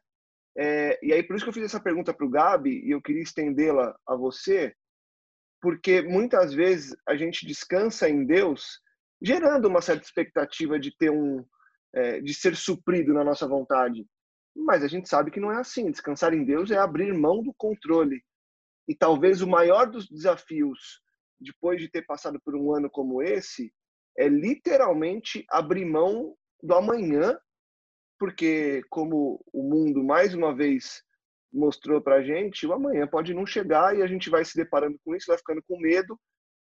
É, 0.57 0.99
e 1.03 1.13
aí, 1.13 1.23
por 1.23 1.37
isso 1.37 1.45
que 1.45 1.51
eu 1.51 1.55
fiz 1.55 1.65
essa 1.65 1.81
pergunta 1.81 2.15
para 2.15 2.27
o 2.27 2.31
Gabi, 2.31 2.83
e 2.85 2.91
eu 2.91 3.03
queria 3.03 3.23
estendê-la 3.23 3.95
a 4.07 4.17
você, 4.17 4.75
porque 5.61 6.03
muitas 6.03 6.55
vezes 6.55 6.97
a 7.07 7.17
gente 7.17 7.47
descansa 7.47 8.09
em 8.09 8.25
Deus, 8.25 8.81
gerando 9.21 9.67
uma 9.69 9.83
certa 9.83 10.05
expectativa 10.05 10.79
de 10.79 10.97
ter 10.97 11.11
um, 11.11 11.45
é, 11.95 12.21
de 12.21 12.35
ser 12.35 12.57
suprido 12.57 13.13
na 13.13 13.25
nossa 13.25 13.47
vontade. 13.47 14.07
Mas 14.55 14.83
a 14.83 14.89
gente 14.89 15.09
sabe 15.09 15.31
que 15.31 15.41
não 15.41 15.53
é 15.53 15.57
assim. 15.57 15.91
Descansar 15.91 16.33
em 16.33 16.45
Deus 16.45 16.71
é 16.71 16.79
abrir 16.79 17.13
mão 17.13 17.43
do 17.43 17.53
controle. 17.55 18.23
E 18.89 18.95
talvez 18.95 19.43
o 19.43 19.47
maior 19.47 19.91
dos 19.91 20.09
desafios, 20.09 21.03
depois 21.41 21.81
de 21.81 21.91
ter 21.91 22.07
passado 22.07 22.41
por 22.43 22.55
um 22.55 22.75
ano 22.75 22.89
como 22.89 23.23
esse, 23.23 23.73
é 24.17 24.29
literalmente 24.29 25.45
abrir 25.51 25.85
mão 25.85 26.35
do 26.63 26.75
amanhã, 26.75 27.39
porque 28.19 28.83
como 28.89 29.43
o 29.53 29.63
mundo 29.63 30.03
mais 30.03 30.35
uma 30.35 30.55
vez 30.55 31.03
mostrou 31.53 32.01
para 32.01 32.17
a 32.17 32.23
gente, 32.23 32.67
o 32.67 32.73
amanhã 32.73 33.07
pode 33.07 33.33
não 33.33 33.47
chegar 33.47 33.97
e 33.97 34.03
a 34.03 34.07
gente 34.07 34.29
vai 34.29 34.45
se 34.45 34.57
deparando 34.57 34.99
com 35.05 35.15
isso, 35.15 35.27
vai 35.29 35.39
ficando 35.39 35.63
com 35.67 35.81
medo. 35.81 36.19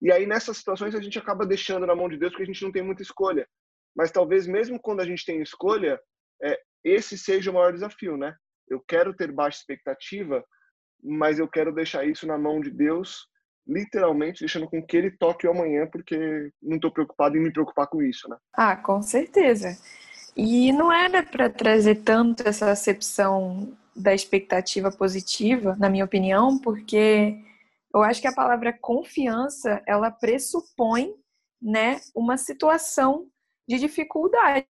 E 0.00 0.12
aí 0.12 0.26
nessas 0.26 0.56
situações 0.56 0.94
a 0.94 1.00
gente 1.00 1.18
acaba 1.18 1.46
deixando 1.46 1.86
na 1.86 1.94
mão 1.94 2.08
de 2.08 2.16
Deus 2.16 2.32
porque 2.32 2.44
a 2.44 2.46
gente 2.46 2.62
não 2.62 2.72
tem 2.72 2.82
muita 2.82 3.02
escolha. 3.02 3.46
Mas 3.96 4.10
talvez 4.10 4.46
mesmo 4.46 4.80
quando 4.80 5.00
a 5.00 5.04
gente 5.04 5.24
tem 5.24 5.42
escolha, 5.42 6.00
é, 6.42 6.58
esse 6.84 7.18
seja 7.18 7.50
o 7.50 7.54
maior 7.54 7.72
desafio, 7.72 8.16
né? 8.16 8.34
Eu 8.68 8.80
quero 8.86 9.14
ter 9.14 9.32
baixa 9.32 9.58
expectativa, 9.58 10.44
mas 11.02 11.38
eu 11.38 11.48
quero 11.48 11.72
deixar 11.72 12.06
isso 12.06 12.26
na 12.26 12.38
mão 12.38 12.60
de 12.60 12.70
Deus, 12.70 13.26
literalmente 13.66 14.40
deixando 14.40 14.68
com 14.68 14.84
que 14.84 14.96
ele 14.96 15.10
toque 15.10 15.46
o 15.46 15.50
amanhã, 15.50 15.86
porque 15.90 16.50
não 16.62 16.76
estou 16.76 16.92
preocupado 16.92 17.36
em 17.36 17.40
me 17.40 17.52
preocupar 17.52 17.86
com 17.88 18.02
isso, 18.02 18.28
né? 18.28 18.36
Ah, 18.52 18.76
com 18.76 19.02
certeza. 19.02 19.76
E 20.38 20.72
não 20.72 20.92
era 20.92 21.22
para 21.22 21.50
trazer 21.50 21.96
tanto 21.96 22.46
essa 22.46 22.70
acepção 22.70 23.76
da 23.94 24.14
expectativa 24.14 24.90
positiva, 24.90 25.74
na 25.76 25.90
minha 25.90 26.04
opinião, 26.04 26.58
porque 26.58 27.36
eu 27.92 28.02
acho 28.02 28.20
que 28.20 28.28
a 28.28 28.34
palavra 28.34 28.72
confiança, 28.72 29.82
ela 29.84 30.10
pressupõe, 30.10 31.12
né, 31.60 32.00
uma 32.14 32.36
situação 32.36 33.28
de 33.68 33.78
dificuldade. 33.78 34.66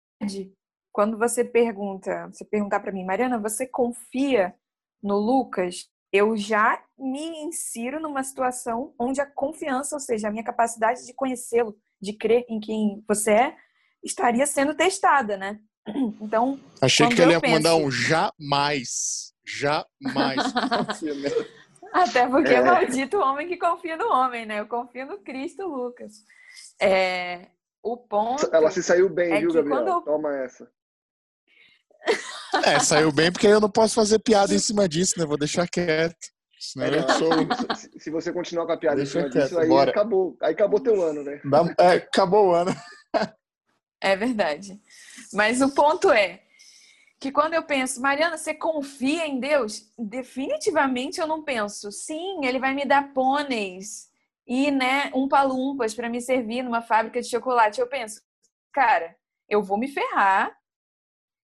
Quando 0.93 1.17
você 1.17 1.43
pergunta, 1.43 2.27
você 2.27 2.45
perguntar 2.45 2.79
para 2.79 2.91
mim, 2.91 3.03
Mariana, 3.03 3.39
você 3.39 3.65
confia 3.65 4.53
no 5.01 5.17
Lucas? 5.17 5.89
eu 6.15 6.37
já 6.37 6.81
me 6.97 7.43
insiro 7.43 7.99
numa 7.99 8.23
situação 8.23 8.93
onde 8.97 9.19
a 9.19 9.25
confiança, 9.25 9.95
ou 9.95 9.99
seja, 9.99 10.29
a 10.29 10.31
minha 10.31 10.45
capacidade 10.45 11.05
de 11.05 11.13
conhecê-lo, 11.13 11.75
de 12.01 12.13
crer 12.13 12.45
em 12.47 12.57
quem 12.57 13.03
você 13.05 13.31
é, 13.31 13.57
estaria 14.05 14.45
sendo 14.45 14.73
testada, 14.73 15.35
né? 15.35 15.59
Então. 16.21 16.59
Achei 16.81 17.07
que 17.09 17.21
ele 17.21 17.31
ia 17.31 17.41
penso... 17.41 17.53
mandar 17.53 17.75
um 17.75 17.91
jamais. 17.91 19.33
Jamais. 19.45 20.41
Até 21.93 22.27
porque 22.27 22.53
é. 22.53 22.61
maldito 22.61 23.17
o 23.17 23.21
homem 23.21 23.47
que 23.47 23.57
confia 23.57 23.95
no 23.95 24.07
homem, 24.07 24.45
né? 24.45 24.59
Eu 24.59 24.67
confio 24.67 25.05
no 25.05 25.19
Cristo, 25.19 25.65
Lucas. 25.67 26.13
É, 26.81 27.47
o 27.81 27.95
ponto. 27.95 28.49
Ela 28.51 28.71
se 28.71 28.83
saiu 28.83 29.07
bem, 29.07 29.31
é 29.31 29.39
viu, 29.39 29.53
Gabriel? 29.53 29.83
Quando... 29.83 30.01
Toma 30.03 30.35
essa. 30.35 30.69
É, 32.65 32.79
saiu 32.79 33.11
bem 33.11 33.31
porque 33.31 33.47
eu 33.47 33.61
não 33.61 33.69
posso 33.69 33.95
fazer 33.95 34.19
piada 34.19 34.53
em 34.53 34.59
cima 34.59 34.89
disso, 34.89 35.17
né? 35.17 35.25
Vou 35.25 35.37
deixar 35.37 35.67
quieto. 35.67 36.33
Senão 36.59 36.87
é, 36.87 37.07
sou... 37.13 37.29
Se 37.99 38.09
você 38.09 38.33
continuar 38.33 38.65
com 38.65 38.71
a 38.71 38.77
piada 38.77 38.97
Deixa 38.97 39.19
em 39.19 39.21
cima 39.21 39.31
quieto, 39.31 39.43
disso, 39.43 39.59
aí 39.59 39.67
bora. 39.69 39.91
acabou. 39.91 40.35
Aí 40.41 40.53
acabou 40.53 40.79
teu 40.79 41.01
ano, 41.01 41.23
né? 41.23 41.39
É, 41.77 41.91
acabou 41.93 42.47
o 42.49 42.53
ano. 42.53 42.75
É 44.05 44.15
verdade. 44.15 44.79
Mas 45.33 45.61
o 45.61 45.73
ponto 45.73 46.11
é 46.11 46.43
que 47.19 47.31
quando 47.31 47.55
eu 47.55 47.63
penso, 47.63 47.99
Mariana, 47.99 48.37
você 48.37 48.53
confia 48.53 49.25
em 49.25 49.39
Deus? 49.39 49.91
Definitivamente 49.97 51.19
eu 51.19 51.25
não 51.25 51.41
penso, 51.41 51.91
sim, 51.91 52.45
ele 52.45 52.59
vai 52.59 52.75
me 52.75 52.85
dar 52.85 53.13
pôneis 53.13 54.07
e 54.45 54.69
né, 54.69 55.09
um 55.15 55.27
palumpas 55.27 55.95
para 55.95 56.07
me 56.07 56.21
servir 56.21 56.61
numa 56.61 56.83
fábrica 56.83 57.19
de 57.19 57.27
chocolate. 57.27 57.81
Eu 57.81 57.87
penso, 57.87 58.21
cara, 58.71 59.17
eu 59.49 59.63
vou 59.63 59.75
me 59.75 59.87
ferrar 59.87 60.55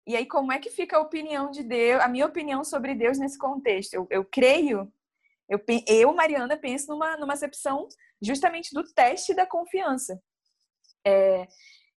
e 0.05 0.15
aí, 0.15 0.27
como 0.27 0.51
é 0.51 0.59
que 0.59 0.69
fica 0.69 0.97
a 0.97 1.01
opinião 1.01 1.49
de 1.49 1.63
Deus, 1.63 2.03
a 2.03 2.07
minha 2.07 2.27
opinião 2.27 2.63
sobre 2.63 2.93
Deus 2.93 3.17
nesse 3.17 3.37
contexto? 3.39 3.95
Eu, 3.95 4.07
eu 4.11 4.23
creio, 4.23 4.93
eu, 5.49 5.59
eu, 5.87 6.13
Mariana, 6.13 6.55
penso 6.55 6.91
numa, 6.91 7.17
numa 7.17 7.33
acepção 7.33 7.87
justamente 8.21 8.75
do 8.75 8.83
teste 8.93 9.33
da 9.33 9.47
confiança. 9.47 10.21
É, 11.03 11.47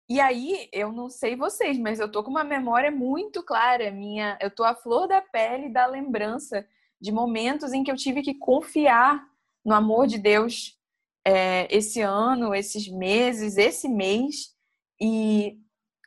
e 0.08 0.20
aí, 0.20 0.70
eu 0.72 0.92
não 0.92 1.10
sei 1.10 1.36
vocês, 1.36 1.78
mas 1.80 2.00
eu 2.00 2.12
tô 2.12 2.24
com 2.24 2.30
uma 2.30 2.44
memória 2.44 2.92
muito 2.92 3.42
clara, 3.42 3.90
minha, 3.92 4.38
eu 4.40 4.52
tô 4.52 4.64
à 4.64 4.76
flor 4.76 5.08
da 5.08 5.22
pele 5.22 5.70
da 5.70 5.88
lembrança 5.88 6.68
de 7.02 7.12
momentos 7.12 7.74
em 7.74 7.84
que 7.84 7.92
eu 7.92 7.96
tive 7.96 8.22
que 8.22 8.36
confiar 8.36 9.28
no 9.66 9.74
amor 9.74 10.06
de 10.06 10.20
Deus 10.20 10.80
é, 11.26 11.68
esse 11.76 12.02
ano, 12.02 12.54
esses 12.54 12.88
meses, 12.88 13.58
esse 13.58 13.90
mês, 13.90 14.56
e 15.02 15.60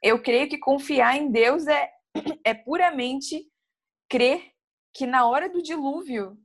eu 0.03 0.23
creio 0.23 0.49
que 0.49 0.59
confiar 0.59 1.17
em 1.17 1.31
Deus 1.31 1.67
é, 1.67 1.91
é 2.45 2.55
puramente 2.55 3.51
crer 4.09 4.53
que 4.95 5.07
na 5.07 5.27
hora 5.27 5.49
do 5.49 5.61
dilúvio 5.61 6.39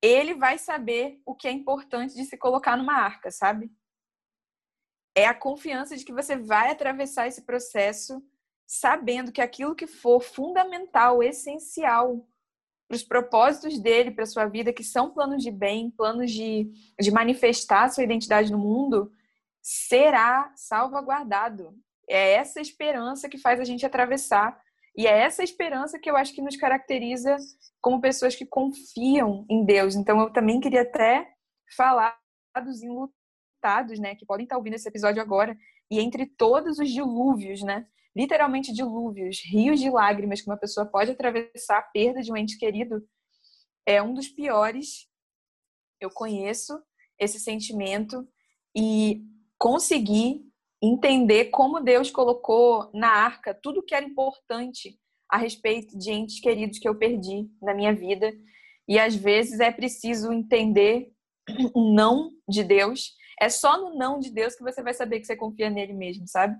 ele 0.00 0.34
vai 0.34 0.56
saber 0.56 1.20
o 1.26 1.34
que 1.34 1.48
é 1.48 1.50
importante 1.50 2.14
de 2.14 2.24
se 2.24 2.36
colocar 2.36 2.76
numa 2.76 2.94
arca, 2.94 3.30
sabe? 3.30 3.72
É 5.16 5.26
a 5.26 5.34
confiança 5.34 5.96
de 5.96 6.04
que 6.04 6.12
você 6.12 6.36
vai 6.36 6.70
atravessar 6.70 7.26
esse 7.26 7.40
processo 7.42 8.22
sabendo 8.66 9.32
que 9.32 9.40
aquilo 9.40 9.74
que 9.74 9.86
for 9.86 10.20
fundamental, 10.20 11.22
essencial 11.22 12.28
para 12.86 12.96
os 12.96 13.02
propósitos 13.02 13.78
dele, 13.78 14.10
para 14.10 14.24
a 14.24 14.26
sua 14.26 14.46
vida, 14.46 14.72
que 14.72 14.84
são 14.84 15.10
planos 15.10 15.42
de 15.42 15.50
bem, 15.50 15.90
planos 15.90 16.30
de, 16.30 16.70
de 17.00 17.10
manifestar 17.10 17.88
sua 17.88 18.04
identidade 18.04 18.52
no 18.52 18.58
mundo, 18.58 19.10
será 19.62 20.52
salvaguardado. 20.54 21.74
É 22.08 22.34
essa 22.34 22.60
esperança 22.60 23.28
que 23.28 23.38
faz 23.38 23.58
a 23.58 23.64
gente 23.64 23.86
atravessar. 23.86 24.60
E 24.96 25.06
é 25.06 25.18
essa 25.18 25.42
esperança 25.42 25.98
que 25.98 26.10
eu 26.10 26.16
acho 26.16 26.34
que 26.34 26.42
nos 26.42 26.56
caracteriza 26.56 27.36
como 27.80 28.00
pessoas 28.00 28.36
que 28.36 28.46
confiam 28.46 29.44
em 29.50 29.64
Deus. 29.64 29.96
Então, 29.96 30.20
eu 30.20 30.30
também 30.30 30.60
queria 30.60 30.82
até 30.82 31.32
falar 31.76 32.16
dos 32.64 32.82
enlutados, 32.82 33.15
né, 33.98 34.14
que 34.14 34.26
podem 34.26 34.44
estar 34.44 34.56
ouvindo 34.56 34.74
esse 34.74 34.88
episódio 34.88 35.20
agora, 35.20 35.56
e 35.90 36.00
entre 36.00 36.26
todos 36.26 36.78
os 36.78 36.90
dilúvios, 36.90 37.62
né, 37.62 37.86
literalmente 38.16 38.72
dilúvios, 38.72 39.42
rios 39.44 39.78
de 39.78 39.90
lágrimas 39.90 40.40
que 40.40 40.48
uma 40.48 40.56
pessoa 40.56 40.86
pode 40.86 41.10
atravessar 41.10 41.78
a 41.78 41.82
perda 41.82 42.22
de 42.22 42.32
um 42.32 42.36
ente 42.36 42.58
querido, 42.58 43.06
é 43.86 44.02
um 44.02 44.14
dos 44.14 44.28
piores. 44.28 45.06
Eu 46.00 46.10
conheço 46.10 46.82
esse 47.18 47.38
sentimento 47.38 48.26
e 48.76 49.22
consegui 49.58 50.44
entender 50.82 51.46
como 51.46 51.80
Deus 51.80 52.10
colocou 52.10 52.90
na 52.92 53.08
arca 53.08 53.54
tudo 53.54 53.82
que 53.82 53.94
era 53.94 54.04
importante 54.04 54.98
a 55.28 55.36
respeito 55.36 55.96
de 55.98 56.10
entes 56.10 56.40
queridos 56.40 56.78
que 56.78 56.88
eu 56.88 56.98
perdi 56.98 57.48
na 57.60 57.74
minha 57.74 57.94
vida. 57.94 58.32
E 58.88 58.98
às 58.98 59.14
vezes 59.14 59.60
é 59.60 59.70
preciso 59.70 60.32
entender 60.32 61.10
o 61.74 61.92
não 61.92 62.32
de 62.48 62.62
Deus. 62.62 63.12
É 63.40 63.48
só 63.48 63.78
no 63.78 63.96
não 63.96 64.18
de 64.18 64.30
Deus 64.30 64.54
que 64.54 64.62
você 64.62 64.82
vai 64.82 64.94
saber 64.94 65.20
que 65.20 65.26
você 65.26 65.36
confia 65.36 65.68
nele 65.68 65.92
mesmo, 65.92 66.26
sabe? 66.26 66.56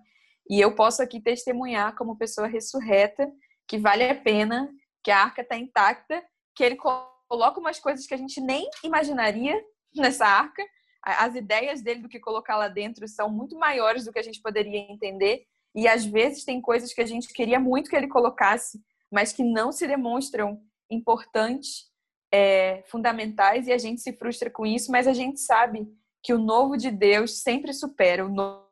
E 0.49 0.61
eu 0.61 0.75
posso 0.75 1.03
aqui 1.03 1.21
testemunhar 1.21 1.97
como 1.97 2.17
pessoa 2.17 2.47
ressurreta 2.47 3.31
que 3.67 3.79
vale 3.79 4.05
a 4.05 4.15
pena, 4.15 4.71
que 5.03 5.11
a 5.11 5.19
arca 5.19 5.43
está 5.43 5.57
intacta, 5.57 6.23
que 6.55 6.63
ele 6.63 6.77
coloca 6.77 7.59
umas 7.59 7.79
coisas 7.81 8.07
que 8.07 8.15
a 8.15 8.17
gente 8.17 8.41
nem 8.41 8.69
imaginaria 8.85 9.61
nessa 9.95 10.27
arca. 10.27 10.63
As 11.03 11.35
ideias 11.35 11.83
dele 11.83 12.03
do 12.03 12.09
que 12.09 12.21
colocar 12.21 12.57
lá 12.57 12.69
dentro 12.69 13.07
são 13.09 13.29
muito 13.29 13.59
maiores 13.59 14.05
do 14.05 14.13
que 14.13 14.19
a 14.19 14.23
gente 14.23 14.41
poderia 14.41 14.79
entender. 14.79 15.45
E 15.75 15.87
às 15.87 16.05
vezes 16.05 16.45
tem 16.45 16.61
coisas 16.61 16.93
que 16.93 17.01
a 17.01 17.07
gente 17.07 17.29
queria 17.33 17.61
muito 17.61 17.91
que 17.91 17.97
ele 17.97 18.09
colocasse, 18.09 18.81
mas 19.11 19.33
que 19.33 19.43
não 19.43 19.73
se 19.73 19.87
demonstram 19.87 20.61
importantes, 20.91 21.91
é, 22.33 22.83
fundamentais, 22.87 23.67
e 23.67 23.73
a 23.73 23.79
gente 23.79 24.01
se 24.01 24.13
frustra 24.13 24.51
com 24.51 24.65
isso, 24.65 24.91
mas 24.91 25.07
a 25.07 25.13
gente 25.13 25.41
sabe 25.41 25.87
que 26.27 26.35
o 26.35 26.39
novo 26.39 26.77
de 26.77 26.91
Deus 26.91 27.41
sempre 27.41 27.73
supera, 27.73 28.27
o 28.27 28.29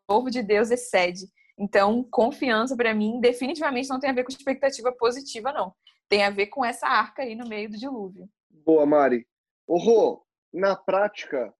novo 0.08 0.28
de 0.28 0.42
Deus 0.42 0.72
excede. 0.72 1.26
Então, 1.56 2.02
confiança 2.02 2.76
para 2.76 2.92
mim 2.92 3.20
definitivamente 3.20 3.88
não 3.88 4.00
tem 4.00 4.10
a 4.10 4.12
ver 4.12 4.24
com 4.24 4.32
expectativa 4.32 4.90
positiva, 4.90 5.52
não. 5.52 5.72
Tem 6.08 6.24
a 6.24 6.30
ver 6.30 6.48
com 6.48 6.64
essa 6.64 6.88
arca 6.88 7.22
aí 7.22 7.36
no 7.36 7.46
meio 7.48 7.70
do 7.70 7.78
dilúvio. 7.78 8.28
Boa, 8.50 8.84
Mari. 8.84 9.24
Ô, 9.68 9.78
Rô, 9.78 10.26
na 10.52 10.74
prática, 10.74 11.54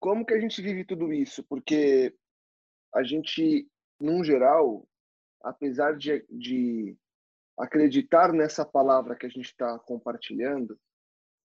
como 0.00 0.24
que 0.24 0.32
a 0.32 0.40
gente 0.40 0.62
vive 0.62 0.86
tudo 0.86 1.12
isso? 1.12 1.44
Porque 1.44 2.16
a 2.94 3.02
gente, 3.02 3.68
num 4.00 4.24
geral, 4.24 4.88
apesar 5.42 5.98
de, 5.98 6.24
de 6.30 6.96
acreditar 7.58 8.32
nessa 8.32 8.64
palavra 8.64 9.14
que 9.14 9.26
a 9.26 9.30
gente 9.30 9.50
está 9.50 9.78
compartilhando, 9.80 10.80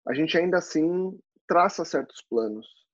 a 0.07 0.13
gente 0.13 0.37
ainda 0.37 0.59
assim 0.59 1.19
traça 1.45 1.83
certos 1.83 2.21
planos. 2.21 2.84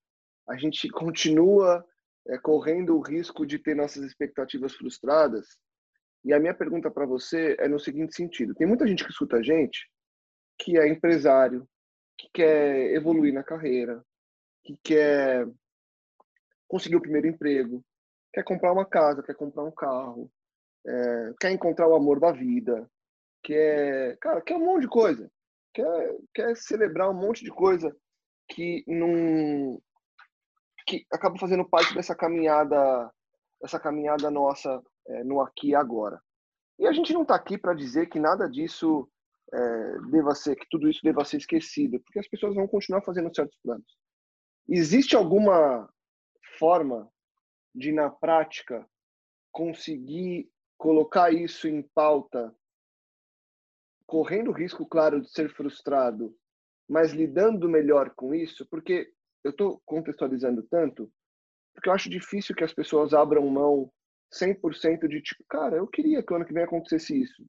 A 0.51 0.57
gente 0.57 0.89
continua 0.89 1.85
é, 2.27 2.37
correndo 2.37 2.97
o 2.97 3.01
risco 3.01 3.45
de 3.45 3.57
ter 3.57 3.73
nossas 3.73 4.03
expectativas 4.03 4.75
frustradas. 4.75 5.47
E 6.25 6.33
a 6.33 6.39
minha 6.39 6.53
pergunta 6.53 6.91
para 6.91 7.05
você 7.05 7.55
é 7.57 7.69
no 7.69 7.79
seguinte 7.79 8.15
sentido: 8.15 8.53
tem 8.53 8.67
muita 8.67 8.85
gente 8.85 9.03
que 9.03 9.11
escuta 9.11 9.37
a 9.37 9.41
gente 9.41 9.89
que 10.59 10.77
é 10.77 10.87
empresário, 10.87 11.67
que 12.17 12.29
quer 12.33 12.93
evoluir 12.93 13.33
na 13.33 13.43
carreira, 13.43 14.03
que 14.63 14.77
quer 14.83 15.47
conseguir 16.67 16.97
o 16.97 17.01
primeiro 17.01 17.27
emprego, 17.27 17.83
quer 18.31 18.43
comprar 18.43 18.71
uma 18.71 18.85
casa, 18.85 19.23
quer 19.23 19.33
comprar 19.33 19.63
um 19.63 19.71
carro, 19.71 20.31
é, 20.85 21.33
quer 21.39 21.51
encontrar 21.51 21.87
o 21.87 21.95
amor 21.95 22.19
da 22.19 22.31
vida, 22.31 22.87
quer, 23.41 24.17
cara, 24.17 24.41
quer 24.41 24.55
um 24.55 24.65
monte 24.65 24.81
de 24.81 24.89
coisa, 24.89 25.31
quer, 25.73 26.17
quer 26.33 26.55
celebrar 26.55 27.09
um 27.09 27.19
monte 27.19 27.43
de 27.43 27.49
coisa 27.49 27.95
que 28.47 28.83
não, 28.85 29.81
que 30.99 31.05
fazendo 31.39 31.67
parte 31.67 31.93
dessa 31.93 32.15
caminhada, 32.15 33.11
essa 33.63 33.79
caminhada 33.79 34.29
nossa 34.29 34.81
é, 35.07 35.23
no 35.23 35.39
aqui 35.39 35.69
e 35.69 35.75
agora. 35.75 36.21
E 36.77 36.87
a 36.87 36.91
gente 36.91 37.13
não 37.13 37.21
está 37.21 37.35
aqui 37.35 37.57
para 37.57 37.73
dizer 37.73 38.07
que 38.07 38.19
nada 38.19 38.49
disso 38.49 39.09
é, 39.53 39.99
deva 40.09 40.35
ser, 40.35 40.55
que 40.55 40.67
tudo 40.69 40.89
isso 40.89 40.99
deva 41.03 41.23
ser 41.23 41.37
esquecido, 41.37 41.99
porque 42.01 42.19
as 42.19 42.27
pessoas 42.27 42.55
vão 42.55 42.67
continuar 42.67 43.01
fazendo 43.03 43.33
certos 43.33 43.57
planos. 43.63 43.85
Existe 44.67 45.15
alguma 45.15 45.89
forma 46.57 47.09
de, 47.73 47.91
na 47.91 48.09
prática, 48.09 48.85
conseguir 49.51 50.49
colocar 50.77 51.31
isso 51.31 51.67
em 51.67 51.81
pauta, 51.81 52.53
correndo 54.05 54.49
o 54.49 54.53
risco, 54.53 54.85
claro, 54.85 55.21
de 55.21 55.29
ser 55.29 55.53
frustrado, 55.53 56.35
mas 56.89 57.11
lidando 57.11 57.69
melhor 57.69 58.09
com 58.15 58.33
isso? 58.33 58.65
Porque 58.69 59.11
eu 59.43 59.51
estou 59.51 59.81
contextualizando 59.85 60.63
tanto 60.63 61.11
porque 61.73 61.89
eu 61.89 61.93
acho 61.93 62.09
difícil 62.09 62.55
que 62.55 62.63
as 62.63 62.73
pessoas 62.73 63.13
abram 63.13 63.47
mão 63.47 63.91
100% 64.33 65.07
de 65.07 65.21
tipo, 65.21 65.43
cara, 65.49 65.77
eu 65.77 65.87
queria 65.87 66.23
que 66.23 66.31
o 66.31 66.35
ano 66.35 66.45
que 66.45 66.53
vem 66.53 66.63
acontecesse 66.63 67.19
isso. 67.19 67.45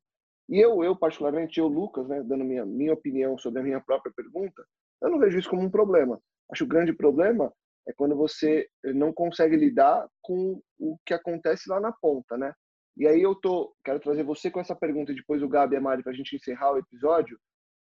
E 0.48 0.58
eu, 0.58 0.82
eu 0.82 0.96
particularmente, 0.96 1.58
eu, 1.58 1.68
Lucas, 1.68 2.08
né, 2.08 2.22
dando 2.22 2.44
minha, 2.44 2.64
minha 2.64 2.92
opinião 2.92 3.38
sobre 3.38 3.60
a 3.60 3.62
minha 3.62 3.80
própria 3.80 4.12
pergunta, 4.14 4.64
eu 5.00 5.10
não 5.10 5.18
vejo 5.18 5.38
isso 5.38 5.48
como 5.48 5.62
um 5.62 5.70
problema. 5.70 6.20
Acho 6.50 6.64
que 6.64 6.70
o 6.70 6.74
grande 6.74 6.92
problema 6.92 7.52
é 7.88 7.92
quando 7.92 8.16
você 8.16 8.68
não 8.84 9.12
consegue 9.12 9.56
lidar 9.56 10.06
com 10.20 10.60
o 10.78 10.96
que 11.04 11.14
acontece 11.14 11.68
lá 11.68 11.80
na 11.80 11.92
ponta, 11.92 12.36
né? 12.36 12.52
E 12.96 13.06
aí 13.06 13.22
eu 13.22 13.34
tô, 13.34 13.74
quero 13.84 14.00
trazer 14.00 14.22
você 14.22 14.50
com 14.50 14.60
essa 14.60 14.76
pergunta 14.76 15.12
e 15.12 15.16
depois 15.16 15.42
o 15.42 15.48
Gabi 15.48 15.74
e 15.74 15.78
a 15.78 15.80
Mari 15.80 16.02
para 16.02 16.12
a 16.12 16.14
gente 16.14 16.36
encerrar 16.36 16.72
o 16.72 16.78
episódio, 16.78 17.38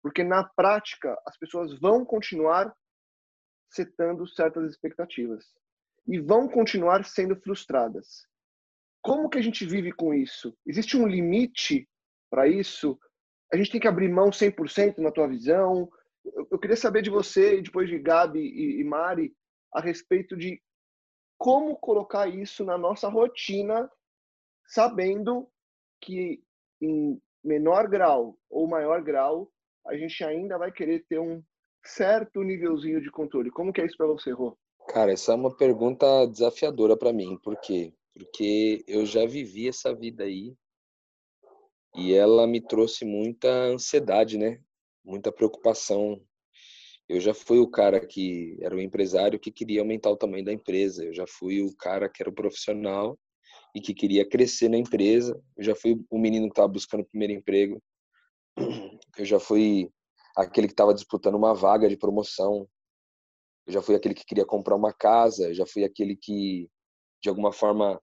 porque 0.04 0.24
na 0.24 0.43
prática 0.56 1.18
as 1.26 1.38
pessoas 1.38 1.80
vão 1.80 2.04
continuar 2.04 2.74
setando 3.70 4.28
certas 4.28 4.70
expectativas 4.70 5.45
e 6.07 6.20
vão 6.20 6.47
continuar 6.47 7.05
sendo 7.05 7.36
frustradas. 7.36 8.28
Como 9.01 9.30
que 9.30 9.38
a 9.38 9.41
gente 9.41 9.65
vive 9.65 9.91
com 9.91 10.13
isso? 10.13 10.57
Existe 10.65 10.97
um 10.97 11.07
limite 11.07 11.88
para 12.30 12.47
isso? 12.47 12.99
A 13.53 13.57
gente 13.57 13.72
tem 13.72 13.80
que 13.80 13.88
abrir 13.88 14.09
mão 14.09 14.30
100% 14.30 14.97
na 14.97 15.11
tua 15.11 15.28
visão? 15.28 15.89
Eu, 16.26 16.59
queria 16.59 16.76
saber 16.76 17.01
de 17.01 17.09
você 17.09 17.57
e 17.57 17.61
depois 17.61 17.88
de 17.88 17.97
Gabi 17.97 18.39
e, 18.39 18.84
Mari 18.84 19.34
a 19.74 19.80
respeito 19.80 20.36
de 20.36 20.61
como 21.38 21.78
colocar 21.78 22.28
isso 22.28 22.65
na 22.65 22.78
nossa 22.78 23.07
rotina, 23.07 23.89
sabendo 24.67 25.49
que 26.01 26.43
em 26.82 27.22
menor 27.43 27.88
grau 27.88 28.38
ou 28.49 28.67
maior 28.67 29.01
grau 29.01 29.51
a 29.88 29.95
gente 29.95 30.24
ainda 30.24 30.57
vai 30.57 30.72
querer 30.72 31.05
ter 31.07 31.20
um 31.20 31.41
certo 31.96 32.42
nívelzinho 32.44 33.02
de 33.02 33.12
controle. 33.12 33.52
Como 33.52 33.74
que 33.74 33.82
é 33.82 33.86
isso 33.86 33.98
para 33.98 34.08
você, 34.08 34.32
Rô? 34.32 34.58
Cara, 34.88 35.12
essa 35.12 35.34
é 35.34 35.36
uma 35.36 35.56
pergunta 35.56 36.26
desafiadora 36.26 36.98
para 36.98 37.14
mim. 37.14 37.38
Por 37.44 37.60
quê? 37.60 37.94
Porque 38.14 38.84
eu 38.88 39.06
já 39.06 39.26
vivi 39.26 39.68
essa 39.68 39.94
vida 39.94 40.24
aí 40.24 40.56
e 41.96 42.14
ela 42.14 42.48
me 42.48 42.62
trouxe 42.62 43.06
muita 43.06 43.50
ansiedade, 43.50 44.38
né? 44.38 44.60
Muita 45.04 45.32
preocupação. 45.32 46.22
Eu 47.08 47.20
já 47.20 47.34
fui 47.34 47.60
o 47.60 47.70
cara 47.70 48.00
que 48.06 48.58
era 48.62 48.76
o 48.76 48.82
empresário 48.82 49.40
que 49.40 49.52
queria 49.52 49.82
aumentar 49.82 50.12
o 50.12 50.18
tamanho 50.18 50.46
da 50.46 50.54
empresa. 50.54 51.04
Eu 51.04 51.14
já 51.14 51.26
fui 51.28 51.62
o 51.62 51.76
cara 51.76 52.10
que 52.10 52.22
era 52.22 52.30
o 52.30 52.36
profissional 52.36 53.18
e 53.76 53.82
que 53.82 53.94
queria 53.94 54.28
crescer 54.28 54.70
na 54.70 54.78
empresa. 54.78 55.40
Eu 55.58 55.64
já 55.64 55.76
fui 55.76 56.00
o 56.10 56.20
menino 56.20 56.48
que 56.48 56.52
estava 56.52 56.68
buscando 56.68 57.02
o 57.02 57.08
primeiro 57.08 57.34
emprego. 57.34 57.82
Eu 59.18 59.26
já 59.26 59.40
fui 59.40 59.90
aquele 60.40 60.68
que 60.68 60.74
estava 60.74 60.94
disputando 60.94 61.36
uma 61.36 61.54
vaga 61.54 61.90
de 61.90 61.98
promoção. 61.98 62.68
Eu 63.68 63.74
já 63.74 63.82
fui 63.82 63.94
aquele 63.94 64.16
que 64.16 64.26
queria 64.26 64.46
comprar 64.46 64.76
uma 64.76 64.94
casa, 64.94 65.54
já 65.54 65.66
fui 65.66 65.84
aquele 65.84 66.16
que, 66.16 66.70
de 67.22 67.30
alguma 67.30 67.52
forma, 67.52 68.02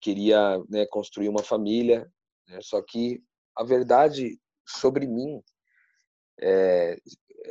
queria 0.00 0.58
né, 0.68 0.84
construir 0.86 1.28
uma 1.28 1.42
família. 1.42 2.10
Né? 2.48 2.58
Só 2.62 2.82
que 2.82 3.22
a 3.56 3.62
verdade 3.62 4.38
sobre 4.66 5.06
mim 5.06 5.40
é, 6.40 6.96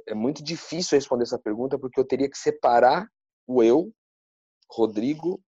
é 0.07 0.13
muito 0.13 0.43
difícil 0.43 0.97
responder 0.97 1.23
essa 1.23 1.39
pergunta 1.39 1.79
porque 1.79 1.99
eu 1.99 2.05
teria 2.05 2.29
que 2.29 2.37
separar 2.37 3.07
o 3.47 3.63
eu, 3.63 3.93
Rodrigo, 4.69 5.41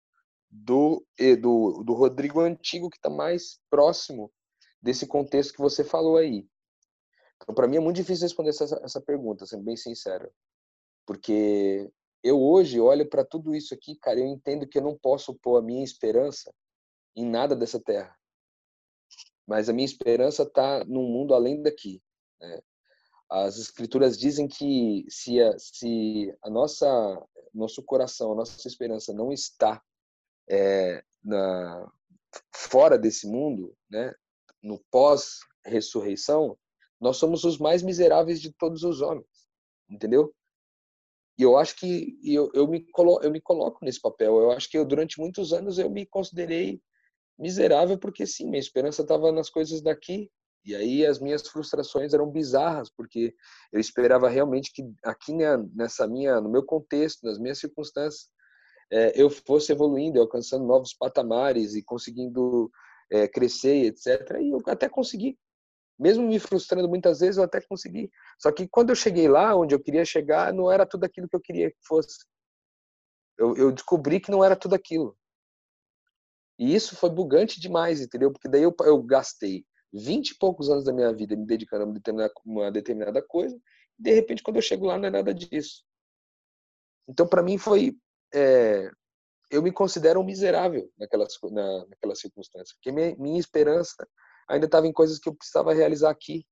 do, 0.49 1.05
do, 1.41 1.83
do 1.83 1.93
Rodrigo 1.93 2.39
antigo 2.39 2.89
que 2.89 2.97
está 2.97 3.09
mais 3.09 3.59
próximo 3.69 4.31
desse 4.81 5.05
contexto 5.05 5.53
que 5.53 5.61
você 5.61 5.83
falou 5.83 6.17
aí. 6.17 6.47
Então, 7.43 7.53
para 7.53 7.67
mim 7.67 7.77
é 7.77 7.79
muito 7.79 7.97
difícil 7.97 8.23
responder 8.23 8.49
essa, 8.49 8.79
essa 8.83 9.01
pergunta, 9.01 9.45
sendo 9.45 9.63
bem 9.63 9.75
sincero. 9.75 10.31
Porque 11.05 11.91
eu 12.23 12.41
hoje 12.41 12.79
olho 12.79 13.07
para 13.07 13.25
tudo 13.25 13.53
isso 13.53 13.73
aqui, 13.73 13.95
cara, 13.97 14.19
eu 14.19 14.25
entendo 14.25 14.67
que 14.67 14.77
eu 14.77 14.81
não 14.81 14.97
posso 14.97 15.35
pôr 15.35 15.57
a 15.57 15.61
minha 15.61 15.83
esperança 15.83 16.53
em 17.15 17.25
nada 17.25 17.55
dessa 17.55 17.79
terra. 17.79 18.17
Mas 19.45 19.67
a 19.67 19.73
minha 19.73 19.85
esperança 19.85 20.43
está 20.43 20.85
num 20.85 21.03
mundo 21.03 21.33
além 21.33 21.61
daqui. 21.61 22.01
Né? 22.39 22.61
As 23.29 23.57
escrituras 23.57 24.17
dizem 24.17 24.47
que 24.47 25.05
se 25.09 25.41
a, 25.41 25.57
se 25.59 26.33
a 26.41 26.49
nossa 26.49 26.87
nosso 27.53 27.83
coração, 27.83 28.31
a 28.31 28.35
nossa 28.35 28.67
esperança 28.67 29.13
não 29.13 29.31
está 29.31 29.81
é, 30.49 31.03
na, 31.23 31.91
fora 32.55 32.97
desse 32.97 33.27
mundo, 33.27 33.75
né, 33.89 34.13
no 34.61 34.79
pós 34.89 35.39
ressurreição, 35.65 36.57
nós 37.03 37.17
somos 37.17 37.43
os 37.43 37.57
mais 37.57 37.83
miseráveis 37.83 38.41
de 38.41 38.51
todos 38.53 38.83
os 38.83 39.01
homens, 39.01 39.27
entendeu? 39.89 40.33
E 41.37 41.43
eu 41.43 41.57
acho 41.57 41.75
que 41.75 42.17
eu, 42.23 42.49
eu, 42.53 42.67
me 42.67 42.79
colo, 42.91 43.19
eu 43.21 43.31
me 43.31 43.41
coloco 43.41 43.83
nesse 43.83 43.99
papel. 43.99 44.37
Eu 44.39 44.51
acho 44.51 44.69
que 44.69 44.77
eu, 44.77 44.85
durante 44.85 45.19
muitos 45.19 45.51
anos 45.51 45.77
eu 45.79 45.89
me 45.89 46.05
considerei 46.05 46.81
miserável 47.37 47.97
porque 47.97 48.25
sim, 48.25 48.47
minha 48.47 48.59
esperança 48.59 49.01
estava 49.01 49.31
nas 49.31 49.49
coisas 49.49 49.81
daqui 49.81 50.29
E 50.63 50.75
aí 50.75 51.05
as 51.05 51.19
minhas 51.19 51.47
frustrações 51.47 52.13
eram 52.13 52.29
bizarras, 52.29 52.89
porque 52.95 53.33
eu 53.71 53.79
esperava 53.79 54.29
realmente 54.29 54.71
que 54.71 54.83
aqui 55.03 55.33
nessa 55.73 56.07
minha, 56.07 56.39
no 56.39 56.49
meu 56.49 56.63
contexto, 56.63 57.25
nas 57.25 57.39
minhas 57.39 57.59
circunstâncias, 57.59 58.29
é, 58.91 59.19
eu 59.19 59.29
fosse 59.29 59.71
evoluindo, 59.71 60.21
alcançando 60.21 60.65
novos 60.65 60.93
patamares 60.93 61.73
e 61.73 61.83
conseguindo 61.83 62.71
é, 63.11 63.27
crescer, 63.27 63.85
etc. 63.87 64.37
E 64.39 64.51
eu 64.51 64.61
até 64.67 64.87
consegui. 64.87 65.37
Mesmo 66.03 66.27
me 66.27 66.37
frustrando 66.37 66.89
muitas 66.89 67.21
vezes, 67.21 67.37
eu 67.37 67.45
até 67.45 67.61
consegui. 67.61 68.11
Só 68.37 68.51
que 68.51 68.67
quando 68.67 68.89
eu 68.89 68.95
cheguei 68.95 69.29
lá, 69.29 69.55
onde 69.55 69.73
eu 69.73 69.79
queria 69.79 70.03
chegar, 70.03 70.51
não 70.51 70.69
era 70.69 70.85
tudo 70.85 71.05
aquilo 71.05 71.29
que 71.29 71.35
eu 71.35 71.39
queria 71.39 71.71
que 71.71 71.77
fosse. 71.81 72.25
Eu, 73.37 73.55
eu 73.55 73.71
descobri 73.71 74.19
que 74.19 74.29
não 74.29 74.43
era 74.43 74.53
tudo 74.53 74.75
aquilo. 74.75 75.17
E 76.59 76.75
isso 76.75 76.97
foi 76.97 77.09
bugante 77.09 77.57
demais, 77.57 78.01
entendeu? 78.01 78.33
Porque 78.33 78.49
daí 78.49 78.63
eu, 78.63 78.75
eu 78.81 79.01
gastei 79.01 79.65
vinte 79.93 80.31
e 80.31 80.37
poucos 80.37 80.69
anos 80.69 80.83
da 80.83 80.91
minha 80.91 81.13
vida 81.13 81.37
me 81.37 81.45
dedicando 81.45 81.83
a 81.83 81.85
uma 81.85 81.93
determinada, 81.93 82.33
uma 82.45 82.69
determinada 82.69 83.21
coisa, 83.21 83.57
e 83.97 84.03
de 84.03 84.13
repente, 84.13 84.43
quando 84.43 84.57
eu 84.57 84.61
chego 84.61 84.85
lá, 84.85 84.97
não 84.97 85.07
é 85.07 85.09
nada 85.09 85.33
disso. 85.33 85.85
Então, 87.07 87.25
para 87.25 87.41
mim, 87.41 87.57
foi. 87.57 87.97
É, 88.33 88.91
eu 89.49 89.61
me 89.63 89.71
considero 89.71 90.19
um 90.19 90.25
miserável 90.25 90.91
naquelas, 90.97 91.37
na, 91.49 91.85
naquelas 91.85 92.19
circunstâncias, 92.19 92.73
porque 92.73 92.91
minha, 92.91 93.15
minha 93.15 93.39
esperança 93.39 94.05
ainda 94.47 94.65
estava 94.65 94.87
em 94.87 94.93
coisas 94.93 95.19
que 95.19 95.29
eu 95.29 95.35
precisava 95.35 95.73
realizar 95.73 96.09
aqui. 96.09 96.45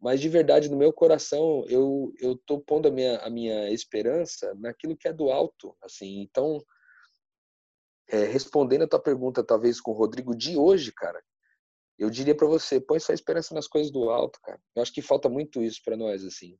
Mas 0.00 0.20
de 0.20 0.28
verdade, 0.28 0.68
no 0.68 0.76
meu 0.76 0.92
coração, 0.92 1.64
eu 1.68 2.12
eu 2.20 2.36
tô 2.46 2.60
pondo 2.60 2.88
a 2.88 2.90
minha 2.90 3.18
a 3.18 3.30
minha 3.30 3.70
esperança 3.70 4.54
naquilo 4.56 4.96
que 4.96 5.08
é 5.08 5.12
do 5.12 5.30
alto, 5.30 5.76
assim. 5.82 6.20
Então, 6.22 6.60
é, 8.08 8.24
respondendo 8.24 8.82
a 8.82 8.88
tua 8.88 9.00
pergunta, 9.00 9.44
talvez 9.44 9.80
com 9.80 9.92
o 9.92 9.94
Rodrigo 9.94 10.34
de 10.36 10.56
hoje, 10.56 10.92
cara, 10.92 11.22
eu 11.98 12.10
diria 12.10 12.34
para 12.36 12.48
você, 12.48 12.80
põe 12.80 12.98
sua 12.98 13.14
esperança 13.14 13.54
nas 13.54 13.68
coisas 13.68 13.92
do 13.92 14.10
alto, 14.10 14.40
cara. 14.42 14.60
Eu 14.74 14.82
acho 14.82 14.92
que 14.92 15.00
falta 15.00 15.28
muito 15.28 15.62
isso 15.62 15.80
para 15.84 15.96
nós, 15.96 16.24
assim. 16.24 16.58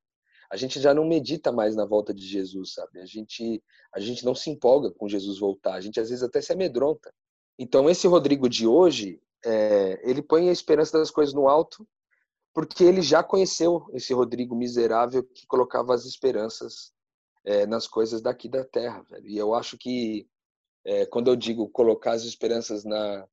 A 0.50 0.56
gente 0.56 0.80
já 0.80 0.94
não 0.94 1.04
medita 1.04 1.50
mais 1.50 1.74
na 1.74 1.84
volta 1.84 2.14
de 2.14 2.24
Jesus, 2.26 2.74
sabe? 2.74 3.00
A 3.00 3.06
gente 3.06 3.62
a 3.94 3.98
gente 3.98 4.24
não 4.24 4.34
se 4.34 4.50
empolga 4.50 4.92
com 4.92 5.08
Jesus 5.08 5.38
voltar. 5.38 5.74
A 5.74 5.80
gente 5.80 5.98
às 5.98 6.10
vezes 6.10 6.22
até 6.22 6.40
se 6.40 6.52
amedronta. 6.52 7.12
Então 7.58 7.90
esse 7.90 8.06
Rodrigo 8.06 8.48
de 8.48 8.66
hoje, 8.66 9.20
é, 9.44 10.00
ele 10.08 10.22
põe 10.22 10.48
a 10.48 10.52
esperança 10.52 10.98
das 10.98 11.10
coisas 11.10 11.34
no 11.34 11.48
alto 11.48 11.86
porque 12.54 12.84
ele 12.84 13.00
já 13.00 13.22
conheceu 13.22 13.86
esse 13.92 14.12
Rodrigo 14.12 14.54
miserável 14.54 15.24
que 15.24 15.46
colocava 15.46 15.94
as 15.94 16.04
esperanças 16.04 16.92
é, 17.44 17.66
nas 17.66 17.86
coisas 17.86 18.20
daqui 18.20 18.48
da 18.48 18.64
terra. 18.64 19.02
Velho. 19.10 19.26
E 19.26 19.38
eu 19.38 19.54
acho 19.54 19.78
que 19.78 20.28
é, 20.84 21.06
quando 21.06 21.28
eu 21.28 21.36
digo 21.36 21.68
colocar 21.70 22.12
as 22.12 22.24
esperanças 22.24 22.84
na, 22.84 23.26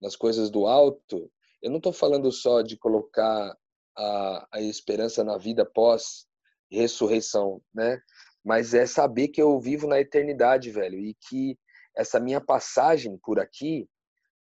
nas 0.00 0.16
coisas 0.16 0.50
do 0.50 0.66
alto, 0.66 1.30
eu 1.62 1.70
não 1.70 1.76
estou 1.78 1.92
falando 1.92 2.30
só 2.32 2.62
de 2.62 2.76
colocar 2.76 3.56
a, 3.96 4.48
a 4.52 4.60
esperança 4.60 5.22
na 5.22 5.38
vida 5.38 5.64
pós 5.64 6.26
ressurreição, 6.70 7.62
né? 7.72 8.00
Mas 8.44 8.74
é 8.74 8.84
saber 8.84 9.28
que 9.28 9.40
eu 9.40 9.58
vivo 9.60 9.86
na 9.86 10.00
eternidade, 10.00 10.70
velho, 10.70 10.98
e 10.98 11.14
que 11.14 11.56
essa 11.96 12.18
minha 12.18 12.40
passagem 12.40 13.16
por 13.22 13.38
aqui, 13.38 13.88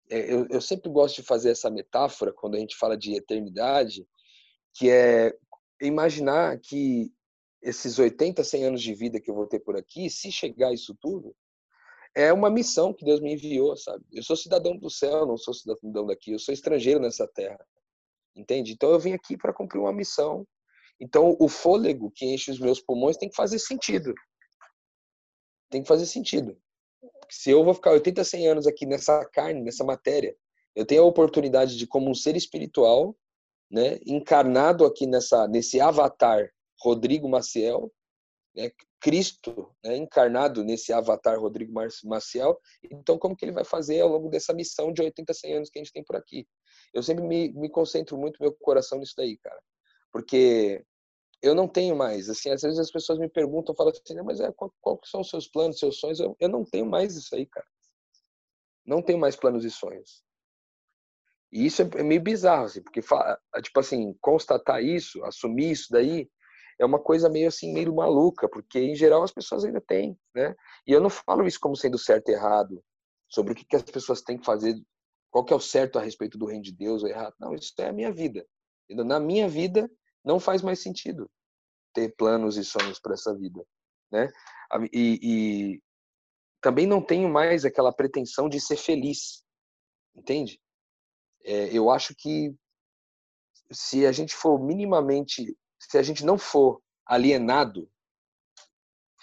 eu, 0.09 0.47
eu 0.49 0.61
sempre 0.61 0.89
gosto 0.89 1.17
de 1.17 1.23
fazer 1.23 1.51
essa 1.51 1.69
metáfora 1.69 2.33
quando 2.33 2.55
a 2.55 2.59
gente 2.59 2.75
fala 2.75 2.97
de 2.97 3.15
eternidade, 3.15 4.07
que 4.73 4.89
é 4.89 5.33
imaginar 5.81 6.59
que 6.59 7.11
esses 7.61 7.97
80, 7.97 8.43
100 8.43 8.65
anos 8.65 8.81
de 8.81 8.93
vida 8.93 9.19
que 9.19 9.31
eu 9.31 9.35
vou 9.35 9.47
ter 9.47 9.59
por 9.59 9.77
aqui, 9.77 10.09
se 10.09 10.31
chegar 10.31 10.73
isso 10.73 10.95
tudo, 10.99 11.35
é 12.15 12.31
uma 12.31 12.49
missão 12.49 12.93
que 12.93 13.05
Deus 13.05 13.19
me 13.19 13.33
enviou, 13.33 13.75
sabe? 13.75 14.03
Eu 14.11 14.21
sou 14.21 14.35
cidadão 14.35 14.77
do 14.77 14.89
céu, 14.89 15.25
não 15.25 15.37
sou 15.37 15.53
cidadão 15.53 16.05
daqui, 16.05 16.31
eu 16.31 16.39
sou 16.39 16.53
estrangeiro 16.53 16.99
nessa 16.99 17.27
terra. 17.27 17.65
Entende? 18.35 18.73
Então 18.73 18.91
eu 18.91 18.99
vim 18.99 19.13
aqui 19.13 19.37
para 19.37 19.53
cumprir 19.53 19.79
uma 19.79 19.93
missão. 19.93 20.45
Então 20.99 21.35
o 21.39 21.47
fôlego 21.47 22.11
que 22.11 22.25
enche 22.25 22.51
os 22.51 22.59
meus 22.59 22.79
pulmões 22.79 23.17
tem 23.17 23.29
que 23.29 23.35
fazer 23.35 23.59
sentido. 23.59 24.13
Tem 25.69 25.81
que 25.81 25.87
fazer 25.87 26.05
sentido. 26.05 26.57
Se 27.35 27.49
eu 27.49 27.63
vou 27.63 27.73
ficar 27.73 27.91
80, 27.91 28.23
100 28.23 28.47
anos 28.47 28.67
aqui 28.67 28.85
nessa 28.85 29.25
carne, 29.25 29.61
nessa 29.61 29.83
matéria, 29.83 30.35
eu 30.75 30.85
tenho 30.85 31.01
a 31.01 31.05
oportunidade 31.05 31.77
de 31.77 31.87
como 31.87 32.09
um 32.09 32.13
ser 32.13 32.35
espiritual 32.35 33.15
né, 33.71 33.99
encarnado 34.05 34.85
aqui 34.85 35.07
nessa 35.07 35.47
nesse 35.47 35.81
avatar 35.81 36.47
Rodrigo 36.79 37.27
Maciel, 37.27 37.91
né, 38.55 38.71
Cristo 38.99 39.73
né, 39.83 39.97
encarnado 39.97 40.63
nesse 40.63 40.93
avatar 40.93 41.39
Rodrigo 41.39 41.73
Maciel. 42.03 42.59
Então, 42.83 43.17
como 43.17 43.35
que 43.35 43.43
ele 43.43 43.51
vai 43.51 43.65
fazer 43.65 44.01
ao 44.01 44.09
longo 44.09 44.29
dessa 44.29 44.53
missão 44.53 44.93
de 44.93 45.01
80, 45.01 45.33
100 45.33 45.53
anos 45.55 45.69
que 45.71 45.79
a 45.79 45.83
gente 45.83 45.91
tem 45.91 46.03
por 46.03 46.15
aqui? 46.15 46.47
Eu 46.93 47.01
sempre 47.01 47.25
me, 47.25 47.51
me 47.51 47.67
concentro 47.67 48.15
muito 48.15 48.37
meu 48.39 48.53
coração 48.53 48.99
nisso 48.99 49.15
daí, 49.17 49.37
cara, 49.37 49.59
porque 50.11 50.85
eu 51.43 51.53
não 51.53 51.67
tenho 51.67 51.95
mais. 51.95 52.29
Assim, 52.29 52.49
às 52.49 52.61
vezes 52.61 52.79
as 52.79 52.89
pessoas 52.89 53.19
me 53.19 53.27
perguntam, 53.27 53.75
falam 53.75 53.91
assim, 53.91 54.21
mas 54.23 54.39
é, 54.39 54.51
qual, 54.53 54.73
qual 54.81 54.99
são 55.03 55.21
os 55.21 55.29
seus 55.29 55.47
planos, 55.47 55.77
seus 55.77 55.99
sonhos? 55.99 56.19
Eu, 56.19 56.35
eu 56.39 56.47
não 56.47 56.63
tenho 56.63 56.85
mais 56.85 57.15
isso 57.17 57.35
aí, 57.35 57.45
cara. 57.45 57.67
Não 58.85 59.01
tenho 59.01 59.19
mais 59.19 59.35
planos 59.35 59.65
e 59.65 59.69
sonhos. 59.69 60.23
E 61.51 61.65
isso 61.65 61.81
é 61.81 62.03
meio 62.03 62.21
bizarro, 62.21 62.65
assim, 62.65 62.81
porque, 62.81 63.01
tipo 63.01 63.79
assim, 63.79 64.15
constatar 64.19 64.83
isso, 64.83 65.23
assumir 65.23 65.71
isso 65.71 65.87
daí, 65.91 66.27
é 66.79 66.85
uma 66.85 66.99
coisa 66.99 67.29
meio 67.29 67.47
assim, 67.47 67.71
meio 67.71 67.93
maluca, 67.93 68.49
porque 68.49 68.79
em 68.79 68.95
geral 68.95 69.21
as 69.21 69.31
pessoas 69.31 69.63
ainda 69.63 69.79
têm, 69.79 70.17
né? 70.33 70.55
E 70.87 70.91
eu 70.91 70.99
não 70.99 71.09
falo 71.09 71.45
isso 71.45 71.59
como 71.59 71.75
sendo 71.75 71.97
certo 71.97 72.29
e 72.29 72.33
errado, 72.33 72.83
sobre 73.29 73.53
o 73.53 73.55
que, 73.55 73.65
que 73.65 73.75
as 73.75 73.83
pessoas 73.83 74.21
têm 74.21 74.39
que 74.39 74.45
fazer, 74.45 74.75
qual 75.29 75.45
que 75.45 75.53
é 75.53 75.55
o 75.55 75.59
certo 75.59 75.99
a 75.99 76.01
respeito 76.01 76.37
do 76.37 76.47
reino 76.47 76.63
de 76.63 76.71
Deus 76.71 77.03
ou 77.03 77.09
errado. 77.09 77.35
Não, 77.39 77.53
isso 77.53 77.73
é 77.77 77.89
a 77.89 77.93
minha 77.93 78.11
vida. 78.11 78.43
Na 78.89 79.19
minha 79.19 79.47
vida, 79.47 79.89
não 80.23 80.39
faz 80.39 80.61
mais 80.61 80.79
sentido 80.79 81.29
ter 81.93 82.15
planos 82.15 82.57
e 82.57 82.63
sonhos 82.63 82.99
para 82.99 83.13
essa 83.13 83.35
vida, 83.35 83.63
né? 84.11 84.29
E, 84.91 85.19
e 85.21 85.83
também 86.61 86.87
não 86.87 87.01
tenho 87.01 87.29
mais 87.29 87.65
aquela 87.65 87.93
pretensão 87.93 88.49
de 88.49 88.59
ser 88.59 88.77
feliz, 88.77 89.43
entende? 90.15 90.59
É, 91.43 91.75
eu 91.77 91.91
acho 91.91 92.15
que 92.15 92.55
se 93.71 94.05
a 94.05 94.11
gente 94.11 94.33
for 94.33 94.59
minimamente, 94.59 95.55
se 95.79 95.97
a 95.97 96.03
gente 96.03 96.25
não 96.25 96.37
for 96.37 96.81
alienado 97.05 97.89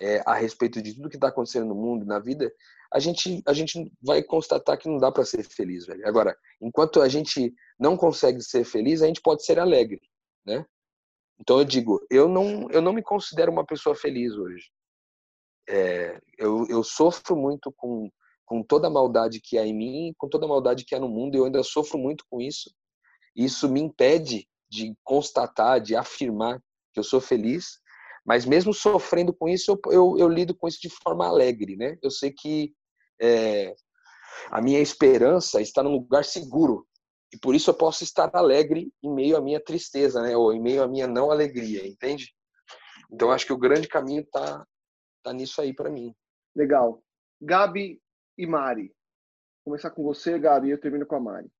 é, 0.00 0.22
a 0.26 0.34
respeito 0.34 0.80
de 0.82 0.94
tudo 0.94 1.08
que 1.08 1.16
está 1.16 1.28
acontecendo 1.28 1.66
no 1.66 1.74
mundo, 1.74 2.06
na 2.06 2.18
vida, 2.18 2.52
a 2.92 2.98
gente 2.98 3.42
a 3.46 3.52
gente 3.52 3.92
vai 4.02 4.22
constatar 4.22 4.76
que 4.76 4.88
não 4.88 4.98
dá 4.98 5.12
para 5.12 5.24
ser 5.24 5.44
feliz, 5.44 5.86
velho. 5.86 6.06
Agora, 6.06 6.36
enquanto 6.60 7.00
a 7.00 7.08
gente 7.08 7.54
não 7.78 7.96
consegue 7.96 8.42
ser 8.42 8.64
feliz, 8.64 9.02
a 9.02 9.06
gente 9.06 9.20
pode 9.20 9.44
ser 9.44 9.58
alegre, 9.58 10.00
né? 10.44 10.64
Então 11.40 11.58
eu 11.58 11.64
digo, 11.64 12.00
eu 12.10 12.28
não 12.28 12.70
eu 12.70 12.82
não 12.82 12.92
me 12.92 13.02
considero 13.02 13.50
uma 13.50 13.64
pessoa 13.64 13.94
feliz 13.94 14.34
hoje. 14.34 14.70
É, 15.68 16.20
eu, 16.38 16.66
eu 16.68 16.84
sofro 16.84 17.36
muito 17.36 17.72
com 17.72 18.10
com 18.44 18.64
toda 18.64 18.88
a 18.88 18.90
maldade 18.90 19.40
que 19.40 19.56
há 19.56 19.64
em 19.64 19.72
mim, 19.72 20.12
com 20.18 20.28
toda 20.28 20.44
a 20.44 20.48
maldade 20.48 20.84
que 20.84 20.92
há 20.92 20.98
no 20.98 21.08
mundo, 21.08 21.36
eu 21.36 21.44
ainda 21.44 21.62
sofro 21.62 21.96
muito 21.96 22.24
com 22.28 22.40
isso. 22.40 22.68
Isso 23.34 23.68
me 23.68 23.80
impede 23.80 24.48
de 24.68 24.92
constatar, 25.04 25.80
de 25.80 25.94
afirmar 25.94 26.60
que 26.92 26.98
eu 26.98 27.04
sou 27.04 27.20
feliz, 27.20 27.78
mas 28.26 28.44
mesmo 28.44 28.74
sofrendo 28.74 29.32
com 29.32 29.48
isso, 29.48 29.70
eu, 29.70 29.92
eu, 29.92 30.18
eu 30.18 30.28
lido 30.28 30.52
com 30.52 30.66
isso 30.66 30.80
de 30.80 30.90
forma 30.90 31.28
alegre, 31.28 31.76
né? 31.76 31.96
Eu 32.02 32.10
sei 32.10 32.32
que 32.32 32.74
é, 33.22 33.72
a 34.50 34.60
minha 34.60 34.80
esperança 34.80 35.60
está 35.60 35.80
num 35.80 35.92
lugar 35.92 36.24
seguro 36.24 36.84
e 37.32 37.38
por 37.38 37.54
isso 37.54 37.70
eu 37.70 37.74
posso 37.74 38.02
estar 38.02 38.30
alegre 38.34 38.92
em 39.02 39.12
meio 39.12 39.36
à 39.36 39.40
minha 39.40 39.60
tristeza, 39.60 40.20
né? 40.22 40.36
Ou 40.36 40.52
em 40.52 40.60
meio 40.60 40.82
à 40.82 40.88
minha 40.88 41.06
não 41.06 41.30
alegria, 41.30 41.86
entende? 41.86 42.34
Então 43.10 43.30
acho 43.30 43.46
que 43.46 43.52
o 43.52 43.58
grande 43.58 43.88
caminho 43.88 44.26
tá 44.26 44.66
tá 45.22 45.32
nisso 45.32 45.60
aí 45.60 45.74
para 45.74 45.90
mim. 45.90 46.14
Legal. 46.54 47.02
Gabi, 47.40 48.02
e 48.36 48.46
Mari. 48.46 48.88
Vou 49.64 49.72
começar 49.72 49.90
com 49.90 50.02
você, 50.02 50.38
Gabi, 50.38 50.68
e 50.68 50.70
eu 50.70 50.80
termino 50.80 51.06
com 51.06 51.16
a 51.16 51.20
Mari. 51.20 51.52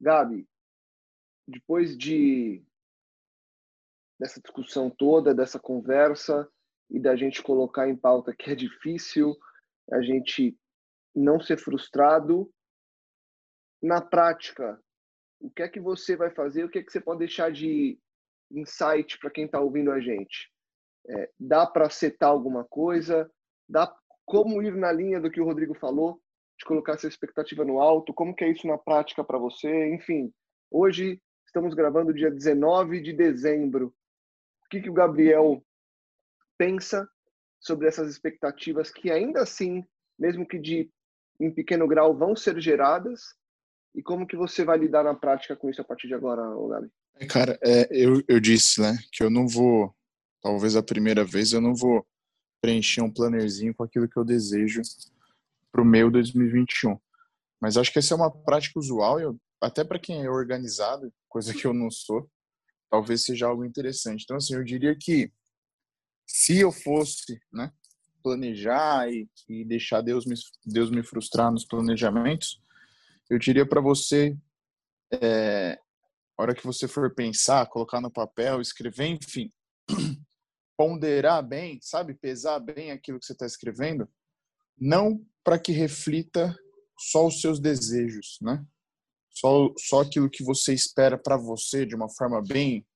Gabi, 0.00 0.46
depois 1.46 1.96
de 1.96 2.62
dessa 4.18 4.40
discussão 4.40 4.90
toda, 4.90 5.34
dessa 5.34 5.58
conversa 5.58 6.50
e 6.90 6.98
da 6.98 7.14
gente 7.14 7.42
colocar 7.42 7.88
em 7.88 7.96
pauta 7.96 8.34
que 8.34 8.50
é 8.50 8.54
difícil 8.54 9.36
a 9.92 10.00
gente 10.00 10.58
não 11.14 11.40
ser 11.40 11.58
frustrado, 11.58 12.50
na 13.82 14.00
prática, 14.00 14.82
o 15.40 15.50
que 15.50 15.62
é 15.62 15.68
que 15.68 15.80
você 15.80 16.16
vai 16.16 16.30
fazer? 16.30 16.64
O 16.64 16.68
que 16.68 16.78
é 16.78 16.82
que 16.82 16.90
você 16.90 17.00
pode 17.00 17.20
deixar 17.20 17.50
de 17.50 17.98
insight 18.50 19.18
para 19.18 19.30
quem 19.30 19.44
está 19.44 19.60
ouvindo 19.60 19.90
a 19.90 20.00
gente? 20.00 20.50
É, 21.08 21.30
dá 21.38 21.66
para 21.66 21.90
setar 21.90 22.30
alguma 22.30 22.64
coisa? 22.64 23.30
Dá 23.68 23.94
como 24.24 24.62
ir 24.62 24.74
na 24.74 24.90
linha 24.90 25.20
do 25.20 25.30
que 25.30 25.40
o 25.40 25.44
Rodrigo 25.44 25.74
falou, 25.74 26.20
de 26.58 26.64
colocar 26.64 26.94
essa 26.94 27.06
expectativa 27.06 27.64
no 27.64 27.80
alto, 27.80 28.14
como 28.14 28.34
que 28.34 28.44
é 28.44 28.50
isso 28.50 28.66
na 28.66 28.78
prática 28.78 29.22
para 29.22 29.38
você, 29.38 29.94
enfim. 29.94 30.32
Hoje 30.70 31.20
estamos 31.46 31.74
gravando 31.74 32.14
dia 32.14 32.30
19 32.30 33.00
de 33.00 33.12
dezembro. 33.12 33.94
O 34.64 34.68
que, 34.68 34.80
que 34.80 34.90
o 34.90 34.94
Gabriel 34.94 35.64
pensa 36.58 37.08
sobre 37.60 37.86
essas 37.86 38.10
expectativas 38.10 38.90
que 38.90 39.10
ainda 39.10 39.42
assim, 39.42 39.84
mesmo 40.18 40.46
que 40.46 40.58
de 40.58 40.90
em 41.38 41.50
pequeno 41.50 41.86
grau, 41.86 42.16
vão 42.16 42.34
ser 42.34 42.58
geradas 42.60 43.34
E 43.96 44.02
como 44.02 44.26
que 44.26 44.36
você 44.36 44.62
vai 44.62 44.76
lidar 44.76 45.02
na 45.02 45.14
prática 45.14 45.56
com 45.56 45.70
isso 45.70 45.80
a 45.80 45.84
partir 45.84 46.06
de 46.06 46.12
agora, 46.12 46.42
Gabi? 46.68 46.92
É, 47.14 47.26
cara, 47.26 47.58
é, 47.62 47.88
eu, 47.90 48.22
eu 48.28 48.38
disse, 48.38 48.78
né, 48.78 48.94
que 49.10 49.24
eu 49.24 49.30
não 49.30 49.48
vou, 49.48 49.96
talvez 50.42 50.76
a 50.76 50.82
primeira 50.82 51.24
vez, 51.24 51.52
eu 51.52 51.62
não 51.62 51.74
vou 51.74 52.06
preencher 52.60 53.00
um 53.00 53.10
plannerzinho 53.10 53.74
com 53.74 53.82
aquilo 53.82 54.06
que 54.06 54.18
eu 54.18 54.24
desejo 54.24 54.82
para 55.72 55.80
o 55.80 55.84
meu 55.84 56.10
2021. 56.10 56.98
Mas 57.58 57.78
acho 57.78 57.90
que 57.90 57.98
essa 57.98 58.12
é 58.12 58.16
uma 58.16 58.30
prática 58.30 58.78
usual, 58.78 59.18
eu, 59.18 59.40
até 59.62 59.82
para 59.82 59.98
quem 59.98 60.22
é 60.22 60.30
organizado, 60.30 61.10
coisa 61.26 61.54
que 61.54 61.66
eu 61.66 61.72
não 61.72 61.90
sou, 61.90 62.30
talvez 62.90 63.24
seja 63.24 63.46
algo 63.46 63.64
interessante. 63.64 64.24
Então, 64.24 64.36
assim, 64.36 64.54
eu 64.54 64.62
diria 64.62 64.94
que 64.94 65.32
se 66.26 66.58
eu 66.58 66.70
fosse, 66.70 67.40
né, 67.50 67.72
planejar 68.22 69.08
e, 69.10 69.26
e 69.48 69.64
deixar 69.64 70.02
Deus 70.02 70.26
me, 70.26 70.34
Deus 70.66 70.90
me 70.90 71.02
frustrar 71.02 71.50
nos 71.50 71.64
planejamentos, 71.64 72.60
eu 73.28 73.38
diria 73.38 73.66
para 73.66 73.80
você, 73.80 74.36
é, 75.12 75.78
hora 76.38 76.54
que 76.54 76.64
você 76.64 76.86
for 76.86 77.14
pensar, 77.14 77.66
colocar 77.68 78.00
no 78.00 78.10
papel, 78.10 78.60
escrever, 78.60 79.06
enfim, 79.06 79.52
ponderar 80.76 81.46
bem, 81.46 81.78
sabe, 81.82 82.14
pesar 82.14 82.58
bem 82.60 82.90
aquilo 82.90 83.18
que 83.18 83.26
você 83.26 83.32
está 83.32 83.46
escrevendo, 83.46 84.08
não 84.78 85.24
para 85.42 85.58
que 85.58 85.72
reflita 85.72 86.56
só 86.98 87.26
os 87.26 87.40
seus 87.40 87.60
desejos, 87.60 88.38
né? 88.40 88.64
Só, 89.30 89.72
só 89.78 90.00
aquilo 90.00 90.30
que 90.30 90.42
você 90.42 90.72
espera 90.72 91.18
para 91.18 91.36
você 91.36 91.84
de 91.84 91.94
uma 91.94 92.08
forma 92.08 92.42
bem 92.42 92.86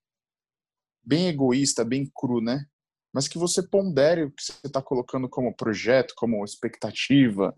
bem 1.02 1.28
egoísta, 1.28 1.84
bem 1.84 2.10
cru, 2.14 2.40
né? 2.40 2.64
Mas 3.12 3.26
que 3.26 3.38
você 3.38 3.62
pondere 3.62 4.24
o 4.24 4.30
que 4.30 4.42
você 4.42 4.52
está 4.64 4.80
colocando 4.80 5.28
como 5.28 5.54
projeto, 5.54 6.14
como 6.16 6.44
expectativa 6.44 7.56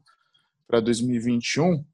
para 0.67 0.81
2021, 0.81 1.85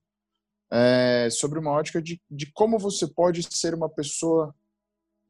é, 0.70 1.28
sobre 1.30 1.58
uma 1.58 1.72
ótica 1.72 2.00
de, 2.00 2.20
de 2.30 2.50
como 2.52 2.78
você 2.78 3.06
pode 3.06 3.42
ser 3.54 3.74
uma 3.74 3.88
pessoa, 3.88 4.54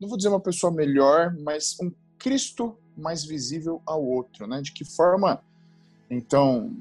não 0.01 0.09
vou 0.09 0.17
dizer 0.17 0.29
uma 0.29 0.41
pessoa 0.41 0.73
melhor, 0.73 1.35
mas 1.39 1.77
um 1.81 1.91
Cristo 2.19 2.77
mais 2.97 3.25
visível 3.25 3.81
ao 3.87 4.05
outro, 4.05 4.47
né? 4.47 4.61
De 4.61 4.73
que 4.73 4.85
forma, 4.85 5.43
então, 6.11 6.77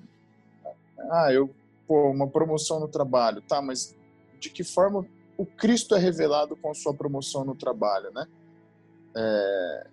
ah, 1.12 1.32
eu 1.32 1.54
pô, 1.88 2.10
uma 2.10 2.28
promoção 2.28 2.80
no 2.80 2.88
trabalho, 2.88 3.42
tá? 3.42 3.62
Mas 3.62 3.96
de 4.40 4.50
que 4.50 4.64
forma 4.64 5.06
o 5.38 5.46
Cristo 5.46 5.96
é 5.96 6.00
revelado 6.00 6.56
com 6.58 6.72
a 6.72 6.74
sua 6.74 6.94
promoção 6.94 7.46
no 7.46 7.56
trabalho, 7.56 8.12
né? 8.12 8.28
É, 9.16 9.88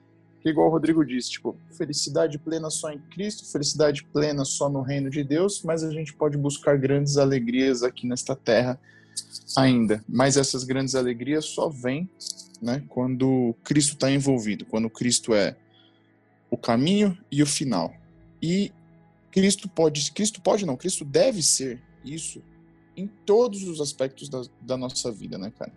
igual 0.51 0.69
o 0.69 0.71
Rodrigo 0.71 1.05
disse, 1.05 1.31
tipo, 1.31 1.57
felicidade 1.73 2.39
plena 2.39 2.69
só 2.71 2.91
em 2.91 2.99
Cristo, 2.99 3.51
felicidade 3.51 4.05
plena 4.05 4.45
só 4.45 4.69
no 4.69 4.83
reino 4.83 5.09
de 5.09 5.25
Deus, 5.25 5.63
mas 5.63 5.83
a 5.83 5.91
gente 5.91 6.13
pode 6.15 6.37
buscar 6.37 6.77
grandes 6.79 7.17
alegrias 7.17 7.83
aqui 7.83 8.07
nesta 8.07 8.37
terra 8.37 8.79
ainda. 9.57 10.05
Mas 10.09 10.37
essas 10.37 10.65
grandes 10.65 10.95
alegrias 10.95 11.47
só 11.47 11.69
vêm, 11.69 12.09
né, 12.61 12.83
quando 12.89 13.55
Cristo 13.65 13.95
está 13.95 14.11
envolvido, 14.11 14.65
quando 14.67 14.91
Cristo 14.91 15.35
é 15.35 15.57
o 16.51 16.57
caminho 16.57 17.17
e 17.31 17.43
o 17.43 17.47
final. 17.47 17.93
E 18.41 18.73
Cristo 19.31 19.69
pode, 19.69 20.13
Cristo 20.13 20.41
pode 20.41 20.65
não, 20.65 20.77
Cristo 20.77 21.05
deve 21.05 21.43
ser 21.43 21.83
isso 22.05 22.43
em 22.97 23.07
todos 23.07 23.65
os 23.65 23.81
aspectos 23.81 24.29
da, 24.29 24.43
da 24.61 24.77
nossa 24.77 25.11
vida, 25.11 25.37
né, 25.37 25.53
cara? 25.59 25.73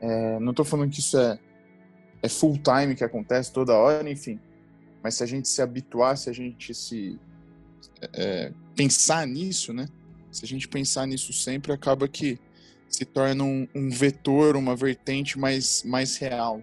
É, 0.00 0.38
não 0.40 0.50
estou 0.50 0.64
falando 0.64 0.90
que 0.90 1.00
isso 1.00 1.18
é, 1.18 1.38
é 2.26 2.28
full 2.28 2.58
time 2.58 2.94
que 2.94 3.04
acontece 3.04 3.52
toda 3.52 3.74
hora, 3.74 4.08
enfim. 4.10 4.38
Mas 5.02 5.14
se 5.14 5.22
a 5.22 5.26
gente 5.26 5.48
se 5.48 5.62
habituar, 5.62 6.16
se 6.16 6.28
a 6.28 6.32
gente 6.32 6.74
se 6.74 7.18
é, 8.12 8.52
pensar 8.74 9.26
nisso, 9.26 9.72
né? 9.72 9.88
Se 10.30 10.44
a 10.44 10.48
gente 10.48 10.68
pensar 10.68 11.06
nisso 11.06 11.32
sempre, 11.32 11.72
acaba 11.72 12.06
que 12.08 12.38
se 12.88 13.04
torna 13.04 13.44
um, 13.44 13.66
um 13.74 13.90
vetor, 13.90 14.56
uma 14.56 14.74
vertente 14.76 15.38
mais, 15.38 15.82
mais 15.84 16.16
real, 16.16 16.62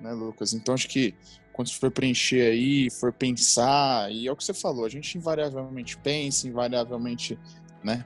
né, 0.00 0.12
Lucas? 0.12 0.52
Então 0.52 0.74
acho 0.74 0.88
que 0.88 1.14
quando 1.52 1.68
você 1.68 1.78
for 1.78 1.90
preencher 1.90 2.52
aí, 2.52 2.90
for 2.90 3.12
pensar, 3.12 4.10
e 4.12 4.28
é 4.28 4.32
o 4.32 4.36
que 4.36 4.44
você 4.44 4.54
falou, 4.54 4.84
a 4.84 4.88
gente 4.88 5.16
invariavelmente 5.18 5.96
pensa, 5.98 6.46
invariavelmente, 6.46 7.38
né, 7.82 8.04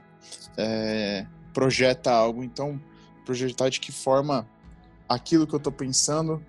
é, 0.57 1.25
projeta 1.53 2.11
algo, 2.11 2.43
então 2.43 2.81
projetar 3.25 3.69
de 3.69 3.79
que 3.79 3.91
forma 3.91 4.47
aquilo 5.07 5.45
que 5.45 5.53
eu 5.53 5.57
estou 5.57 5.71
pensando 5.71 6.43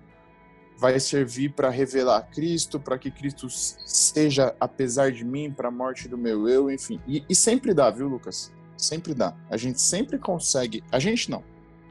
vai 0.77 0.99
servir 0.99 1.53
para 1.53 1.69
revelar 1.69 2.21
Cristo, 2.23 2.79
para 2.79 2.97
que 2.97 3.09
Cristo 3.09 3.47
seja 3.49 4.55
apesar 4.59 5.11
de 5.11 5.23
mim, 5.23 5.51
para 5.51 5.69
a 5.69 5.71
morte 5.71 6.07
do 6.07 6.17
meu 6.17 6.49
eu, 6.49 6.69
enfim. 6.69 6.99
E, 7.07 7.23
e, 7.29 7.35
sempre 7.35 7.73
dá, 7.73 7.89
viu, 7.89 8.07
Lucas? 8.07 8.51
Sempre 8.77 9.13
dá. 9.13 9.35
A 9.49 9.57
gente 9.57 9.81
sempre 9.81 10.17
consegue, 10.17 10.83
a 10.91 10.99
gente 10.99 11.31
não, 11.31 11.43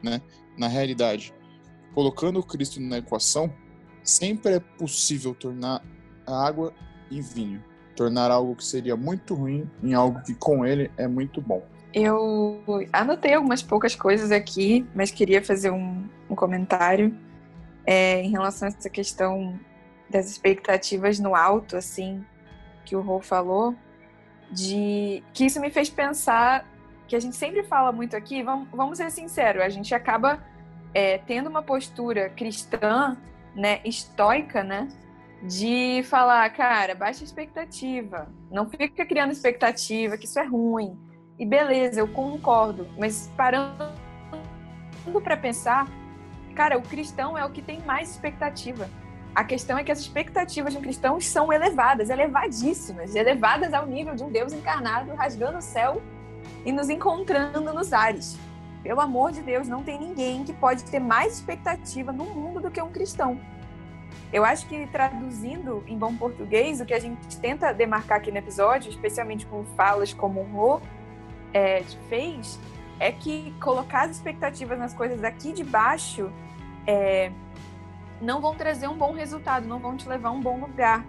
né? 0.03 0.21
Na 0.57 0.69
realidade, 0.69 1.35
colocando 1.95 2.39
o 2.39 2.43
Cristo 2.43 2.81
na 2.81 2.99
equação, 2.99 3.53
sempre 4.03 4.55
é 4.55 4.61
possível 4.61 5.35
tornar 5.35 5.83
a 6.27 6.47
água 6.47 6.73
em 7.11 7.21
vinho, 7.21 7.65
tornar 7.97 8.31
algo 8.31 8.55
que 8.55 8.65
seria 8.65 8.97
muito 8.97 9.35
ruim 9.35 9.69
em 9.83 9.95
algo 9.95 10.23
que 10.23 10.35
com 10.35 10.65
ele 10.65 10.91
é 10.97 11.09
muito 11.09 11.41
bom. 11.41 11.67
Eu 11.93 12.61
anotei 12.93 13.35
algumas 13.35 13.63
poucas 13.63 13.95
coisas 13.95 14.33
aqui, 14.33 14.85
mas 14.95 15.11
queria 15.11 15.43
fazer 15.43 15.71
um, 15.71 16.09
um 16.29 16.35
comentário 16.35 17.17
é, 17.87 18.21
em 18.23 18.31
relação 18.31 18.69
a 18.69 18.71
essa 18.71 18.91
questão 18.91 19.59
das 20.09 20.31
expectativas 20.31 21.19
no 21.19 21.35
alto, 21.35 21.77
assim, 21.77 22.25
que 22.85 22.95
o 22.95 23.01
Rô 23.01 23.21
falou, 23.21 23.75
de 24.51 25.23
que 25.33 25.47
isso 25.47 25.61
me 25.61 25.71
fez 25.71 25.89
pensar 25.89 26.69
que 27.07 27.17
a 27.17 27.21
gente 27.21 27.37
sempre 27.37 27.63
fala 27.63 27.93
muito 27.93 28.17
aqui, 28.17 28.43
vamos, 28.43 28.69
vamos 28.71 28.99
ser 28.99 29.11
sinceros, 29.11 29.63
a 29.63 29.69
gente 29.69 29.95
acaba 29.95 30.43
é, 30.95 31.19
tendo 31.19 31.49
uma 31.49 31.63
postura 31.63 32.31
cristã 32.31 33.17
né, 33.55 33.81
estoica, 33.85 34.63
né? 34.63 34.89
De 35.43 36.03
falar, 36.05 36.49
cara, 36.51 36.95
baixa 36.95 37.23
expectativa. 37.23 38.29
Não 38.51 38.67
fica 38.69 39.05
criando 39.05 39.33
expectativa, 39.33 40.17
que 40.17 40.25
isso 40.25 40.39
é 40.39 40.45
ruim. 40.45 40.99
E 41.39 41.45
beleza, 41.45 42.01
eu 42.01 42.09
concordo. 42.09 42.89
Mas 42.97 43.31
parando 43.37 43.93
para 45.23 45.37
pensar, 45.37 45.87
cara, 46.55 46.79
o 46.79 46.83
cristão 46.83 47.37
é 47.37 47.45
o 47.45 47.51
que 47.51 47.61
tem 47.61 47.81
mais 47.83 48.11
expectativa. 48.11 48.89
A 49.35 49.43
questão 49.43 49.77
é 49.77 49.83
que 49.83 49.91
as 49.91 49.99
expectativas 49.99 50.73
de 50.73 50.79
um 50.79 50.83
cristão 50.83 51.21
são 51.21 51.53
elevadas, 51.53 52.09
elevadíssimas, 52.09 53.17
elevadas 53.17 53.75
ao 53.75 53.85
nível 53.85 54.15
de 54.15 54.23
um 54.23 54.31
Deus 54.31 54.53
encarnado 54.53 55.13
rasgando 55.15 55.59
o 55.59 55.63
céu 55.63 56.01
e 56.65 56.71
nos 56.71 56.89
encontrando 56.89 57.73
nos 57.75 57.93
ares. 57.93 58.39
Pelo 58.83 59.01
amor 59.01 59.33
de 59.33 59.43
Deus, 59.43 59.67
não 59.67 59.83
tem 59.83 59.99
ninguém 59.99 60.45
que 60.45 60.53
pode 60.53 60.85
ter 60.85 61.01
mais 61.01 61.35
expectativa 61.35 62.13
no 62.13 62.25
mundo 62.27 62.61
do 62.61 62.71
que 62.71 62.81
um 62.81 62.91
cristão. 62.91 63.41
Eu 64.33 64.45
acho 64.45 64.69
que 64.69 64.87
traduzindo 64.87 65.83
em 65.87 65.99
bom 65.99 66.15
português, 66.15 66.81
o 66.81 66.85
que 66.85 66.95
a 66.95 67.01
gente 67.01 67.37
tenta 67.39 67.73
demarcar 67.73 68.19
aqui 68.19 68.31
no 68.31 68.39
episódio, 68.39 68.91
especialmente 68.91 69.47
com 69.47 69.65
falas 69.77 70.13
como 70.13 70.41
o 70.41 70.45
Rô 70.45 70.81
é, 71.53 71.83
fez, 72.09 72.59
é 73.01 73.11
que 73.11 73.53
colocar 73.61 74.03
as 74.03 74.13
expectativas 74.13 74.79
nas 74.79 74.95
coisas 74.95 75.25
aqui 75.25 75.53
de 75.53 75.65
baixo 75.65 76.31
é, 76.87 77.33
não 78.21 78.41
vão 78.41 78.55
trazer 78.55 78.89
um 78.89 78.97
bom 78.97 79.13
resultado, 79.13 79.67
não 79.67 79.79
vão 79.79 79.97
te 79.97 80.09
levar 80.09 80.31
a 80.31 80.33
um 80.33 80.41
bom 80.41 80.61
lugar. 80.61 81.05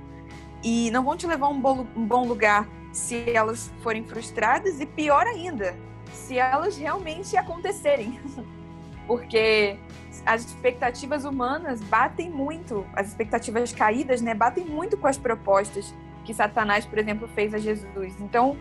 E 0.63 0.89
não 0.91 1.03
vão 1.03 1.15
te 1.15 1.27
levar 1.27 1.47
a 1.47 1.49
um 1.49 1.59
bom, 1.59 1.85
um 1.95 2.05
bom 2.05 2.25
lugar 2.25 2.67
se 2.91 3.29
elas 3.31 3.71
forem 3.81 4.03
frustradas, 4.03 4.79
e 4.79 4.85
pior 4.85 5.27
ainda, 5.27 5.75
se 6.13 6.37
elas 6.37 6.77
realmente 6.77 7.35
acontecerem. 7.35 8.19
Porque 9.05 9.77
as 10.25 10.45
expectativas 10.45 11.25
humanas 11.25 11.81
batem 11.81 12.29
muito, 12.29 12.85
as 12.93 13.09
expectativas 13.09 13.71
caídas, 13.71 14.21
né, 14.21 14.33
batem 14.33 14.65
muito 14.65 14.97
com 14.97 15.07
as 15.07 15.17
propostas 15.17 15.93
que 16.23 16.33
Satanás, 16.33 16.85
por 16.85 16.97
exemplo, 16.97 17.27
fez 17.27 17.53
a 17.53 17.59
Jesus. 17.59 18.15
Então, 18.19 18.57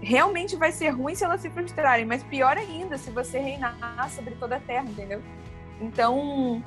realmente 0.00 0.56
vai 0.56 0.72
ser 0.72 0.90
ruim 0.90 1.14
se 1.14 1.24
elas 1.24 1.40
se 1.40 1.50
frustrarem, 1.50 2.06
mas 2.06 2.22
pior 2.22 2.56
ainda 2.56 2.96
se 2.96 3.10
você 3.10 3.38
reinar 3.38 4.10
sobre 4.10 4.34
toda 4.36 4.56
a 4.56 4.60
terra, 4.60 4.84
entendeu? 4.84 5.20
Então, 5.80 6.62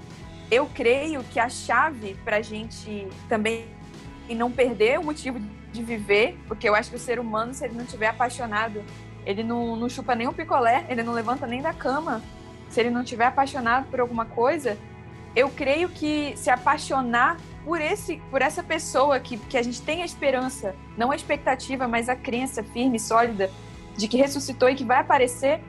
eu 0.52 0.68
creio 0.68 1.24
que 1.24 1.40
a 1.40 1.50
chave 1.50 2.16
para 2.24 2.38
a 2.38 2.42
gente 2.42 3.08
também 3.28 3.66
não 4.30 4.52
perder 4.52 5.00
o 5.00 5.04
motivo 5.04 5.40
de 5.72 5.84
viver, 5.84 6.38
porque 6.48 6.68
eu 6.68 6.76
acho 6.76 6.90
que 6.90 6.96
o 6.96 7.00
ser 7.00 7.20
humano, 7.20 7.54
se 7.54 7.66
ele 7.66 7.76
não 7.76 7.84
estiver 7.84 8.08
apaixonado 8.08 8.84
ele 9.26 9.44
não, 9.44 9.76
não 9.76 9.90
chupa 9.90 10.16
nem 10.16 10.28
um 10.28 10.34
picolé, 10.34 10.86
ele 10.90 11.04
não 11.04 11.14
levanta 11.14 11.46
nem 11.46 11.62
da 11.62 11.74
cama. 11.74 12.22
Se 12.70 12.80
ele 12.80 12.90
não 12.90 13.04
tiver 13.04 13.26
apaixonado 13.26 13.88
por 13.88 14.00
alguma 14.00 14.26
coisa, 14.26 14.78
eu 15.36 15.50
creio 15.50 15.90
que 15.90 16.34
se 16.36 16.50
apaixonar 16.50 17.38
por 17.64 17.80
esse 17.80 18.22
por 18.32 18.42
essa 18.42 18.64
pessoa 18.64 19.20
que, 19.20 19.38
que 19.38 19.58
a 19.58 19.62
gente 19.62 19.82
tem 19.82 20.02
a 20.02 20.06
esperança, 20.06 20.76
não 20.98 21.12
a 21.12 21.16
expectativa, 21.16 21.88
mas 21.88 22.10
a 22.10 22.16
crença 22.16 22.64
firme, 22.64 23.00
sólida 23.00 23.52
de 23.96 24.08
que 24.08 24.18
ressuscitou 24.18 24.70
e 24.70 24.76
que 24.76 24.84
vai 24.84 25.00
aparecer, 25.00 25.62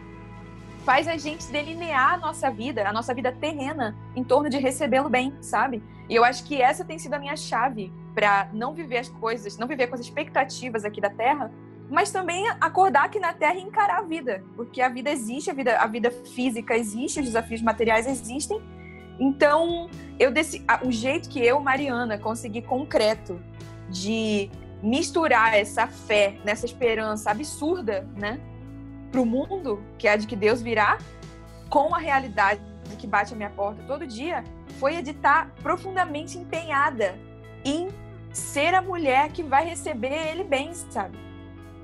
faz 0.84 1.06
a 1.06 1.16
gente 1.16 1.46
delinear 1.46 2.14
a 2.14 2.16
nossa 2.16 2.50
vida, 2.50 2.88
a 2.88 2.92
nossa 2.92 3.14
vida 3.14 3.32
terrena, 3.32 3.96
em 4.16 4.24
torno 4.24 4.48
de 4.48 4.58
recebê-lo 4.58 5.08
bem, 5.08 5.34
sabe? 5.40 5.82
E 6.08 6.14
eu 6.14 6.24
acho 6.24 6.44
que 6.44 6.60
essa 6.60 6.84
tem 6.84 6.98
sido 6.98 7.14
a 7.14 7.18
minha 7.18 7.36
chave 7.36 7.92
para 8.14 8.48
não 8.52 8.74
viver 8.74 8.98
as 8.98 9.08
coisas, 9.08 9.56
não 9.56 9.68
viver 9.68 9.86
com 9.86 9.94
as 9.94 10.00
expectativas 10.00 10.84
aqui 10.84 11.00
da 11.00 11.10
terra, 11.10 11.50
mas 11.90 12.12
também 12.12 12.48
acordar 12.60 13.06
aqui 13.06 13.18
na 13.18 13.32
Terra 13.32 13.56
e 13.56 13.62
encarar 13.62 13.98
a 13.98 14.02
vida, 14.02 14.44
porque 14.54 14.80
a 14.80 14.88
vida 14.88 15.10
existe, 15.10 15.50
a 15.50 15.52
vida, 15.52 15.76
a 15.76 15.86
vida 15.88 16.10
física 16.10 16.76
existe, 16.76 17.18
os 17.18 17.26
desafios 17.26 17.60
materiais 17.60 18.06
existem. 18.06 18.62
Então, 19.18 19.90
eu 20.18 20.30
desse, 20.30 20.64
o 20.84 20.92
jeito 20.92 21.28
que 21.28 21.44
eu, 21.44 21.60
Mariana, 21.60 22.16
consegui 22.16 22.62
concreto 22.62 23.40
de 23.88 24.48
misturar 24.80 25.54
essa 25.54 25.86
fé 25.88 26.38
nessa 26.44 26.64
esperança 26.64 27.30
absurda, 27.30 28.08
né, 28.16 28.40
para 29.10 29.20
o 29.20 29.26
mundo, 29.26 29.82
que 29.98 30.06
é 30.06 30.12
a 30.12 30.16
de 30.16 30.26
que 30.26 30.36
Deus 30.36 30.62
virá, 30.62 30.98
com 31.68 31.94
a 31.94 31.98
realidade 31.98 32.60
que 32.98 33.06
bate 33.06 33.32
a 33.32 33.36
minha 33.36 33.50
porta 33.50 33.82
todo 33.86 34.06
dia, 34.06 34.44
foi 34.78 34.96
a 34.96 35.00
de 35.00 35.10
estar 35.10 35.50
profundamente 35.62 36.36
empenhada 36.36 37.18
em 37.64 37.88
ser 38.32 38.74
a 38.74 38.82
mulher 38.82 39.30
que 39.30 39.42
vai 39.42 39.64
receber 39.66 40.28
ele 40.30 40.44
bem, 40.44 40.72
sabe? 40.74 41.18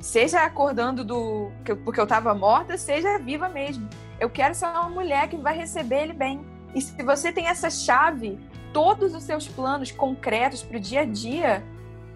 Seja 0.00 0.42
acordando 0.42 1.04
do 1.04 1.50
porque 1.84 1.98
eu 1.98 2.04
estava 2.04 2.34
morta, 2.34 2.76
seja 2.76 3.18
viva 3.18 3.48
mesmo. 3.48 3.88
Eu 4.20 4.30
quero 4.30 4.54
ser 4.54 4.66
uma 4.66 4.88
mulher 4.88 5.28
que 5.28 5.36
vai 5.36 5.56
receber 5.56 6.02
ele 6.02 6.12
bem. 6.12 6.44
E 6.74 6.80
se 6.80 7.02
você 7.02 7.32
tem 7.32 7.46
essa 7.46 7.70
chave, 7.70 8.38
todos 8.72 9.14
os 9.14 9.22
seus 9.22 9.48
planos 9.48 9.90
concretos 9.90 10.62
para 10.62 10.76
o 10.76 10.80
dia 10.80 11.00
a 11.00 11.04
dia, 11.04 11.64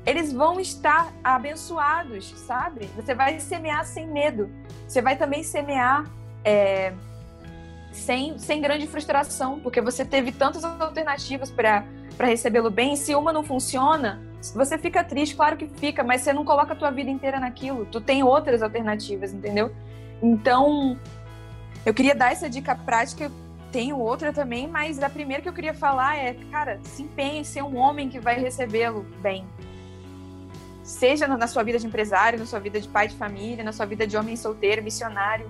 eles 0.07 0.32
vão 0.32 0.59
estar 0.59 1.12
abençoados, 1.22 2.30
sabe? 2.46 2.88
Você 2.96 3.14
vai 3.14 3.38
semear 3.38 3.84
sem 3.84 4.07
medo. 4.07 4.51
Você 4.86 5.03
vai 5.03 5.16
também 5.16 5.42
semear 5.42 6.05
é, 6.44 6.92
sem, 7.92 8.38
sem 8.38 8.61
grande 8.61 8.86
frustração, 8.86 9.61
porque 9.61 9.80
você 9.80 10.05
teve 10.05 10.32
tantas 10.32 10.64
alternativas 10.64 11.51
para 11.51 11.84
recebê-lo 12.18 12.70
bem. 12.70 12.96
Se 12.96 13.14
uma 13.14 13.32
não 13.32 13.42
funciona, 13.42 14.20
você 14.55 14.78
fica 14.78 15.05
triste, 15.05 15.36
claro 15.36 15.57
que 15.57 15.68
fica, 15.68 16.03
mas 16.03 16.22
você 16.22 16.32
não 16.32 16.44
coloca 16.44 16.72
a 16.72 16.76
tua 16.76 16.90
vida 16.90 17.11
inteira 17.11 17.38
naquilo. 17.38 17.84
Tu 17.86 18.01
tem 18.01 18.22
outras 18.22 18.62
alternativas, 18.62 19.32
entendeu? 19.34 19.70
Então, 20.22 20.98
eu 21.84 21.92
queria 21.92 22.14
dar 22.14 22.32
essa 22.32 22.48
dica 22.48 22.74
prática. 22.74 23.30
Tenho 23.70 23.98
outra 23.98 24.32
também, 24.32 24.66
mas 24.66 25.01
a 25.01 25.09
primeira 25.09 25.40
que 25.40 25.48
eu 25.48 25.53
queria 25.53 25.72
falar 25.72 26.16
é, 26.16 26.34
cara, 26.51 26.80
se 26.82 27.05
empenhe 27.05 27.40
em 27.40 27.44
ser 27.44 27.62
um 27.62 27.76
homem 27.76 28.09
que 28.09 28.18
vai 28.18 28.40
recebê-lo 28.40 29.07
bem. 29.20 29.46
Seja 30.91 31.28
na 31.28 31.47
sua 31.47 31.62
vida 31.62 31.78
de 31.78 31.86
empresário, 31.86 32.36
na 32.36 32.45
sua 32.45 32.59
vida 32.59 32.80
de 32.80 32.88
pai 32.88 33.07
de 33.07 33.14
família, 33.14 33.62
na 33.62 33.72
sua 33.72 33.86
vida 33.86 34.05
de 34.05 34.16
homem 34.16 34.36
solteiro, 34.36 34.82
missionário. 34.82 35.49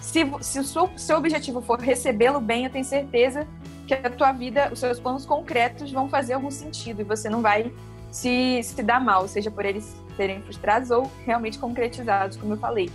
Se, 0.00 0.20
se 0.40 0.60
o 0.60 0.64
seu, 0.64 0.88
seu 0.96 1.16
objetivo 1.18 1.60
for 1.60 1.80
recebê-lo 1.80 2.40
bem, 2.40 2.64
eu 2.64 2.70
tenho 2.70 2.84
certeza 2.84 3.44
que 3.88 3.92
a 3.92 4.08
tua 4.08 4.30
vida, 4.30 4.70
os 4.72 4.78
seus 4.78 5.00
planos 5.00 5.26
concretos 5.26 5.90
vão 5.90 6.08
fazer 6.08 6.34
algum 6.34 6.50
sentido 6.50 7.00
e 7.00 7.04
você 7.04 7.28
não 7.28 7.42
vai 7.42 7.72
se, 8.12 8.62
se 8.62 8.80
dar 8.84 9.00
mal, 9.00 9.26
seja 9.26 9.50
por 9.50 9.64
eles 9.64 9.96
serem 10.16 10.40
frustrados 10.42 10.92
ou 10.92 11.10
realmente 11.26 11.58
concretizados, 11.58 12.36
como 12.36 12.52
eu 12.52 12.58
falei. 12.58 12.88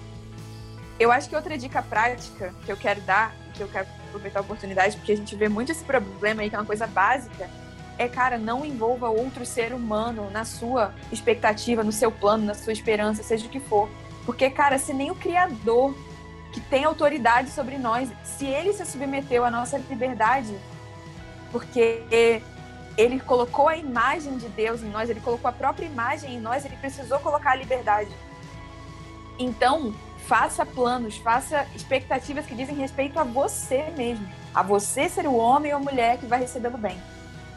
Eu 0.98 1.12
acho 1.12 1.28
que 1.28 1.36
outra 1.36 1.58
dica 1.58 1.82
prática 1.82 2.54
que 2.66 2.72
eu 2.72 2.78
quero 2.78 3.02
dar, 3.02 3.36
que 3.54 3.62
eu 3.62 3.68
quero 3.68 3.88
aproveitar 4.08 4.40
a 4.40 4.42
oportunidade, 4.42 4.96
porque 4.96 5.12
a 5.12 5.18
gente 5.18 5.36
vê 5.36 5.50
muito 5.50 5.74
esse 5.74 5.84
problema 5.84 6.44
aí, 6.44 6.50
que 6.50 6.56
é 6.56 6.60
uma 6.60 6.66
coisa 6.66 6.88
básica, 6.88 7.50
é, 7.98 8.08
cara, 8.08 8.38
não 8.38 8.66
envolva 8.66 9.10
outro 9.10 9.46
ser 9.46 9.74
humano 9.74 10.30
na 10.32 10.46
sua 10.46 10.94
expectativa, 11.12 11.84
no 11.84 11.92
seu 11.92 12.12
plano, 12.12 12.46
na 12.46 12.54
sua 12.54 12.74
esperança, 12.74 13.22
seja 13.24 13.46
o 13.46 13.50
que 13.50 13.60
for. 13.60 13.90
Porque, 14.26 14.50
cara, 14.50 14.78
se 14.78 14.94
nem 14.94 15.12
o 15.12 15.16
Criador, 15.16 15.96
que 16.52 16.60
tem 16.60 16.84
autoridade 16.84 17.50
sobre 17.50 17.78
nós, 17.78 18.10
se 18.24 18.46
ele 18.46 18.74
se 18.74 18.86
submeteu 18.86 19.44
à 19.44 19.52
nossa 19.52 19.78
liberdade, 19.78 20.56
porque 21.52 22.42
ele 22.98 23.20
colocou 23.20 23.68
a 23.68 23.76
imagem 23.76 24.38
de 24.38 24.48
Deus 24.50 24.82
em 24.82 24.90
nós, 24.90 25.10
ele 25.10 25.20
colocou 25.20 25.50
a 25.50 25.52
própria 25.52 25.86
imagem 25.86 26.36
em 26.36 26.40
nós, 26.40 26.66
ele 26.66 26.78
precisou 26.78 27.20
colocar 27.20 27.52
a 27.52 27.56
liberdade. 27.56 28.12
Então, 29.38 29.94
faça 30.28 30.66
planos, 30.66 31.18
faça 31.18 31.68
expectativas 31.76 32.46
que 32.46 32.56
dizem 32.56 32.76
respeito 32.76 33.20
a 33.20 33.24
você 33.24 33.92
mesmo, 33.98 34.28
a 34.54 34.64
você 34.64 35.10
ser 35.10 35.28
o 35.28 35.36
homem 35.36 35.72
ou 35.74 35.80
a 35.80 35.82
mulher 35.82 36.18
que 36.18 36.26
vai 36.26 36.40
recebê-lo 36.40 36.78
bem. 36.78 36.98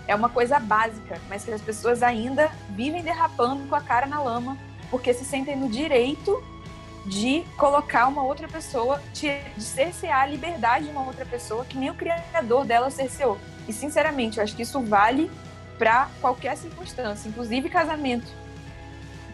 É 0.06 0.14
uma 0.14 0.28
coisa 0.28 0.58
básica, 0.58 1.20
mas 1.28 1.44
que 1.44 1.50
as 1.50 1.60
pessoas 1.60 2.02
ainda 2.02 2.50
vivem 2.70 3.02
derrapando 3.02 3.68
com 3.68 3.74
a 3.74 3.80
cara 3.80 4.06
na 4.06 4.20
lama, 4.20 4.56
porque 4.90 5.12
se 5.12 5.24
sentem 5.24 5.56
no 5.56 5.68
direito 5.68 6.42
de 7.06 7.44
colocar 7.56 8.08
uma 8.08 8.22
outra 8.22 8.48
pessoa, 8.48 9.00
de 9.12 9.38
cercear 9.60 10.22
a 10.22 10.26
liberdade 10.26 10.86
de 10.86 10.90
uma 10.90 11.04
outra 11.04 11.24
pessoa 11.24 11.64
que 11.64 11.76
nem 11.76 11.90
o 11.90 11.94
criador 11.94 12.64
dela 12.64 12.90
cerceou. 12.90 13.38
E, 13.68 13.72
sinceramente, 13.72 14.38
eu 14.38 14.44
acho 14.44 14.54
que 14.54 14.62
isso 14.62 14.80
vale 14.80 15.30
para 15.78 16.08
qualquer 16.20 16.56
circunstância, 16.56 17.28
inclusive 17.28 17.68
casamento, 17.68 18.26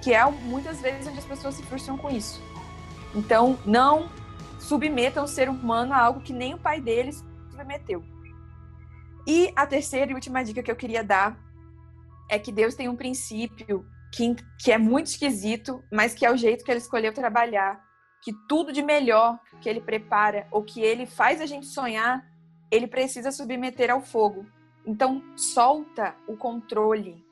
que 0.03 0.13
é 0.13 0.25
muitas 0.25 0.81
vezes 0.81 1.07
onde 1.07 1.19
as 1.19 1.25
pessoas 1.25 1.55
se 1.55 1.63
frustram 1.63 1.97
com 1.97 2.11
isso. 2.11 2.43
Então, 3.15 3.59
não 3.65 4.11
submetam 4.59 5.25
o 5.25 5.29
ser 5.29 5.49
humano 5.49 5.93
a 5.93 5.99
algo 5.99 6.21
que 6.21 6.33
nem 6.33 6.55
o 6.55 6.59
pai 6.59 6.81
deles 6.81 7.23
submeteu. 7.51 8.03
E 9.27 9.53
a 9.55 9.67
terceira 9.67 10.11
e 10.11 10.15
última 10.15 10.43
dica 10.43 10.63
que 10.63 10.71
eu 10.71 10.77
queria 10.77 11.05
dar 11.05 11.39
é 12.31 12.39
que 12.39 12.51
Deus 12.53 12.75
tem 12.75 12.89
um 12.89 12.97
princípio 12.97 13.87
que, 14.13 14.35
que 14.59 14.73
é 14.73 14.79
muito 14.79 15.07
esquisito, 15.07 15.83
mas 15.93 16.15
que 16.15 16.27
é 16.27 16.31
o 16.31 16.37
jeito 16.37 16.65
que 16.65 16.71
ele 16.71 16.81
escolheu 16.81 17.13
trabalhar. 17.13 17.81
Que 18.23 18.33
tudo 18.49 18.73
de 18.73 18.83
melhor 18.83 19.39
que 19.61 19.69
ele 19.69 19.81
prepara 19.81 20.47
ou 20.51 20.63
que 20.63 20.81
ele 20.81 21.07
faz 21.07 21.41
a 21.41 21.47
gente 21.47 21.67
sonhar 21.67 22.25
ele 22.73 22.87
precisa 22.87 23.31
submeter 23.31 23.91
ao 23.91 24.01
fogo. 24.01 24.47
Então, 24.87 25.23
solta 25.37 26.17
o 26.27 26.39
controle. 26.39 27.23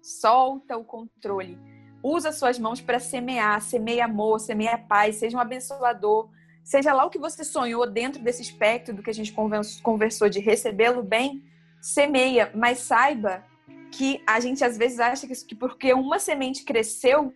Solta 0.00 0.78
o 0.78 0.84
controle. 0.84 1.58
Usa 2.02 2.32
suas 2.32 2.58
mãos 2.58 2.80
para 2.80 2.98
semear, 2.98 3.60
semeia 3.60 4.06
amor, 4.06 4.40
semeia 4.40 4.78
paz, 4.78 5.16
seja 5.16 5.36
um 5.36 5.40
abençoador. 5.40 6.30
Seja 6.64 6.92
lá 6.92 7.04
o 7.04 7.10
que 7.10 7.18
você 7.18 7.44
sonhou 7.44 7.90
dentro 7.90 8.22
desse 8.22 8.42
espectro 8.42 8.94
do 8.94 9.02
que 9.02 9.10
a 9.10 9.14
gente 9.14 9.34
conversou 9.82 10.28
de 10.28 10.38
recebê-lo 10.38 11.02
bem, 11.02 11.42
semeia, 11.80 12.50
mas 12.54 12.78
saiba 12.78 13.44
que 13.90 14.22
a 14.26 14.40
gente 14.40 14.64
às 14.64 14.78
vezes 14.78 15.00
acha 15.00 15.26
que 15.26 15.54
porque 15.54 15.92
uma 15.92 16.18
semente 16.18 16.64
cresceu, 16.64 17.32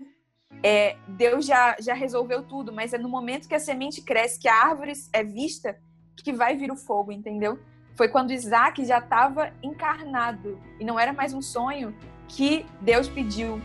é, 0.62 0.96
Deus 1.08 1.44
já, 1.44 1.76
já 1.78 1.92
resolveu 1.92 2.42
tudo, 2.42 2.72
mas 2.72 2.92
é 2.92 2.98
no 2.98 3.08
momento 3.08 3.48
que 3.48 3.54
a 3.54 3.60
semente 3.60 4.00
cresce, 4.00 4.38
que 4.38 4.48
a 4.48 4.54
árvore 4.54 4.92
é 5.12 5.22
vista, 5.22 5.76
que 6.16 6.32
vai 6.32 6.56
vir 6.56 6.70
o 6.70 6.76
fogo, 6.76 7.12
entendeu? 7.12 7.58
Foi 7.94 8.08
quando 8.08 8.32
Isaac 8.32 8.84
já 8.84 8.98
estava 8.98 9.52
encarnado 9.62 10.58
e 10.80 10.84
não 10.84 10.98
era 10.98 11.12
mais 11.12 11.34
um 11.34 11.42
sonho 11.42 11.94
que 12.28 12.64
Deus 12.80 13.08
pediu 13.08 13.60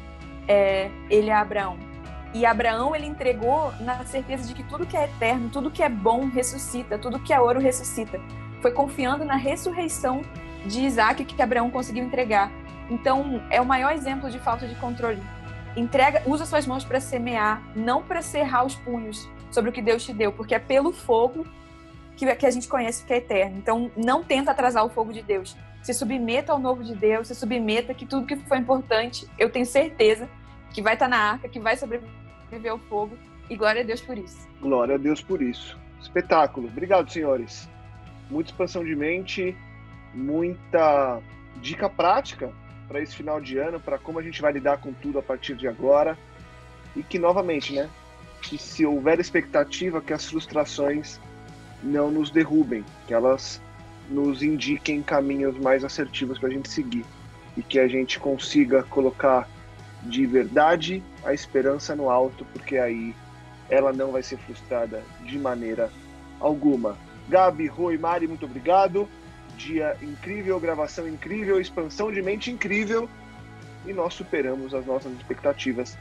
é, 0.48 0.90
ele 1.10 1.30
a 1.30 1.42
Abraão. 1.42 1.91
E 2.34 2.46
Abraão 2.46 2.96
ele 2.96 3.06
entregou 3.06 3.74
na 3.80 4.06
certeza 4.06 4.48
de 4.48 4.54
que 4.54 4.64
tudo 4.64 4.86
que 4.86 4.96
é 4.96 5.04
eterno, 5.04 5.50
tudo 5.50 5.70
que 5.70 5.84
é 5.84 5.90
bom 5.90 6.30
ressuscita, 6.30 6.98
tudo 6.98 7.20
que 7.20 7.34
é 7.34 7.40
ouro 7.40 7.60
ressuscita. 7.60 8.20
Foi 8.62 8.72
confiando 8.72 9.26
na 9.26 9.36
ressurreição 9.36 10.22
de 10.66 10.82
Isaac 10.82 11.26
que 11.26 11.42
Abraão 11.42 11.70
conseguiu 11.70 12.04
entregar. 12.04 12.52
Então 12.90 13.44
é 13.50 13.60
o 13.60 13.66
maior 13.66 13.92
exemplo 13.92 14.30
de 14.30 14.40
falta 14.40 14.66
de 14.68 14.76
controle. 14.76 15.22
Entrega, 15.76 16.24
usa 16.26 16.46
suas 16.46 16.66
mãos 16.66 16.84
para 16.84 17.00
semear, 17.00 17.62
não 17.76 18.04
para 18.04 18.22
cerrar 18.22 18.66
os 18.66 18.76
punhos 18.76 19.30
sobre 19.50 19.70
o 19.70 19.74
que 19.74 19.82
Deus 19.82 20.04
te 20.04 20.14
deu, 20.14 20.32
porque 20.32 20.56
é 20.56 20.60
pelo 20.60 20.92
fogo 20.92 21.46
que, 22.16 22.36
que 22.36 22.46
a 22.46 22.52
gente 22.52 22.68
conhece 22.68 23.06
que 23.06 23.14
é 23.14 23.18
eterno. 23.18 23.58
Então, 23.58 23.92
não 23.96 24.24
tenta 24.24 24.52
atrasar 24.52 24.86
o 24.86 24.90
fogo 24.90 25.14
de 25.14 25.22
Deus. 25.22 25.56
Se 25.82 25.94
submeta 25.94 26.52
ao 26.52 26.60
novo 26.60 26.84
de 26.84 26.94
Deus, 26.94 27.30
se 27.30 27.36
submeta 27.36 27.94
que 27.94 28.06
tudo 28.06 28.26
que 28.26 28.36
foi 28.36 28.58
importante, 28.58 29.28
eu 29.40 29.50
tenho 29.50 29.66
certeza 29.66 30.30
que 30.72 30.82
vai 30.82 30.94
estar 30.94 31.08
na 31.08 31.18
arca, 31.18 31.50
que 31.50 31.60
vai 31.60 31.76
sobreviver 31.76 32.21
ao 32.70 32.80
fogo. 32.80 33.18
E 33.50 33.56
glória 33.56 33.82
a 33.82 33.86
Deus 33.86 34.02
por 34.02 34.18
isso. 34.18 34.48
Glória 34.62 34.96
a 34.96 34.98
Deus 34.98 35.22
por 35.22 35.42
isso. 35.42 35.78
Espetáculo. 36.02 36.68
Obrigado, 36.68 37.12
senhores. 37.12 37.70
Muita 38.30 38.52
expansão 38.52 38.84
de 38.84 38.96
mente, 38.96 39.56
muita 40.14 41.22
dica 41.58 41.90
prática 41.90 42.52
para 42.88 43.02
esse 43.02 43.16
final 43.16 43.42
de 43.42 43.58
ano, 43.58 43.80
para 43.80 43.98
como 43.98 44.20
a 44.20 44.22
gente 44.22 44.42
vai 44.42 44.52
lidar 44.52 44.78
com 44.78 44.94
tudo 44.94 45.20
a 45.20 45.24
partir 45.24 45.56
de 45.56 45.68
agora. 45.68 46.18
E 46.96 47.04
que, 47.04 47.20
novamente, 47.20 47.74
né? 47.74 47.90
Que 48.42 48.58
se 48.58 48.86
houver 48.86 49.20
expectativa, 49.20 50.02
que 50.02 50.14
as 50.14 50.26
frustrações 50.26 51.20
não 51.84 52.12
nos 52.12 52.30
derrubem, 52.32 52.84
que 53.08 53.14
elas 53.14 53.62
nos 54.10 54.44
indiquem 54.44 55.02
caminhos 55.02 55.58
mais 55.58 55.84
assertivos 55.84 56.38
para 56.38 56.50
a 56.50 56.52
gente 56.52 56.70
seguir 56.70 57.06
e 57.56 57.62
que 57.62 57.80
a 57.80 57.88
gente 57.88 58.20
consiga 58.20 58.84
colocar 58.84 59.48
de 60.04 60.26
verdade 60.26 61.04
a 61.24 61.34
esperança 61.34 61.96
no 61.96 62.10
alto, 62.10 62.46
porque 62.54 62.78
aí 62.78 63.16
ela 63.70 63.94
não 63.94 64.12
vai 64.12 64.24
ser 64.24 64.38
frustrada 64.38 65.04
de 65.24 65.38
maneira 65.38 65.90
alguma. 66.40 66.98
Gabi, 67.30 67.68
Rui, 67.68 67.98
Mari, 67.98 68.28
muito 68.28 68.46
obrigado. 68.46 69.08
Dia 69.58 69.96
incrível, 70.02 70.60
gravação 70.60 71.08
incrível, 71.08 71.60
expansão 71.60 72.12
de 72.12 72.22
mente 72.22 72.52
incrível 72.52 73.08
e 73.86 73.94
nós 73.94 74.14
superamos 74.14 74.74
as 74.74 74.86
nossas 74.86 75.12
expectativas, 75.14 75.98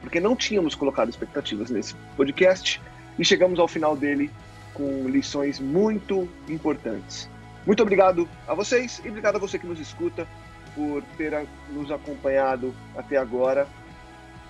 porque 0.00 0.20
não 0.20 0.36
tínhamos 0.36 0.74
colocado 0.74 1.08
expectativas 1.08 1.70
nesse 1.70 1.94
podcast 2.16 2.80
e 3.18 3.24
chegamos 3.24 3.58
ao 3.58 3.68
final 3.68 3.96
dele 3.96 4.30
com 4.74 5.08
lições 5.08 5.58
muito 5.58 6.28
importantes. 6.48 7.28
Muito 7.66 7.82
obrigado 7.82 8.28
a 8.46 8.54
vocês 8.54 9.00
e 9.04 9.08
obrigado 9.08 9.36
a 9.36 9.38
você 9.38 9.58
que 9.58 9.66
nos 9.66 9.78
escuta 9.78 10.26
por 10.74 11.02
ter 11.16 11.46
nos 11.70 11.90
acompanhado 11.90 12.74
até 12.96 13.16
agora. 13.16 13.66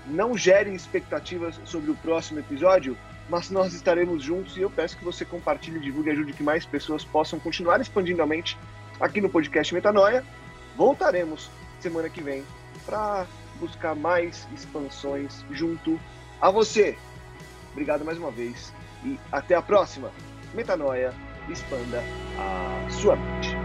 Não 0.06 0.36
gere 0.36 0.74
expectativas 0.74 1.60
sobre 1.64 1.90
o 1.90 1.96
próximo 1.96 2.40
episódio, 2.40 2.96
mas 3.28 3.50
nós 3.50 3.72
estaremos 3.72 4.22
juntos 4.22 4.56
e 4.56 4.60
eu 4.60 4.70
peço 4.70 4.96
que 4.96 5.04
você 5.04 5.24
compartilhe, 5.24 5.78
divulgue 5.78 6.10
e 6.10 6.12
ajude 6.12 6.32
que 6.32 6.42
mais 6.42 6.64
pessoas 6.64 7.04
possam 7.04 7.38
continuar 7.38 7.80
expandindo 7.80 8.22
a 8.22 8.26
mente 8.26 8.58
aqui 8.98 9.20
no 9.20 9.28
podcast 9.28 9.72
Metanoia. 9.72 10.24
Voltaremos 10.76 11.50
semana 11.78 12.08
que 12.08 12.22
vem 12.22 12.44
para 12.84 13.26
buscar 13.56 13.94
mais 13.94 14.48
expansões 14.54 15.44
junto 15.50 16.00
a 16.40 16.50
você. 16.50 16.96
Obrigado 17.72 18.04
mais 18.04 18.18
uma 18.18 18.30
vez 18.30 18.72
e 19.04 19.18
até 19.30 19.54
a 19.54 19.62
próxima. 19.62 20.10
Metanoia, 20.54 21.14
expanda 21.48 22.02
a 22.36 22.90
sua 22.90 23.16
mente. 23.16 23.59